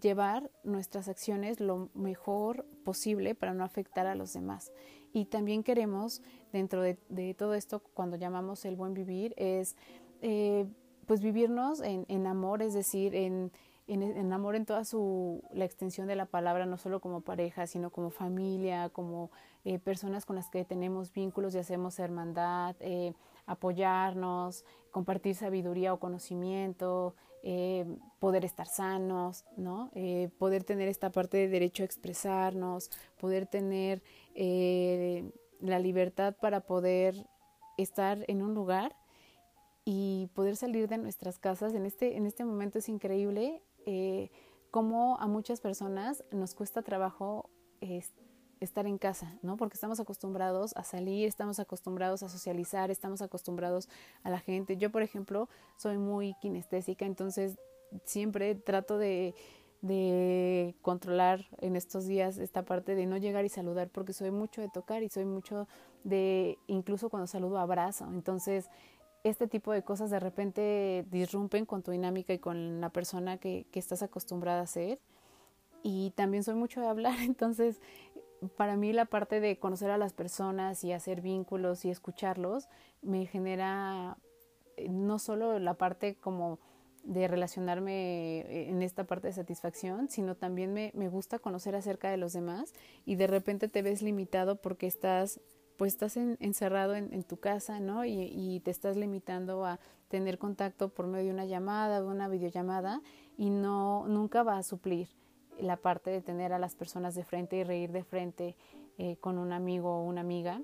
llevar 0.00 0.50
nuestras 0.64 1.08
acciones 1.08 1.60
lo 1.60 1.88
mejor 1.94 2.66
posible 2.84 3.36
para 3.36 3.54
no 3.54 3.62
afectar 3.62 4.06
a 4.06 4.16
los 4.16 4.32
demás. 4.32 4.72
Y 5.16 5.24
también 5.24 5.62
queremos, 5.62 6.20
dentro 6.52 6.82
de, 6.82 7.34
todo 7.38 7.54
esto, 7.54 7.80
cuando 7.94 8.16
llamamos 8.18 8.66
el 8.66 8.76
buen 8.76 8.92
vivir, 8.92 9.32
es 9.38 9.74
eh, 10.20 10.66
pues 11.06 11.22
vivirnos 11.22 11.80
en, 11.80 12.04
en 12.08 12.26
amor, 12.26 12.60
es 12.60 12.74
decir, 12.74 13.14
en 13.14 13.50
en, 13.88 14.32
amor 14.32 14.56
en 14.56 14.66
toda 14.66 14.84
su 14.84 15.42
la 15.52 15.64
extensión 15.64 16.08
de 16.08 16.16
la 16.16 16.26
palabra, 16.26 16.66
no 16.66 16.76
solo 16.76 17.00
como 17.00 17.20
pareja, 17.20 17.66
sino 17.66 17.90
como 17.90 18.10
familia, 18.10 18.88
como 18.88 19.30
eh, 19.64 19.78
personas 19.78 20.26
con 20.26 20.36
las 20.36 20.50
que 20.50 20.64
tenemos 20.64 21.12
vínculos 21.12 21.54
y 21.54 21.58
hacemos 21.58 21.98
hermandad, 21.98 22.74
eh, 22.80 23.14
apoyarnos, 23.46 24.64
compartir 24.90 25.36
sabiduría 25.36 25.92
o 25.92 26.00
conocimiento, 26.00 27.14
eh, 27.48 27.86
poder 28.18 28.44
estar 28.44 28.66
sanos, 28.66 29.44
¿no? 29.56 29.92
poder 30.38 30.64
tener 30.64 30.88
esta 30.88 31.10
parte 31.10 31.36
de 31.36 31.46
derecho 31.46 31.84
a 31.84 31.86
expresarnos, 31.86 32.90
poder 33.20 33.46
tener 33.46 34.02
la 35.60 35.78
libertad 35.78 36.34
para 36.40 36.60
poder 36.60 37.14
estar 37.76 38.24
en 38.26 38.42
un 38.42 38.52
lugar 38.52 38.96
y 39.84 40.28
poder 40.34 40.56
salir 40.56 40.88
de 40.88 40.98
nuestras 40.98 41.38
casas. 41.38 41.72
En 41.72 41.86
este, 41.86 42.16
en 42.16 42.26
este 42.26 42.44
momento 42.44 42.78
es 42.80 42.88
increíble 42.88 43.62
eh, 43.86 44.30
cómo 44.70 45.16
a 45.20 45.28
muchas 45.28 45.60
personas 45.60 46.24
nos 46.32 46.54
cuesta 46.54 46.82
trabajo 46.82 47.48
estar 48.60 48.86
en 48.86 48.98
casa, 48.98 49.34
¿no? 49.42 49.56
Porque 49.56 49.74
estamos 49.74 50.00
acostumbrados 50.00 50.76
a 50.76 50.84
salir, 50.84 51.28
estamos 51.28 51.58
acostumbrados 51.58 52.22
a 52.22 52.28
socializar, 52.28 52.90
estamos 52.90 53.22
acostumbrados 53.22 53.88
a 54.22 54.30
la 54.30 54.40
gente. 54.40 54.76
Yo, 54.76 54.90
por 54.90 55.02
ejemplo, 55.02 55.48
soy 55.76 55.98
muy 55.98 56.34
kinestésica, 56.40 57.04
entonces 57.04 57.58
siempre 58.04 58.54
trato 58.54 58.98
de, 58.98 59.34
de 59.82 60.74
controlar 60.82 61.46
en 61.58 61.76
estos 61.76 62.06
días 62.06 62.38
esta 62.38 62.64
parte 62.64 62.94
de 62.94 63.06
no 63.06 63.16
llegar 63.16 63.44
y 63.44 63.48
saludar 63.48 63.88
porque 63.90 64.12
soy 64.12 64.30
mucho 64.30 64.60
de 64.60 64.68
tocar 64.68 65.02
y 65.02 65.08
soy 65.08 65.24
mucho 65.24 65.68
de 66.02 66.58
incluso 66.66 67.08
cuando 67.08 67.28
saludo 67.28 67.58
abrazo 67.58 68.06
entonces 68.12 68.68
este 69.28 69.48
tipo 69.48 69.72
de 69.72 69.82
cosas 69.82 70.10
de 70.10 70.20
repente 70.20 71.04
disrumpen 71.10 71.66
con 71.66 71.82
tu 71.82 71.90
dinámica 71.90 72.32
y 72.32 72.38
con 72.38 72.80
la 72.80 72.90
persona 72.90 73.38
que, 73.38 73.66
que 73.72 73.80
estás 73.80 74.02
acostumbrada 74.02 74.62
a 74.62 74.66
ser. 74.66 75.00
Y 75.82 76.12
también 76.12 76.44
soy 76.44 76.54
mucho 76.54 76.80
de 76.80 76.86
hablar, 76.86 77.18
entonces 77.22 77.80
para 78.56 78.76
mí 78.76 78.92
la 78.92 79.06
parte 79.06 79.40
de 79.40 79.58
conocer 79.58 79.90
a 79.90 79.98
las 79.98 80.12
personas 80.12 80.84
y 80.84 80.92
hacer 80.92 81.20
vínculos 81.20 81.84
y 81.84 81.90
escucharlos 81.90 82.68
me 83.02 83.26
genera 83.26 84.18
eh, 84.76 84.88
no 84.88 85.18
solo 85.18 85.58
la 85.58 85.74
parte 85.74 86.16
como 86.16 86.58
de 87.04 87.28
relacionarme 87.28 88.68
en 88.68 88.82
esta 88.82 89.04
parte 89.04 89.28
de 89.28 89.32
satisfacción, 89.32 90.08
sino 90.08 90.34
también 90.34 90.72
me, 90.72 90.90
me 90.94 91.08
gusta 91.08 91.38
conocer 91.38 91.76
acerca 91.76 92.10
de 92.10 92.16
los 92.16 92.32
demás 92.32 92.74
y 93.04 93.14
de 93.14 93.28
repente 93.28 93.68
te 93.68 93.82
ves 93.82 94.02
limitado 94.02 94.56
porque 94.56 94.88
estás 94.88 95.40
pues 95.76 95.92
estás 95.92 96.16
encerrado 96.16 96.94
en, 96.94 97.22
tu 97.24 97.38
casa, 97.38 97.80
¿no? 97.80 98.04
Y, 98.04 98.60
te 98.64 98.70
estás 98.70 98.96
limitando 98.96 99.64
a 99.64 99.78
tener 100.08 100.38
contacto 100.38 100.88
por 100.88 101.06
medio 101.06 101.26
de 101.26 101.32
una 101.32 101.44
llamada 101.44 102.02
o 102.02 102.08
una 102.08 102.28
videollamada 102.28 103.02
y 103.36 103.50
no 103.50 104.06
nunca 104.08 104.42
va 104.42 104.58
a 104.58 104.62
suplir 104.62 105.08
la 105.60 105.76
parte 105.76 106.10
de 106.10 106.20
tener 106.20 106.52
a 106.52 106.58
las 106.58 106.74
personas 106.74 107.14
de 107.14 107.24
frente 107.24 107.56
y 107.56 107.64
reír 107.64 107.92
de 107.92 108.04
frente 108.04 108.56
eh, 108.98 109.16
con 109.16 109.38
un 109.38 109.52
amigo 109.52 109.98
o 109.98 110.04
una 110.04 110.20
amiga 110.20 110.60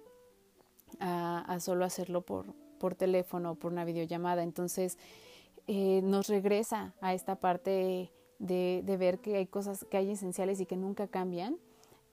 a, 1.01 1.59
solo 1.61 1.84
hacerlo 1.84 2.22
por, 2.22 2.55
por 2.78 2.95
teléfono 2.95 3.53
o 3.53 3.55
por 3.55 3.72
una 3.72 3.84
videollamada. 3.84 4.43
Entonces 4.43 4.99
eh, 5.66 6.01
nos 6.03 6.28
regresa 6.28 6.95
a 7.01 7.14
esta 7.14 7.36
parte 7.36 8.12
de, 8.38 8.82
de 8.84 8.97
ver 8.97 9.20
que 9.20 9.36
hay 9.36 9.47
cosas 9.47 9.86
que 9.90 9.97
hay 9.97 10.11
esenciales 10.11 10.61
y 10.61 10.66
que 10.66 10.76
nunca 10.76 11.07
cambian 11.09 11.57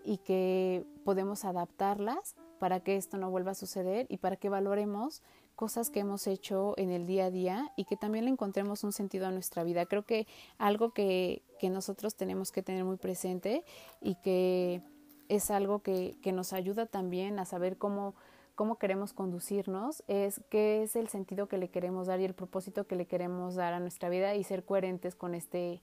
y 0.05 0.17
que 0.17 0.85
podemos 1.03 1.45
adaptarlas 1.45 2.35
para 2.59 2.81
que 2.81 2.95
esto 2.95 3.17
no 3.17 3.31
vuelva 3.31 3.51
a 3.51 3.55
suceder 3.55 4.05
y 4.09 4.17
para 4.17 4.35
que 4.35 4.49
valoremos 4.49 5.21
cosas 5.59 5.89
que 5.89 5.99
hemos 5.99 6.25
hecho 6.25 6.73
en 6.77 6.89
el 6.89 7.05
día 7.05 7.25
a 7.25 7.31
día 7.31 7.73
y 7.75 7.83
que 7.83 7.97
también 7.97 8.23
le 8.23 8.31
encontremos 8.31 8.85
un 8.85 8.93
sentido 8.93 9.27
a 9.27 9.31
nuestra 9.31 9.65
vida. 9.65 9.85
Creo 9.87 10.05
que 10.05 10.25
algo 10.57 10.93
que, 10.93 11.43
que 11.59 11.69
nosotros 11.69 12.15
tenemos 12.15 12.53
que 12.53 12.63
tener 12.63 12.85
muy 12.85 12.95
presente 12.95 13.65
y 13.99 14.15
que 14.15 14.81
es 15.27 15.51
algo 15.51 15.79
que, 15.79 16.15
que 16.21 16.31
nos 16.31 16.53
ayuda 16.53 16.85
también 16.85 17.39
a 17.39 17.45
saber 17.45 17.75
cómo, 17.77 18.15
cómo 18.55 18.77
queremos 18.77 19.11
conducirnos, 19.11 20.01
es 20.07 20.39
qué 20.49 20.81
es 20.81 20.95
el 20.95 21.09
sentido 21.09 21.49
que 21.49 21.57
le 21.57 21.67
queremos 21.67 22.07
dar 22.07 22.21
y 22.21 22.23
el 22.23 22.35
propósito 22.35 22.87
que 22.87 22.95
le 22.95 23.05
queremos 23.05 23.55
dar 23.55 23.73
a 23.73 23.81
nuestra 23.81 24.07
vida 24.07 24.35
y 24.35 24.45
ser 24.45 24.63
coherentes 24.63 25.13
con 25.13 25.35
este, 25.35 25.81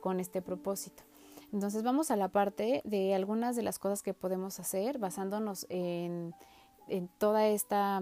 con 0.00 0.20
este 0.20 0.40
propósito. 0.40 1.02
Entonces 1.52 1.82
vamos 1.82 2.10
a 2.10 2.16
la 2.16 2.28
parte 2.28 2.80
de 2.86 3.14
algunas 3.14 3.56
de 3.56 3.62
las 3.62 3.78
cosas 3.78 4.02
que 4.02 4.14
podemos 4.14 4.58
hacer 4.58 4.98
basándonos 4.98 5.66
en, 5.68 6.34
en 6.88 7.08
toda 7.18 7.46
esta 7.46 8.00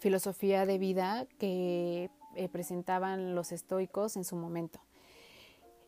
filosofía 0.00 0.66
de 0.66 0.78
vida 0.78 1.26
que 1.38 2.10
eh, 2.34 2.48
presentaban 2.48 3.34
los 3.34 3.52
estoicos 3.52 4.16
en 4.16 4.24
su 4.24 4.36
momento. 4.36 4.80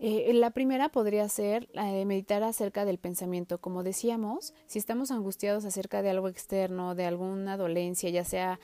Eh, 0.01 0.33
la 0.33 0.51
primera 0.51 0.91
podría 0.91 1.29
ser 1.29 1.69
eh, 1.75 2.05
meditar 2.05 2.43
acerca 2.43 2.85
del 2.85 2.99
pensamiento. 2.99 3.61
Como 3.61 3.83
decíamos, 3.83 4.55
si 4.67 4.79
estamos 4.79 5.11
angustiados 5.11 5.65
acerca 5.65 6.03
de 6.03 6.11
algo 6.11 6.29
externo, 6.29 6.95
de 6.95 7.05
alguna 7.05 7.57
dolencia, 7.57 8.09
ya 8.09 8.25
sea 8.25 8.61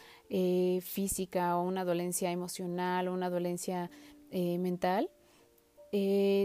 física 0.82 1.57
o 1.59 1.62
una 1.62 1.84
dolencia 1.84 2.30
emocional 2.30 3.09
o 3.09 3.12
una 3.12 3.30
dolencia 3.30 3.90
mental, 4.32 5.11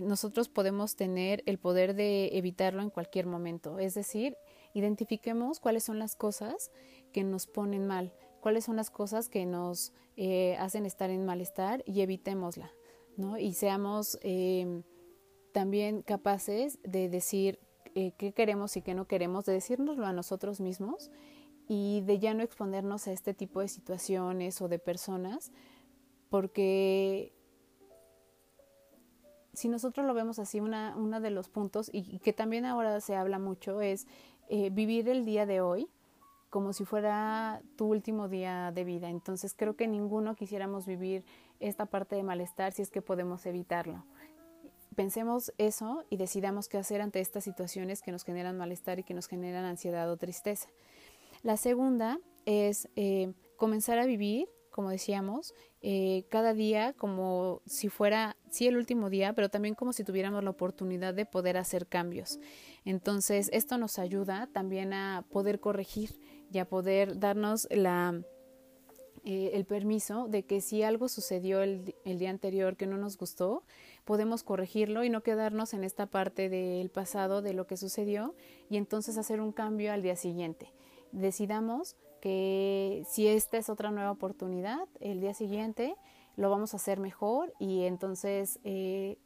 nosotros 0.04 0.48
podemos 0.48 0.96
tener 0.96 1.42
el 1.48 1.58
poder 1.58 1.96
de 1.96 2.38
evitarlo 2.38 2.84
en 2.84 2.92
cualquier 2.92 3.26
momento. 3.26 3.80
Es 3.80 3.96
decir, 3.96 4.38
identifiquemos 4.74 5.60
cuáles 5.60 5.84
son 5.84 5.98
las 5.98 6.16
cosas 6.16 6.72
que 7.14 7.24
nos 7.24 7.48
ponen 7.48 7.88
mal, 7.88 8.14
cuáles 8.40 8.66
son 8.66 8.76
las 8.76 8.90
cosas 8.90 9.30
que 9.30 9.46
nos 9.46 9.94
eh, 10.16 10.58
hacen 10.58 10.86
estar 10.86 11.10
en 11.10 11.26
malestar 11.26 11.84
y 11.86 12.02
evitémosla, 12.02 12.72
¿no? 13.18 13.38
Y 13.38 13.54
seamos 13.54 14.20
eh, 14.22 14.82
también 15.54 16.02
capaces 16.02 16.80
de 16.84 17.10
decir 17.10 17.60
eh, 17.96 18.14
qué 18.18 18.34
queremos 18.34 18.76
y 18.78 18.82
qué 18.82 18.94
no 18.94 19.08
queremos, 19.08 19.46
de 19.46 19.54
decírnoslo 19.54 20.06
a 20.06 20.14
nosotros 20.14 20.60
mismos 20.60 21.10
y 21.68 22.02
de 22.02 22.20
ya 22.20 22.34
no 22.34 22.44
exponernos 22.44 23.08
a 23.08 23.12
este 23.12 23.34
tipo 23.34 23.62
de 23.62 23.68
situaciones 23.68 24.62
o 24.62 24.68
de 24.68 24.80
personas, 24.80 25.52
porque 26.30 27.34
si 29.54 29.70
nosotros 29.70 30.06
lo 30.06 30.14
vemos 30.14 30.40
así, 30.40 30.60
una, 30.60 30.96
uno 30.98 31.22
de 31.22 31.30
los 31.30 31.50
puntos, 31.50 31.90
y, 31.94 32.20
que 32.20 32.34
también 32.34 32.66
ahora 32.66 33.00
se 33.02 33.16
habla 33.16 33.40
mucho, 33.40 33.82
es 33.82 34.08
vivir 34.72 35.08
el 35.10 35.26
día 35.26 35.46
de 35.46 35.62
hoy 35.62 35.90
como 36.50 36.74
si 36.74 36.86
fuera 36.86 37.62
tu 37.76 37.88
último 37.88 38.28
día 38.28 38.72
de 38.74 38.84
vida. 38.84 39.10
Entonces 39.10 39.54
creo 39.56 39.76
que 39.76 39.88
ninguno 39.88 40.36
quisiéramos 40.36 40.86
vivir 40.86 41.24
esta 41.60 41.86
parte 41.86 42.16
de 42.16 42.24
malestar 42.24 42.74
si 42.74 42.82
es 42.82 42.90
que 42.90 43.02
podemos 43.02 43.46
evitarlo. 43.46 44.06
Pensemos 44.96 45.54
eso 45.58 46.04
y 46.10 46.18
decidamos 46.18 46.68
qué 46.68 46.78
hacer 46.78 47.02
ante 47.02 47.20
estas 47.20 47.44
situaciones 47.44 48.02
que 48.02 48.12
nos 48.12 48.24
generan 48.24 48.58
malestar 48.58 49.00
y 49.00 49.04
que 49.04 49.14
nos 49.14 49.28
generan 49.28 49.66
ansiedad 49.66 50.12
o 50.12 50.18
tristeza. 50.18 50.70
La 51.42 51.56
segunda 51.56 52.20
es 52.46 52.90
eh, 52.96 53.34
comenzar 53.56 54.00
a 54.00 54.06
vivir, 54.06 54.50
como 54.72 54.90
decíamos, 54.90 55.54
eh, 55.82 56.26
cada 56.30 56.54
día 56.54 56.94
como 56.94 57.62
si 57.66 57.88
fuera, 57.88 58.36
sí, 58.50 58.68
el 58.68 58.76
último 58.76 59.10
día, 59.10 59.34
pero 59.34 59.50
también 59.50 59.76
como 59.76 59.94
si 59.94 60.04
tuviéramos 60.04 60.44
la 60.44 60.50
oportunidad 60.50 61.14
de 61.14 61.26
poder 61.26 61.58
hacer 61.58 61.88
cambios. 61.88 62.40
Entonces, 62.84 63.50
esto 63.54 63.78
nos 63.78 64.00
ayuda 64.00 64.50
también 64.52 64.94
a 64.94 65.26
poder 65.30 65.60
corregir 65.62 66.20
y 66.52 66.60
a 66.60 66.66
poder 66.66 67.20
darnos 67.20 67.68
la, 67.72 68.22
eh, 69.24 69.52
el 69.54 69.66
permiso 69.66 70.28
de 70.28 70.44
que 70.44 70.62
si 70.62 70.84
algo 70.84 71.10
sucedió 71.10 71.62
el, 71.62 71.96
el, 72.06 72.20
día 72.20 72.30
anterior 72.30 72.78
que 72.78 72.88
no 72.88 72.98
nos 72.98 73.18
gustó, 73.18 73.64
podemos 74.06 74.44
corregirlo 74.44 75.04
y 75.04 75.10
no 75.10 75.22
quedarnos 75.22 75.74
en 75.74 75.84
esta 75.84 76.06
parte 76.06 76.50
del 76.50 76.90
pasado 76.90 77.42
de 77.42 77.54
lo 77.54 77.68
que 77.68 77.78
sucedió 77.78 78.34
y 78.70 78.78
entonces 78.78 79.18
hacer 79.18 79.42
un 79.42 79.52
cambio 79.52 79.92
al 79.92 80.02
día 80.02 80.16
siguiente. 80.16 80.72
Decidamos 81.12 81.96
que 82.22 83.04
si 83.08 83.28
esta 83.28 83.58
es 83.58 83.70
otra 83.70 83.92
nueva 83.92 84.12
oportunidad, 84.12 84.88
el 85.00 85.22
día 85.22 85.34
siguiente 85.34 85.96
lo 86.36 86.50
vamos 86.50 86.74
a 86.74 86.78
hacer 86.78 87.00
mejor 87.00 87.54
y 87.60 87.84
entonces 87.84 88.60
eh, 88.64 89.18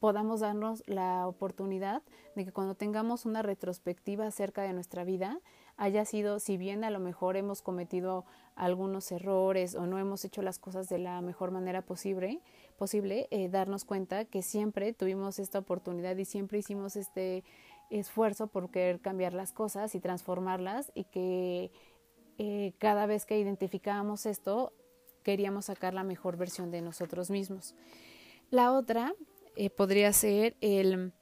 podamos 0.00 0.40
darnos 0.40 0.82
la 0.86 1.26
oportunidad 1.26 2.02
de 2.34 2.44
que 2.44 2.52
cuando 2.52 2.74
tengamos 2.74 3.26
una 3.26 3.42
retrospectiva 3.42 4.26
acerca 4.26 4.62
de 4.62 4.72
nuestra 4.72 5.04
vida, 5.04 5.40
haya 5.78 6.04
sido, 6.04 6.40
si 6.40 6.56
bien 6.56 6.84
a 6.84 6.90
lo 6.90 6.98
mejor 6.98 7.36
hemos 7.36 7.62
cometido 7.62 8.26
algunos 8.56 9.10
errores 9.12 9.76
o 9.76 9.86
no 9.86 9.98
hemos 9.98 10.24
hecho 10.24 10.42
las 10.42 10.58
cosas 10.58 10.88
de 10.88 10.98
la 10.98 11.20
mejor 11.20 11.52
manera 11.52 11.82
posible, 11.82 12.40
posible 12.76 13.28
eh, 13.30 13.48
darnos 13.48 13.84
cuenta 13.84 14.24
que 14.24 14.42
siempre 14.42 14.92
tuvimos 14.92 15.38
esta 15.38 15.60
oportunidad 15.60 16.16
y 16.16 16.24
siempre 16.24 16.58
hicimos 16.58 16.96
este 16.96 17.44
esfuerzo 17.90 18.48
por 18.48 18.70
querer 18.70 19.00
cambiar 19.00 19.32
las 19.34 19.52
cosas 19.52 19.94
y 19.94 20.00
transformarlas 20.00 20.90
y 20.94 21.04
que 21.04 21.70
eh, 22.38 22.72
cada 22.78 23.06
vez 23.06 23.24
que 23.24 23.38
identificábamos 23.38 24.26
esto 24.26 24.72
queríamos 25.22 25.66
sacar 25.66 25.94
la 25.94 26.02
mejor 26.02 26.36
versión 26.36 26.72
de 26.72 26.82
nosotros 26.82 27.30
mismos. 27.30 27.76
La 28.50 28.72
otra 28.72 29.14
eh, 29.54 29.70
podría 29.70 30.12
ser 30.12 30.56
el 30.60 31.12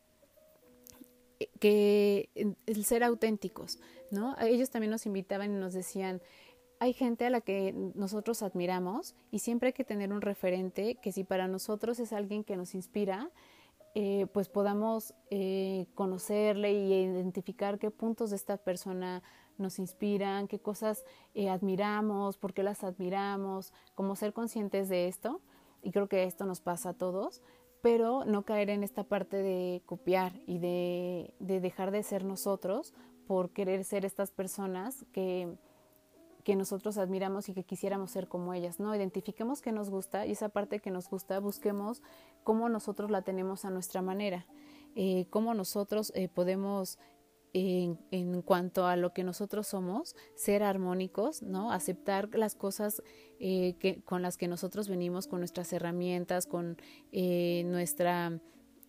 que 1.61 2.31
el 2.67 2.85
ser 2.85 3.05
auténticos, 3.05 3.79
¿no? 4.11 4.37
Ellos 4.41 4.71
también 4.71 4.91
nos 4.91 5.07
invitaban 5.07 5.53
y 5.53 5.59
nos 5.59 5.75
decían, 5.75 6.21
hay 6.79 6.93
gente 6.93 7.27
a 7.27 7.31
la 7.31 7.41
que 7.41 7.73
nosotros 7.95 8.43
admiramos 8.43 9.15
y 9.31 9.39
siempre 9.39 9.69
hay 9.69 9.73
que 9.73 9.85
tener 9.85 10.13
un 10.13 10.21
referente 10.21 10.97
que 10.97 11.13
si 11.13 11.25
para 11.25 11.49
nosotros 11.49 11.99
es 12.01 12.13
alguien 12.13 12.45
que 12.45 12.57
nos 12.57 12.75
inspira, 12.75 13.31
eh, 13.95 14.27
pues 14.33 14.51
podamos 14.51 15.15
eh, 15.31 15.87
conocerle 15.95 16.73
y 16.73 16.93
identificar 16.93 17.79
qué 17.79 17.91
puntos 17.91 18.29
de 18.29 18.37
esta 18.37 18.59
persona 18.59 19.23
nos 19.57 19.79
inspiran, 19.79 20.49
qué 20.49 20.59
cosas 20.59 21.07
eh, 21.35 21.49
admiramos, 21.49 22.37
por 22.37 22.53
qué 22.53 22.63
las 22.63 22.85
admiramos, 22.85 23.73
como 23.95 24.15
ser 24.15 24.35
conscientes 24.35 24.91
de 24.91 25.09
esto. 25.09 25.41
Y 25.83 25.93
creo 25.93 26.09
que 26.09 26.25
esto 26.25 26.45
nos 26.45 26.61
pasa 26.61 26.91
a 26.91 26.93
todos, 26.93 27.41
pero 27.83 28.25
no 28.25 28.45
caer 28.45 28.71
en 28.71 28.83
esta 28.83 29.05
parte 29.05 29.37
de 29.37 29.83
copiar 29.87 30.33
y 30.47 30.59
de, 30.59 31.35
dejar 31.39 31.91
de 31.91 32.03
ser 32.03 32.25
nosotros 32.25 32.95
por 33.27 33.51
querer 33.51 33.85
ser 33.85 34.05
estas 34.05 34.31
personas 34.31 35.05
que, 35.13 35.57
que 36.45 36.57
nosotros 36.57 36.99
admiramos 36.99 37.49
y 37.49 37.55
que 37.55 37.65
quisiéramos 37.65 38.11
ser 38.11 38.29
como 38.29 38.55
ellas, 38.55 38.79
¿no? 38.79 38.95
Identifiquemos 38.95 39.63
qué 39.63 39.73
nos 39.73 39.91
gusta 39.91 40.27
y 40.27 40.33
esa 40.33 40.49
parte 40.49 40.81
que 40.81 40.91
nos 40.91 41.09
gusta 41.09 41.39
busquemos 41.41 42.03
cómo 42.45 42.69
nosotros 42.69 43.11
la 43.11 43.23
tenemos 43.23 43.65
a 43.65 43.71
nuestra 43.71 44.03
manera, 44.03 44.47
eh, 44.95 45.27
cómo 45.31 45.55
nosotros 45.55 46.13
eh, 46.15 46.29
podemos 46.29 46.99
en, 47.57 48.43
cuanto 48.43 48.87
a 48.87 48.97
lo 48.97 49.13
que 49.13 49.25
nosotros 49.25 49.67
somos, 49.67 50.15
ser 50.35 50.63
armónicos, 50.63 51.43
¿no? 51.43 51.73
Aceptar 51.73 52.29
las 52.35 52.55
cosas 52.55 53.03
eh, 53.41 53.77
que, 53.79 54.03
con 54.03 54.21
las 54.21 54.37
que 54.37 54.47
nosotros 54.47 54.89
venimos, 54.89 55.27
con 55.27 55.41
nuestras 55.41 55.73
herramientas, 55.73 56.47
con 56.47 56.77
eh, 57.13 57.63
nuestra 57.65 58.41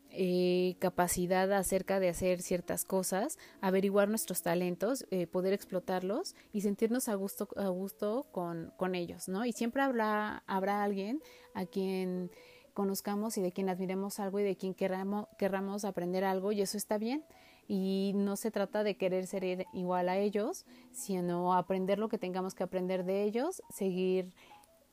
eh, 0.09 0.75
capacidad 0.79 1.51
acerca 1.53 2.01
de 2.01 2.09
hacer 2.09 2.41
ciertas 2.41 2.83
cosas, 2.83 3.37
averiguar 3.61 4.09
nuestros 4.09 4.41
talentos, 4.41 5.05
poder 5.31 5.53
explotarlos 5.53 6.35
y 6.51 6.61
sentirnos 6.61 7.07
a 7.07 7.15
gusto, 7.15 7.47
a 7.55 7.69
gusto 7.69 8.27
con, 8.31 8.73
con 8.75 8.95
ellos, 8.95 9.29
¿no? 9.29 9.45
Y 9.45 9.53
siempre 9.53 9.81
habrá, 9.81 10.43
habrá 10.45 10.83
alguien 10.83 11.21
a 11.53 11.65
quien 11.65 12.31
conozcamos 12.73 13.37
y 13.37 13.41
de 13.41 13.53
quien 13.53 13.69
admiremos 13.69 14.19
algo 14.19 14.39
y 14.39 14.43
de 14.43 14.57
quien 14.57 14.73
querramos, 14.73 15.27
querramos 15.37 15.85
aprender 15.85 16.25
algo 16.25 16.51
y 16.51 16.61
eso 16.61 16.77
está 16.77 16.97
bien 16.97 17.23
y 17.67 18.13
no 18.15 18.35
se 18.35 18.51
trata 18.51 18.83
de 18.83 18.95
querer 18.95 19.27
ser 19.27 19.65
igual 19.73 20.09
a 20.09 20.17
ellos, 20.17 20.65
sino 20.91 21.53
aprender 21.53 21.99
lo 21.99 22.09
que 22.09 22.17
tengamos 22.17 22.55
que 22.55 22.63
aprender 22.63 23.03
de 23.03 23.23
ellos, 23.23 23.61
seguir 23.69 24.33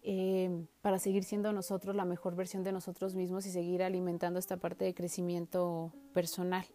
eh, 0.07 0.51
para 0.83 0.99
seguir 0.99 1.25
siendo 1.25 1.51
nosotros 1.53 1.97
la 1.97 2.05
mejor 2.05 2.37
versión 2.37 2.63
de 2.63 2.73
nosotros 2.73 3.15
mismos 3.15 3.47
y 3.47 3.51
seguir 3.51 3.83
alimentando 3.83 4.39
esta 4.39 4.59
parte 4.59 4.85
de 4.85 4.93
crecimiento 4.93 5.93
personal. 6.13 6.67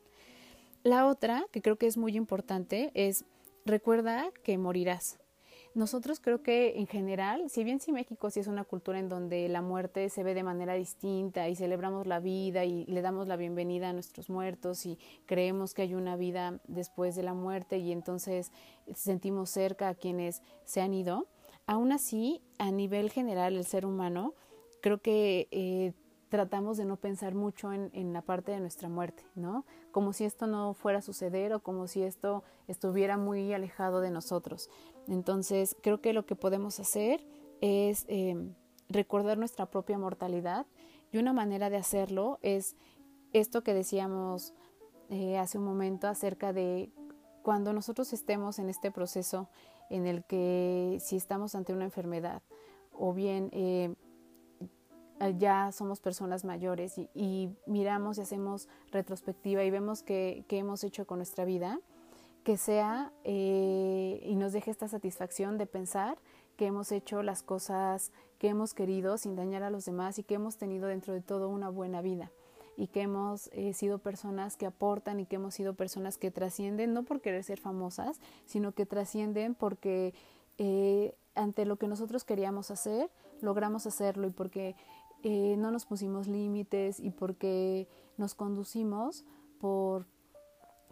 La 0.81 1.05
otra, 1.05 1.45
que 1.51 1.61
creo 1.61 1.77
que 1.77 1.85
es 1.85 1.95
muy 1.95 2.15
importante, 2.15 2.91
es 2.95 3.25
recuerda 3.65 4.31
que 4.43 4.57
morirás. 4.57 5.19
Nosotros 5.79 6.19
creo 6.19 6.43
que 6.43 6.77
en 6.77 6.87
general, 6.87 7.49
si 7.49 7.63
bien 7.63 7.79
si 7.79 7.93
México 7.93 8.29
sí 8.29 8.41
es 8.41 8.47
una 8.47 8.65
cultura 8.65 8.99
en 8.99 9.07
donde 9.07 9.47
la 9.47 9.61
muerte 9.61 10.09
se 10.09 10.23
ve 10.23 10.33
de 10.33 10.43
manera 10.43 10.73
distinta 10.73 11.47
y 11.47 11.55
celebramos 11.55 12.05
la 12.05 12.19
vida 12.19 12.65
y 12.65 12.85
le 12.87 13.01
damos 13.01 13.29
la 13.29 13.37
bienvenida 13.37 13.87
a 13.87 13.93
nuestros 13.93 14.29
muertos 14.29 14.85
y 14.85 14.99
creemos 15.25 15.73
que 15.73 15.83
hay 15.83 15.95
una 15.95 16.17
vida 16.17 16.59
después 16.67 17.15
de 17.15 17.23
la 17.23 17.33
muerte 17.33 17.77
y 17.77 17.93
entonces 17.93 18.51
sentimos 18.93 19.51
cerca 19.51 19.87
a 19.87 19.95
quienes 19.95 20.41
se 20.65 20.81
han 20.81 20.93
ido, 20.93 21.27
aún 21.65 21.93
así, 21.93 22.41
a 22.57 22.71
nivel 22.71 23.09
general, 23.09 23.55
el 23.55 23.63
ser 23.63 23.85
humano, 23.85 24.33
creo 24.81 24.97
que 24.97 25.47
eh, 25.51 25.93
tratamos 26.27 26.75
de 26.75 26.83
no 26.83 26.97
pensar 26.97 27.35
mucho 27.35 27.71
en, 27.71 27.89
en, 27.93 28.11
la 28.11 28.21
parte 28.21 28.51
de 28.51 28.59
nuestra 28.59 28.89
muerte, 28.89 29.23
¿no? 29.33 29.65
Como 29.91 30.11
si 30.11 30.25
esto 30.25 30.45
no 30.45 30.73
fuera 30.73 30.99
a 30.99 31.01
suceder 31.01 31.53
o 31.53 31.61
como 31.61 31.87
si 31.87 32.03
esto 32.03 32.43
estuviera 32.67 33.17
muy 33.17 33.53
alejado 33.53 34.01
de 34.01 34.11
nosotros. 34.11 34.69
Entonces, 35.09 35.75
creo 35.81 36.01
que 36.01 36.13
lo 36.13 36.25
que 36.25 36.35
podemos 36.35 36.79
hacer 36.79 37.25
es 37.61 38.05
eh, 38.07 38.35
recordar 38.89 39.37
nuestra 39.37 39.65
propia 39.65 39.97
mortalidad 39.97 40.65
y 41.11 41.17
una 41.17 41.33
manera 41.33 41.69
de 41.69 41.77
hacerlo 41.77 42.39
es 42.41 42.75
esto 43.33 43.63
que 43.63 43.73
decíamos 43.73 44.53
eh, 45.09 45.37
hace 45.37 45.57
un 45.57 45.65
momento 45.65 46.07
acerca 46.07 46.53
de 46.53 46.91
cuando 47.41 47.73
nosotros 47.73 48.13
estemos 48.13 48.59
en 48.59 48.69
este 48.69 48.91
proceso 48.91 49.49
en 49.89 50.05
el 50.05 50.23
que 50.23 50.97
si 51.01 51.15
estamos 51.15 51.55
ante 51.55 51.73
una 51.73 51.85
enfermedad 51.85 52.43
o 52.91 53.13
bien 53.13 53.49
eh, 53.51 53.93
ya 55.37 55.71
somos 55.71 55.99
personas 55.99 56.45
mayores 56.45 56.97
y, 57.13 57.49
miramos 57.65 58.17
y 58.17 58.21
hacemos 58.21 58.69
retrospectiva 58.91 59.63
y 59.63 59.71
vemos 59.71 60.03
qué 60.03 60.45
hemos 60.49 60.83
hecho 60.83 61.05
con 61.05 61.17
nuestra 61.17 61.43
vida, 61.43 61.79
que 62.43 62.57
sea 62.57 63.11
eh, 63.23 64.21
y 64.23 64.35
nos 64.35 64.53
deje 64.53 64.71
esta 64.71 64.87
satisfacción 64.87 65.57
de 65.57 65.65
pensar 65.65 66.17
que 66.57 66.65
hemos 66.65 66.91
hecho 66.91 67.23
las 67.23 67.43
cosas 67.43 68.11
que 68.37 68.49
hemos 68.49 68.73
querido 68.73 69.17
sin 69.17 69.35
dañar 69.35 69.63
a 69.63 69.69
los 69.69 69.85
demás 69.85 70.19
y 70.19 70.23
que 70.23 70.35
hemos 70.35 70.57
tenido 70.57 70.87
dentro 70.87 71.13
de 71.13 71.21
todo 71.21 71.49
una 71.49 71.69
buena 71.69 72.01
vida 72.01 72.31
y 72.77 72.87
que 72.87 73.01
hemos 73.01 73.49
eh, 73.51 73.73
sido 73.73 73.99
personas 73.99 74.55
que 74.55 74.65
aportan 74.65 75.19
y 75.19 75.25
que 75.25 75.35
hemos 75.35 75.53
sido 75.53 75.73
personas 75.73 76.17
que 76.17 76.31
trascienden, 76.31 76.93
no 76.93 77.03
por 77.03 77.19
querer 77.19 77.43
ser 77.43 77.59
famosas, 77.59 78.19
sino 78.45 78.71
que 78.71 78.85
trascienden 78.85 79.53
porque 79.53 80.13
eh, 80.57 81.15
ante 81.35 81.65
lo 81.65 81.75
que 81.75 81.87
nosotros 81.87 82.23
queríamos 82.23 82.71
hacer, 82.71 83.09
logramos 83.41 83.85
hacerlo 83.85 84.27
y 84.27 84.31
porque 84.31 84.75
no 85.21 85.69
nos 85.69 85.85
pusimos 85.85 86.29
límites 86.29 87.01
y 87.01 87.11
porque 87.11 87.89
nos 88.15 88.35
conducimos 88.35 89.25
por, 89.59 90.05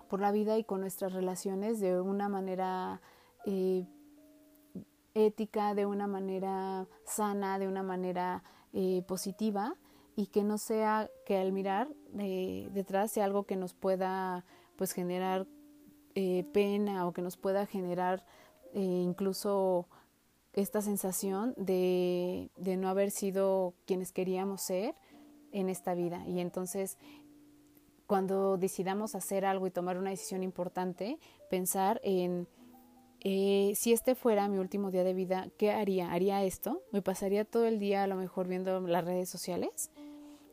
por 0.07 0.21
la 0.21 0.31
vida 0.31 0.57
y 0.57 0.63
con 0.63 0.81
nuestras 0.81 1.13
relaciones 1.13 1.79
de 1.79 1.99
una 1.99 2.29
manera 2.29 3.01
eh, 3.45 3.85
ética, 5.13 5.73
de 5.73 5.85
una 5.85 6.07
manera 6.07 6.87
sana, 7.05 7.59
de 7.59 7.67
una 7.67 7.83
manera 7.83 8.43
eh, 8.73 9.03
positiva 9.07 9.75
y 10.15 10.27
que 10.27 10.43
no 10.43 10.57
sea 10.57 11.09
que 11.25 11.37
al 11.37 11.51
mirar 11.51 11.89
detrás 12.13 13.11
sea 13.11 13.25
algo 13.25 13.43
que 13.43 13.55
nos 13.55 13.73
pueda 13.73 14.45
pues 14.75 14.91
generar 14.91 15.45
pena 16.51 17.05
o 17.05 17.13
que 17.13 17.21
nos 17.21 17.37
pueda 17.37 17.67
generar 17.67 18.25
incluso 18.73 19.87
esta 20.53 20.81
sensación 20.81 21.53
de, 21.55 22.49
de 22.57 22.77
no 22.77 22.89
haber 22.89 23.11
sido 23.11 23.75
quienes 23.85 24.11
queríamos 24.11 24.61
ser 24.61 24.95
en 25.51 25.69
esta 25.69 25.93
vida. 25.93 26.25
Y 26.27 26.39
entonces, 26.39 26.97
cuando 28.07 28.57
decidamos 28.57 29.15
hacer 29.15 29.45
algo 29.45 29.67
y 29.67 29.71
tomar 29.71 29.97
una 29.97 30.09
decisión 30.09 30.43
importante, 30.43 31.19
pensar 31.49 31.99
en 32.03 32.47
eh, 33.19 33.73
si 33.75 33.93
este 33.93 34.15
fuera 34.15 34.47
mi 34.47 34.57
último 34.57 34.91
día 34.91 35.03
de 35.03 35.13
vida, 35.13 35.49
¿qué 35.57 35.71
haría? 35.71 36.11
¿Haría 36.11 36.43
esto? 36.43 36.81
¿Me 36.91 37.01
pasaría 37.01 37.45
todo 37.45 37.65
el 37.65 37.79
día 37.79 38.03
a 38.03 38.07
lo 38.07 38.15
mejor 38.15 38.47
viendo 38.47 38.79
las 38.81 39.03
redes 39.05 39.29
sociales? 39.29 39.91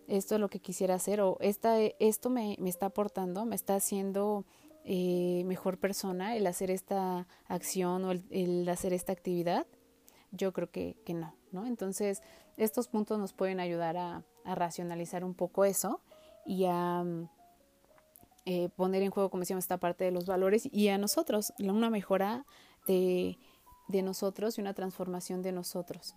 Esto 0.09 0.35
es 0.35 0.41
lo 0.41 0.51
que 0.51 0.61
quisiera 0.61 0.95
hacer 0.95 1.21
o 1.21 1.39
esta, 1.41 1.81
esto 1.81 2.29
me, 2.29 2.57
me 2.59 2.69
está 2.69 2.87
aportando, 2.87 3.47
me 3.47 3.55
está 3.55 3.77
haciendo 3.77 4.45
eh, 4.85 5.45
mejor 5.47 5.79
persona 5.79 6.37
el 6.37 6.47
hacer 6.47 6.71
esta 6.71 7.27
acción 7.47 8.05
o 8.05 8.13
el 8.13 8.69
hacer 8.69 8.93
esta 8.93 9.13
actividad. 9.13 9.67
Yo 10.31 10.53
creo 10.53 10.71
que, 10.71 10.97
que 11.07 11.15
no, 11.15 11.37
¿no? 11.53 11.67
Entonces, 11.67 12.23
estos 12.57 12.89
puntos 12.89 13.19
nos 13.19 13.33
pueden 13.33 13.61
ayudar 13.61 13.97
a, 13.97 14.25
racionalizar 14.45 15.25
un 15.25 15.33
poco 15.33 15.65
eso 15.65 16.03
y 16.45 16.67
a 16.67 17.03
eh, 18.47 18.69
poner 18.77 19.03
en 19.03 19.11
juego, 19.11 19.31
como 19.31 19.41
decíamos, 19.43 19.65
esta 19.65 19.79
parte 19.79 20.05
de 20.05 20.11
los 20.11 20.27
valores 20.27 20.69
y 20.71 20.89
a 20.89 20.99
nosotros, 20.99 21.53
una 21.59 21.91
mejora 21.91 22.47
de, 22.87 23.39
de 23.89 24.03
nosotros 24.03 24.59
y 24.59 24.61
una 24.61 24.75
transformación 24.75 25.43
de 25.43 25.53
nosotros. 25.53 26.17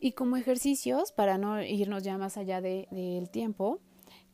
Y 0.00 0.12
como 0.12 0.36
ejercicios, 0.36 1.12
para 1.12 1.38
no 1.38 1.62
irnos 1.62 2.02
ya 2.02 2.18
más 2.18 2.36
allá 2.36 2.60
del 2.60 2.86
de, 2.90 3.28
tiempo, 3.32 3.80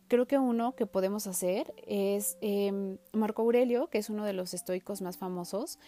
creo 0.08 0.26
que 0.26 0.38
uno 0.38 0.74
que 0.74 0.86
podemos 0.86 1.26
hacer 1.26 1.72
es 1.86 2.36
eh, 2.40 2.98
Marco 3.12 3.42
Aurelio, 3.42 3.88
que 3.88 3.98
es 3.98 4.10
uno 4.10 4.24
de 4.24 4.32
los 4.32 4.54
estoicos 4.54 5.02
más 5.02 5.18
famosos, 5.18 5.78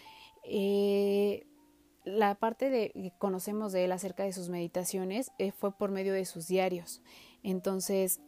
eh, 0.45 1.47
la 2.05 2.35
parte 2.35 2.70
de 2.70 2.91
que 2.91 3.12
conocemos 3.18 3.72
de 3.72 3.85
él 3.85 3.93
acerca 3.93 4.24
de 4.24 4.32
sus 4.32 4.49
meditaciones 4.49 5.32
eh, 5.39 5.53
fue 5.53 5.76
por 5.76 5.91
medio 5.91 6.12
de 6.12 6.24
sus 6.24 6.47
diarios. 6.47 7.03
Entonces, 7.43 8.20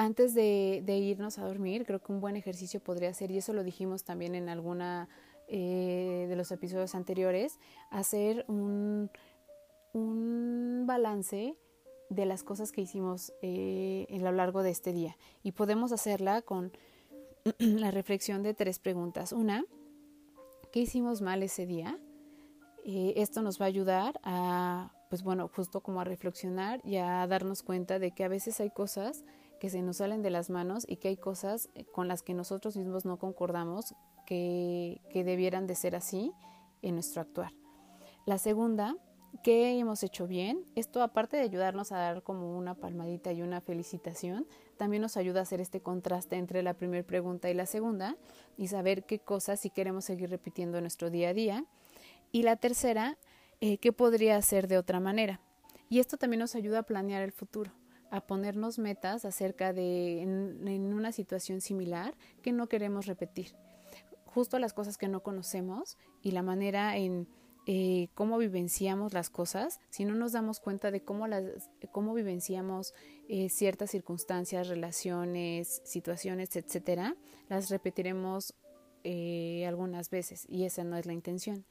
antes 0.00 0.34
de, 0.34 0.82
irnos 0.86 1.38
a 1.38 1.44
dormir, 1.44 1.84
creo 1.84 2.00
que 2.00 2.10
un 2.10 2.20
buen 2.20 2.34
ejercicio 2.34 2.80
podría 2.80 3.12
ser, 3.12 3.30
y 3.30 3.36
eso 3.38 3.52
lo 3.52 3.62
dijimos 3.62 4.02
también 4.02 4.34
en 4.34 4.48
alguna 4.48 5.08
eh, 5.46 6.24
de 6.26 6.36
los 6.36 6.50
episodios 6.52 6.94
anteriores, 6.94 7.58
hacer 7.90 8.46
un, 8.48 9.10
balance 10.86 11.54
de 12.08 12.26
las 12.26 12.42
cosas 12.42 12.72
que 12.72 12.80
hicimos 12.80 13.32
eh, 13.42 14.06
a 14.10 14.16
lo 14.16 14.32
largo 14.32 14.62
de 14.62 14.70
este 14.70 14.92
día. 14.92 15.16
Y 15.42 15.52
podemos 15.52 15.92
hacerla 15.92 16.42
con 16.42 16.72
la 17.58 17.90
reflexión 17.90 18.42
de 18.42 18.54
tres 18.54 18.78
preguntas. 18.78 19.32
Una, 19.32 19.64
¿qué 20.72 20.80
hicimos 20.80 21.20
mal 21.20 21.42
ese 21.42 21.66
día? 21.66 21.98
Eh, 22.86 23.12
esto 23.16 23.42
nos 23.42 23.60
va 23.60 23.66
a 23.66 23.68
ayudar 23.68 24.18
a, 24.24 24.92
pues 25.10 25.22
bueno, 25.22 25.48
justo 25.54 25.82
como 25.82 26.00
a 26.00 26.04
reflexionar 26.04 26.80
y 26.84 26.96
a 26.96 27.26
darnos 27.26 27.62
cuenta 27.62 27.98
de 27.98 28.12
que 28.12 28.24
a 28.24 28.28
veces 28.28 28.60
hay 28.60 28.70
cosas 28.70 29.24
que 29.60 29.70
se 29.70 29.82
nos 29.82 29.98
salen 29.98 30.22
de 30.22 30.30
las 30.30 30.50
manos 30.50 30.84
y 30.88 30.96
que 30.96 31.08
hay 31.08 31.16
cosas 31.16 31.68
eh, 31.74 31.84
con 31.84 32.08
las 32.08 32.22
que 32.22 32.34
nosotros 32.34 32.76
mismos 32.76 33.04
no 33.04 33.18
concordamos 33.18 33.94
que, 34.26 35.00
que 35.10 35.22
debieran 35.22 35.68
de 35.68 35.76
ser 35.76 35.94
así 35.94 36.32
en 36.82 36.94
nuestro 36.94 37.22
actuar. 37.22 37.52
La 38.26 38.38
segunda, 38.38 38.96
¿qué 39.44 39.78
hemos 39.78 40.02
hecho 40.02 40.26
bien? 40.26 40.64
Esto 40.74 41.02
aparte 41.02 41.36
de 41.36 41.42
ayudarnos 41.42 41.92
a 41.92 41.98
dar 41.98 42.22
como 42.22 42.56
una 42.56 42.74
palmadita 42.74 43.32
y 43.32 43.42
una 43.42 43.60
felicitación, 43.60 44.46
también 44.76 45.02
nos 45.02 45.16
ayuda 45.16 45.40
a 45.40 45.42
hacer 45.42 45.60
este 45.60 45.80
contraste 45.80 46.36
entre 46.36 46.62
la 46.62 46.74
primera 46.74 47.06
pregunta 47.06 47.50
y 47.50 47.54
la 47.54 47.66
segunda 47.66 48.16
y 48.56 48.68
saber 48.68 49.04
qué 49.04 49.18
cosas 49.18 49.60
si 49.60 49.70
queremos 49.70 50.04
seguir 50.06 50.30
repitiendo 50.30 50.78
en 50.78 50.84
nuestro 50.84 51.10
día 51.10 51.28
a 51.28 51.34
día 51.34 51.64
y 52.32 52.42
la 52.42 52.56
tercera, 52.56 53.18
eh, 53.60 53.78
¿qué 53.78 53.92
podría 53.92 54.36
hacer 54.36 54.68
de 54.68 54.78
otra 54.78 55.00
manera? 55.00 55.40
Y 55.88 55.98
esto 55.98 56.16
también 56.16 56.40
nos 56.40 56.54
ayuda 56.54 56.80
a 56.80 56.82
planear 56.84 57.22
el 57.22 57.32
futuro, 57.32 57.72
a 58.10 58.20
ponernos 58.20 58.78
metas 58.78 59.24
acerca 59.24 59.72
de 59.72 60.22
en, 60.22 60.92
una 60.92 61.12
situación 61.12 61.60
similar 61.60 62.14
que 62.42 62.52
no 62.52 62.68
queremos 62.68 63.06
repetir. 63.06 63.54
Justo 64.24 64.58
las 64.58 64.72
cosas 64.72 64.98
que 64.98 65.08
no 65.08 65.22
conocemos 65.22 65.96
y 66.22 66.32
la 66.32 66.42
manera 66.42 66.96
en 66.96 67.28
eh, 67.66 68.08
cómo 68.14 68.38
vivenciamos 68.38 69.12
las 69.12 69.30
cosas, 69.30 69.80
si 69.90 70.04
no 70.04 70.14
nos 70.14 70.32
damos 70.32 70.60
cuenta 70.60 70.90
de 70.90 71.02
cómo, 71.02 71.26
las, 71.26 71.70
cómo 71.92 72.14
vivenciamos 72.14 72.94
eh, 73.28 73.48
ciertas 73.48 73.90
circunstancias, 73.90 74.68
relaciones, 74.68 75.82
situaciones, 75.84 76.56
etcétera, 76.56 77.16
las 77.48 77.70
repetiremos 77.70 78.54
algunas 79.66 80.10
veces 80.10 80.44
y 80.46 80.66
esa 80.66 80.84
no 80.84 80.98
es 80.98 81.06
la 81.06 81.14
intención. 81.14 81.64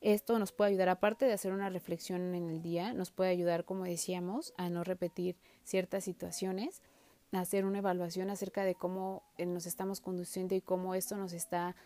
Esto 0.00 0.38
nos 0.38 0.52
puede 0.52 0.70
ayudar, 0.70 0.90
aparte 0.90 1.24
de 1.24 1.32
hacer 1.32 1.52
una 1.52 1.70
reflexión 1.70 2.34
en 2.34 2.48
el 2.48 2.62
día, 2.62 2.92
nos 2.92 3.10
puede 3.10 3.30
ayudar, 3.30 3.64
como 3.64 3.82
decíamos, 3.82 4.54
a 4.56 4.70
no 4.70 4.84
repetir 4.84 5.36
ciertas 5.68 6.04
situaciones, 6.04 6.82
hacer 7.32 7.64
una 7.66 7.78
evaluación 7.78 8.30
acerca 8.30 8.64
de 8.64 8.74
cómo 8.74 9.22
eh, 9.36 9.46
nos 9.46 9.66
estamos 9.66 10.00
conduciendo 10.00 10.54
y 10.54 10.62
cómo 10.62 10.94
esto 10.94 11.16
nos 11.16 11.32
está 11.32 11.76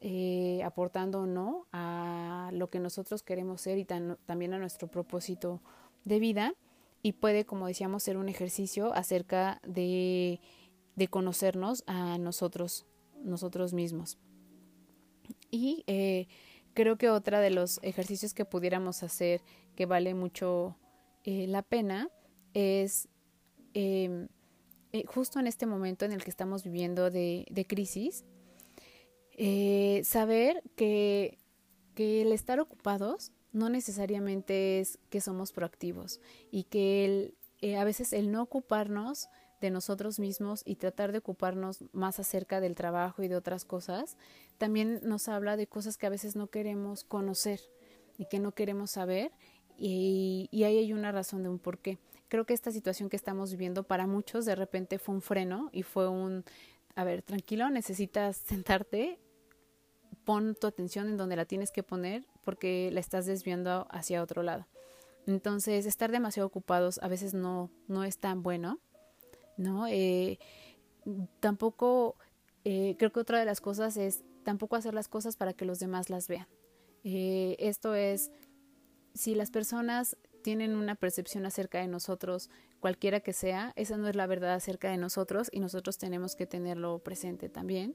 eh, 0.00 0.60
aportando 0.64 1.20
o 1.20 1.26
no 1.26 1.66
a 1.72 2.50
lo 2.52 2.68
que 2.68 2.80
nosotros 2.80 3.22
queremos 3.22 3.60
ser 3.60 3.78
y 3.78 3.84
también 3.84 4.54
a 4.54 4.58
nuestro 4.58 4.88
propósito 4.88 5.62
de 6.04 6.18
vida. 6.18 6.54
Y 7.00 7.12
puede, 7.12 7.44
como 7.44 7.68
decíamos, 7.68 8.02
ser 8.02 8.16
un 8.16 8.28
ejercicio 8.28 8.92
acerca 8.92 9.60
de, 9.64 10.40
de 10.96 11.08
conocernos 11.08 11.84
a 11.86 12.18
nosotros, 12.18 12.86
nosotros 13.22 13.72
mismos. 13.72 14.18
Y 15.50 15.84
eh, 15.86 16.26
Creo 16.78 16.96
que 16.96 17.10
otra 17.10 17.40
de 17.40 17.50
los 17.50 17.80
ejercicios 17.82 18.34
que 18.34 18.44
pudiéramos 18.44 19.02
hacer 19.02 19.42
que 19.74 19.84
vale 19.84 20.14
mucho 20.14 20.76
la 21.24 21.62
pena 21.62 22.08
es 22.54 23.08
eh, 23.80 25.04
justo 25.06 25.38
en 25.38 25.46
este 25.46 25.66
momento 25.66 26.04
en 26.04 26.12
el 26.12 26.24
que 26.24 26.30
estamos 26.30 26.64
viviendo 26.64 27.10
de, 27.10 27.66
crisis, 27.68 28.24
eh, 29.36 30.02
saber 30.04 30.62
que, 30.74 31.38
el 31.96 32.32
estar 32.32 32.60
ocupados 32.60 33.32
no 33.52 33.68
necesariamente 33.68 34.78
es 34.78 35.00
que 35.10 35.20
somos 35.20 35.50
proactivos 35.50 36.20
y 36.52 36.64
que 36.64 37.04
el, 37.60 37.76
a 37.76 37.82
veces 37.82 38.12
el 38.12 38.30
no 38.30 38.42
ocuparnos 38.42 39.28
de 39.60 39.70
nosotros 39.70 40.20
mismos 40.20 40.62
y 40.64 40.76
tratar 40.76 41.10
de 41.10 41.18
ocuparnos 41.18 41.84
más 41.92 42.20
acerca 42.20 42.60
del 42.60 42.76
trabajo 42.76 43.24
y 43.24 43.28
de 43.28 43.34
otras 43.34 43.64
cosas, 43.64 44.16
también 44.58 45.00
nos 45.02 45.28
habla 45.28 45.56
de 45.56 45.66
cosas 45.66 45.98
que 45.98 46.06
a 46.06 46.10
veces 46.10 46.36
no 46.36 46.46
queremos 46.46 47.02
conocer 47.02 47.60
y 48.16 48.26
que 48.26 48.38
no 48.38 48.52
queremos 48.52 48.92
saber 48.92 49.32
y, 49.76 50.48
ahí 50.52 50.78
hay 50.78 50.92
una 50.92 51.12
razón 51.12 51.42
de 51.42 51.48
un 51.48 51.58
por 51.58 51.78
qué. 51.78 51.98
Creo 52.28 52.44
que 52.46 52.54
esta 52.54 52.70
situación 52.70 53.08
que 53.08 53.16
estamos 53.16 53.50
viviendo 53.50 53.84
para 53.84 54.06
muchos 54.06 54.44
de 54.44 54.54
repente 54.54 54.98
fue 54.98 55.14
un 55.14 55.22
freno 55.22 55.70
y 55.72 55.82
fue 55.82 56.08
un, 56.08 56.44
a 56.94 57.04
ver, 57.04 57.22
tranquilo, 57.22 57.70
necesitas 57.70 58.36
sentarte, 58.46 59.18
pon 60.24 60.54
tu 60.54 60.66
atención 60.66 61.08
en 61.08 61.16
donde 61.16 61.36
la 61.36 61.44
tienes 61.46 61.70
que 61.72 61.82
poner 61.82 62.24
porque 62.44 62.90
la 62.92 63.00
estás 63.00 63.26
desviando 63.26 63.86
hacia 63.90 64.22
otro 64.22 64.42
lado. 64.42 64.66
Entonces, 65.26 65.86
estar 65.86 66.10
demasiado 66.10 66.46
ocupados 66.46 66.98
a 67.02 67.08
veces 67.08 67.34
no, 67.34 67.70
no 67.86 68.04
es 68.04 68.18
tan 68.18 68.42
bueno 68.42 68.80
¿no? 69.58 69.86
Eh, 69.88 70.38
tampoco 71.40 72.16
Eh, 72.64 72.96
creo 72.98 73.12
que 73.12 73.20
otra 73.20 73.38
de 73.38 73.46
las 73.46 73.60
cosas 73.62 73.96
es 73.96 74.24
tampoco 74.44 74.76
hacer 74.76 74.92
las 74.92 75.08
cosas 75.08 75.36
para 75.36 75.54
que 75.54 75.64
los 75.64 75.78
demás 75.78 76.10
las 76.10 76.28
vean. 76.28 76.46
Eh, 77.04 77.56
esto 77.60 77.94
es, 77.94 78.30
si 79.14 79.34
las 79.34 79.50
personas 79.50 80.18
tienen 80.48 80.76
una 80.76 80.94
percepción 80.94 81.44
acerca 81.44 81.78
de 81.78 81.88
nosotros, 81.88 82.48
cualquiera 82.80 83.20
que 83.20 83.34
sea, 83.34 83.74
esa 83.76 83.98
no 83.98 84.08
es 84.08 84.16
la 84.16 84.26
verdad 84.26 84.54
acerca 84.54 84.88
de 84.90 84.96
nosotros 84.96 85.50
y 85.52 85.60
nosotros 85.60 85.98
tenemos 85.98 86.36
que 86.36 86.46
tenerlo 86.46 87.00
presente 87.00 87.50
también. 87.50 87.94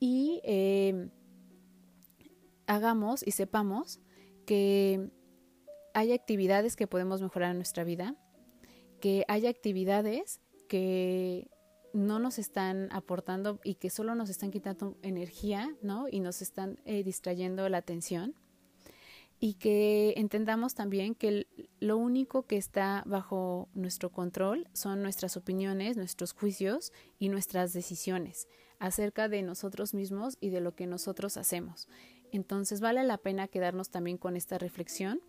Y 0.00 0.40
eh, 0.42 1.08
hagamos 2.66 3.24
y 3.24 3.30
sepamos 3.30 4.00
que 4.46 5.12
hay 5.94 6.12
actividades 6.12 6.74
que 6.74 6.88
podemos 6.88 7.22
mejorar 7.22 7.52
en 7.52 7.58
nuestra 7.58 7.84
vida, 7.84 8.16
que 9.00 9.24
hay 9.28 9.46
actividades 9.46 10.40
que 10.68 11.48
no 11.92 12.18
nos 12.18 12.40
están 12.40 12.88
aportando 12.90 13.60
y 13.62 13.76
que 13.76 13.90
solo 13.90 14.16
nos 14.16 14.28
están 14.28 14.50
quitando 14.50 14.96
energía, 15.02 15.72
¿no? 15.82 16.08
Y 16.10 16.18
nos 16.18 16.42
están 16.42 16.80
eh, 16.84 17.04
distrayendo 17.04 17.68
la 17.68 17.78
atención. 17.78 18.34
Y 19.38 19.54
que 19.54 20.14
entendamos 20.16 20.74
también 20.74 21.14
que 21.14 21.46
lo 21.78 21.98
único 21.98 22.46
que 22.46 22.56
está 22.56 23.02
bajo 23.06 23.68
nuestro 23.74 24.10
control 24.10 24.66
son 24.72 25.02
nuestras 25.02 25.36
opiniones, 25.36 25.96
nuestros 25.96 26.32
juicios 26.32 26.92
y 27.18 27.28
nuestras 27.28 27.72
decisiones 27.72 28.48
acerca 28.78 29.28
de 29.28 29.42
nosotros 29.42 29.94
mismos 29.94 30.36
y 30.40 30.50
de 30.50 30.60
lo 30.60 30.74
que 30.74 30.86
nosotros 30.86 31.36
hacemos. 31.36 31.88
Entonces 32.32 32.80
vale 32.80 33.04
la 33.04 33.18
pena 33.18 33.48
quedarnos 33.48 33.90
también 33.90 34.18
con 34.18 34.36
esta 34.36 34.58
reflexión 34.58 35.20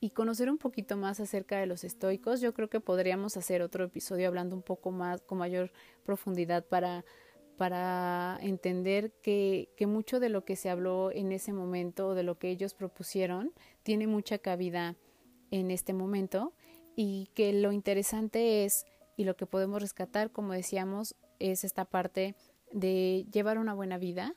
y 0.00 0.10
conocer 0.10 0.48
un 0.48 0.58
poquito 0.58 0.96
más 0.96 1.20
acerca 1.20 1.58
de 1.58 1.66
los 1.66 1.84
estoicos. 1.84 2.40
Yo 2.40 2.54
creo 2.54 2.68
que 2.70 2.80
podríamos 2.80 3.36
hacer 3.36 3.62
otro 3.62 3.84
episodio 3.84 4.28
hablando 4.28 4.54
un 4.54 4.62
poco 4.62 4.90
más 4.90 5.20
con 5.22 5.38
mayor 5.38 5.72
profundidad 6.04 6.64
para, 6.64 7.04
para 7.58 8.38
entender 8.40 9.12
que, 9.20 9.68
mucho 9.86 10.20
de 10.20 10.28
lo 10.28 10.44
que 10.44 10.56
se 10.56 10.70
habló 10.70 11.10
en 11.10 11.32
ese 11.32 11.52
momento 11.52 12.08
o 12.08 12.14
de 12.14 12.22
lo 12.22 12.38
que 12.38 12.50
ellos 12.50 12.72
propusieron 12.72 13.52
tiene 13.82 14.06
mucha 14.06 14.38
cabida 14.38 14.96
en 15.50 15.72
este 15.72 15.92
momento 15.92 16.54
y 16.94 17.28
que 17.34 17.52
lo 17.52 17.72
interesante 17.72 18.64
es 18.64 18.86
y 19.16 19.24
lo 19.24 19.36
que 19.36 19.46
podemos 19.46 19.82
rescatar, 19.82 20.30
como 20.30 20.52
decíamos, 20.52 21.16
es 21.40 21.64
esta 21.64 21.84
parte 21.84 22.36
de 22.72 23.26
llevar 23.32 23.58
una 23.58 23.74
buena 23.74 23.98
vida, 23.98 24.36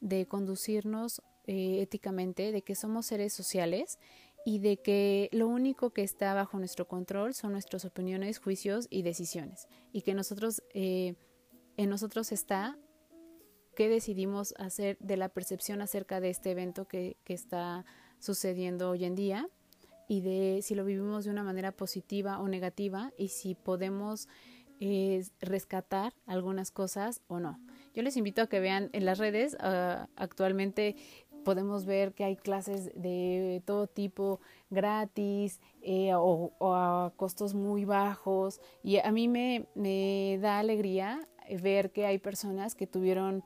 de 0.00 0.26
conducirnos 0.26 1.22
eh, 1.46 1.80
éticamente, 1.80 2.52
de 2.52 2.62
que 2.62 2.74
somos 2.74 3.06
seres 3.06 3.32
sociales 3.32 3.98
y 4.44 4.58
de 4.58 4.76
que 4.76 5.30
lo 5.32 5.48
único 5.48 5.90
que 5.90 6.02
está 6.02 6.34
bajo 6.34 6.58
nuestro 6.58 6.86
control 6.86 7.32
son 7.32 7.52
nuestras 7.52 7.86
opiniones, 7.86 8.38
juicios 8.38 8.86
y 8.90 9.02
decisiones. 9.02 9.68
Y 9.92 10.02
que 10.02 10.12
nosotros 10.12 10.62
eh, 10.74 11.14
en 11.78 11.88
nosotros 11.88 12.32
está 12.32 12.76
qué 13.76 13.88
decidimos 13.88 14.52
hacer 14.58 14.98
de 14.98 15.16
la 15.16 15.28
percepción 15.28 15.80
acerca 15.80 16.20
de 16.20 16.28
este 16.28 16.50
evento 16.50 16.86
que, 16.86 17.16
está 17.26 17.86
sucediendo 18.18 18.90
hoy 18.90 19.04
en 19.04 19.14
día 19.14 19.48
y 20.08 20.20
de 20.20 20.60
si 20.62 20.74
lo 20.74 20.84
vivimos 20.84 21.24
de 21.24 21.30
una 21.30 21.44
manera 21.44 21.70
positiva 21.70 22.40
o 22.40 22.48
negativa 22.48 23.12
y 23.16 23.28
si 23.28 23.54
podemos 23.54 24.28
eh, 24.80 25.24
rescatar 25.40 26.14
algunas 26.26 26.72
cosas 26.72 27.22
o 27.28 27.38
no. 27.38 27.60
Yo 27.94 28.02
les 28.02 28.16
invito 28.16 28.42
a 28.42 28.48
que 28.48 28.58
vean 28.58 28.90
en 28.92 29.04
las 29.04 29.18
redes, 29.18 29.54
uh, 29.54 30.08
actualmente 30.16 30.96
podemos 31.44 31.84
ver 31.84 32.12
que 32.12 32.24
hay 32.24 32.34
clases 32.34 32.90
de 33.00 33.62
todo 33.64 33.86
tipo 33.86 34.40
gratis 34.68 35.60
eh, 35.82 36.10
o, 36.14 36.52
a 36.74 37.12
costos 37.14 37.54
muy 37.54 37.84
bajos 37.84 38.60
y 38.82 38.98
a 38.98 39.12
mí 39.12 39.28
me 39.28 40.38
da 40.40 40.58
alegría 40.58 41.28
ver 41.56 41.90
que 41.90 42.06
hay 42.06 42.18
personas 42.18 42.74
que 42.74 42.86
tuvieron 42.86 43.44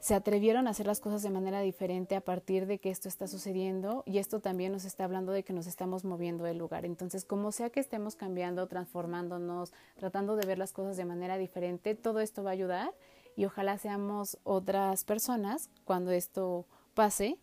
se 0.00 0.14
atrevieron 0.14 0.66
a 0.66 0.70
hacer 0.70 0.86
las 0.86 0.98
cosas 0.98 1.22
de 1.22 1.28
manera 1.28 1.60
diferente 1.60 2.16
a 2.16 2.22
partir 2.22 2.66
de 2.66 2.78
que 2.78 2.90
esto 2.90 3.06
está 3.06 3.26
sucediendo 3.26 4.02
y 4.06 4.16
esto 4.16 4.40
también 4.40 4.72
nos 4.72 4.86
está 4.86 5.04
hablando 5.04 5.30
de 5.30 5.42
que 5.42 5.52
nos 5.52 5.66
estamos 5.66 6.06
moviendo 6.06 6.44
del 6.44 6.56
lugar. 6.56 6.86
Entonces, 6.86 7.26
como 7.26 7.52
sea 7.52 7.68
que 7.68 7.80
estemos 7.80 8.16
cambiando, 8.16 8.66
transformándonos, 8.66 9.74
tratando 9.96 10.36
de 10.36 10.46
ver 10.46 10.58
las 10.58 10.72
cosas 10.72 10.96
de 10.96 11.04
manera 11.04 11.36
diferente, 11.36 11.94
todo 11.94 12.20
esto 12.20 12.42
va 12.42 12.50
a 12.50 12.54
ayudar 12.54 12.94
y 13.36 13.44
ojalá 13.44 13.76
seamos 13.76 14.38
otras 14.42 15.04
personas 15.04 15.68
cuando 15.84 16.12
esto 16.12 16.66
pase 16.94 17.36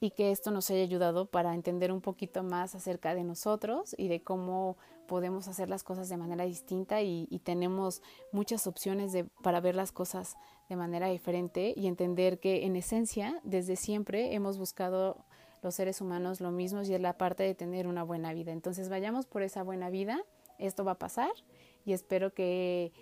y 0.00 0.10
que 0.10 0.30
esto 0.30 0.50
nos 0.50 0.70
haya 0.70 0.82
ayudado 0.82 1.26
para 1.26 1.54
entender 1.54 1.90
un 1.90 2.00
poquito 2.00 2.42
más 2.42 2.74
acerca 2.74 3.14
de 3.14 3.24
nosotros 3.24 3.94
y 3.96 4.08
de 4.08 4.22
cómo 4.22 4.76
podemos 5.06 5.48
hacer 5.48 5.70
las 5.70 5.84
cosas 5.84 6.08
de 6.08 6.16
manera 6.16 6.44
distinta 6.44 7.00
y, 7.00 7.26
tenemos 7.44 8.02
muchas 8.32 8.66
opciones 8.66 9.12
de, 9.12 9.24
para 9.24 9.60
ver 9.60 9.76
las 9.76 9.92
cosas 9.92 10.36
de 10.68 10.76
manera 10.76 11.08
diferente 11.08 11.72
y 11.76 11.86
entender 11.86 12.40
que 12.40 12.66
en 12.66 12.74
esencia 12.74 13.40
desde 13.44 13.76
siempre 13.76 14.34
hemos 14.34 14.58
buscado 14.58 15.24
los 15.62 15.74
seres 15.76 16.00
humanos 16.00 16.40
lo 16.40 16.50
mismo 16.50 16.82
y 16.82 16.92
es 16.92 17.00
la 17.00 17.16
parte 17.16 17.44
de 17.44 17.54
tener 17.54 17.86
una 17.86 18.02
buena 18.02 18.34
vida. 18.34 18.52
Entonces 18.52 18.88
vayamos 18.88 19.26
por 19.26 19.42
esa 19.42 19.62
buena 19.62 19.90
vida, 19.90 20.22
esto 20.58 20.84
va 20.84 20.92
a 20.92 20.98
pasar 20.98 21.30
y 21.84 21.92
espero 21.92 22.34
que 22.34 22.92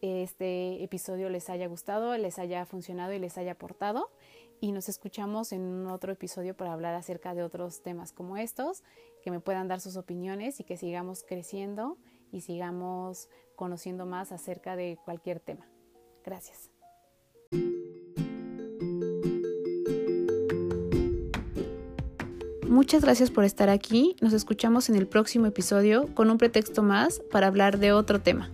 este 0.00 0.82
episodio 0.82 1.28
les 1.28 1.50
haya 1.50 1.66
gustado, 1.66 2.16
les 2.16 2.38
haya 2.38 2.64
funcionado 2.64 3.12
y 3.12 3.18
les 3.18 3.36
haya 3.36 3.52
aportado. 3.52 4.10
Y 4.60 4.72
nos 4.72 4.90
escuchamos 4.90 5.52
en 5.52 5.86
otro 5.86 6.12
episodio 6.12 6.54
para 6.54 6.74
hablar 6.74 6.94
acerca 6.94 7.34
de 7.34 7.42
otros 7.42 7.82
temas 7.82 8.12
como 8.12 8.36
estos, 8.36 8.82
que 9.22 9.30
me 9.30 9.40
puedan 9.40 9.68
dar 9.68 9.80
sus 9.80 9.96
opiniones 9.96 10.60
y 10.60 10.64
que 10.64 10.76
sigamos 10.76 11.24
creciendo 11.26 11.96
y 12.30 12.42
sigamos 12.42 13.30
conociendo 13.56 14.04
más 14.04 14.32
acerca 14.32 14.76
de 14.76 14.98
cualquier 15.02 15.40
tema. 15.40 15.66
Gracias. 16.24 16.70
Muchas 22.68 23.02
gracias 23.02 23.30
por 23.30 23.44
estar 23.44 23.68
aquí. 23.68 24.14
Nos 24.20 24.32
escuchamos 24.34 24.90
en 24.90 24.96
el 24.96 25.08
próximo 25.08 25.46
episodio 25.46 26.14
con 26.14 26.30
un 26.30 26.38
pretexto 26.38 26.82
más 26.82 27.20
para 27.32 27.46
hablar 27.46 27.78
de 27.78 27.92
otro 27.92 28.20
tema. 28.20 28.50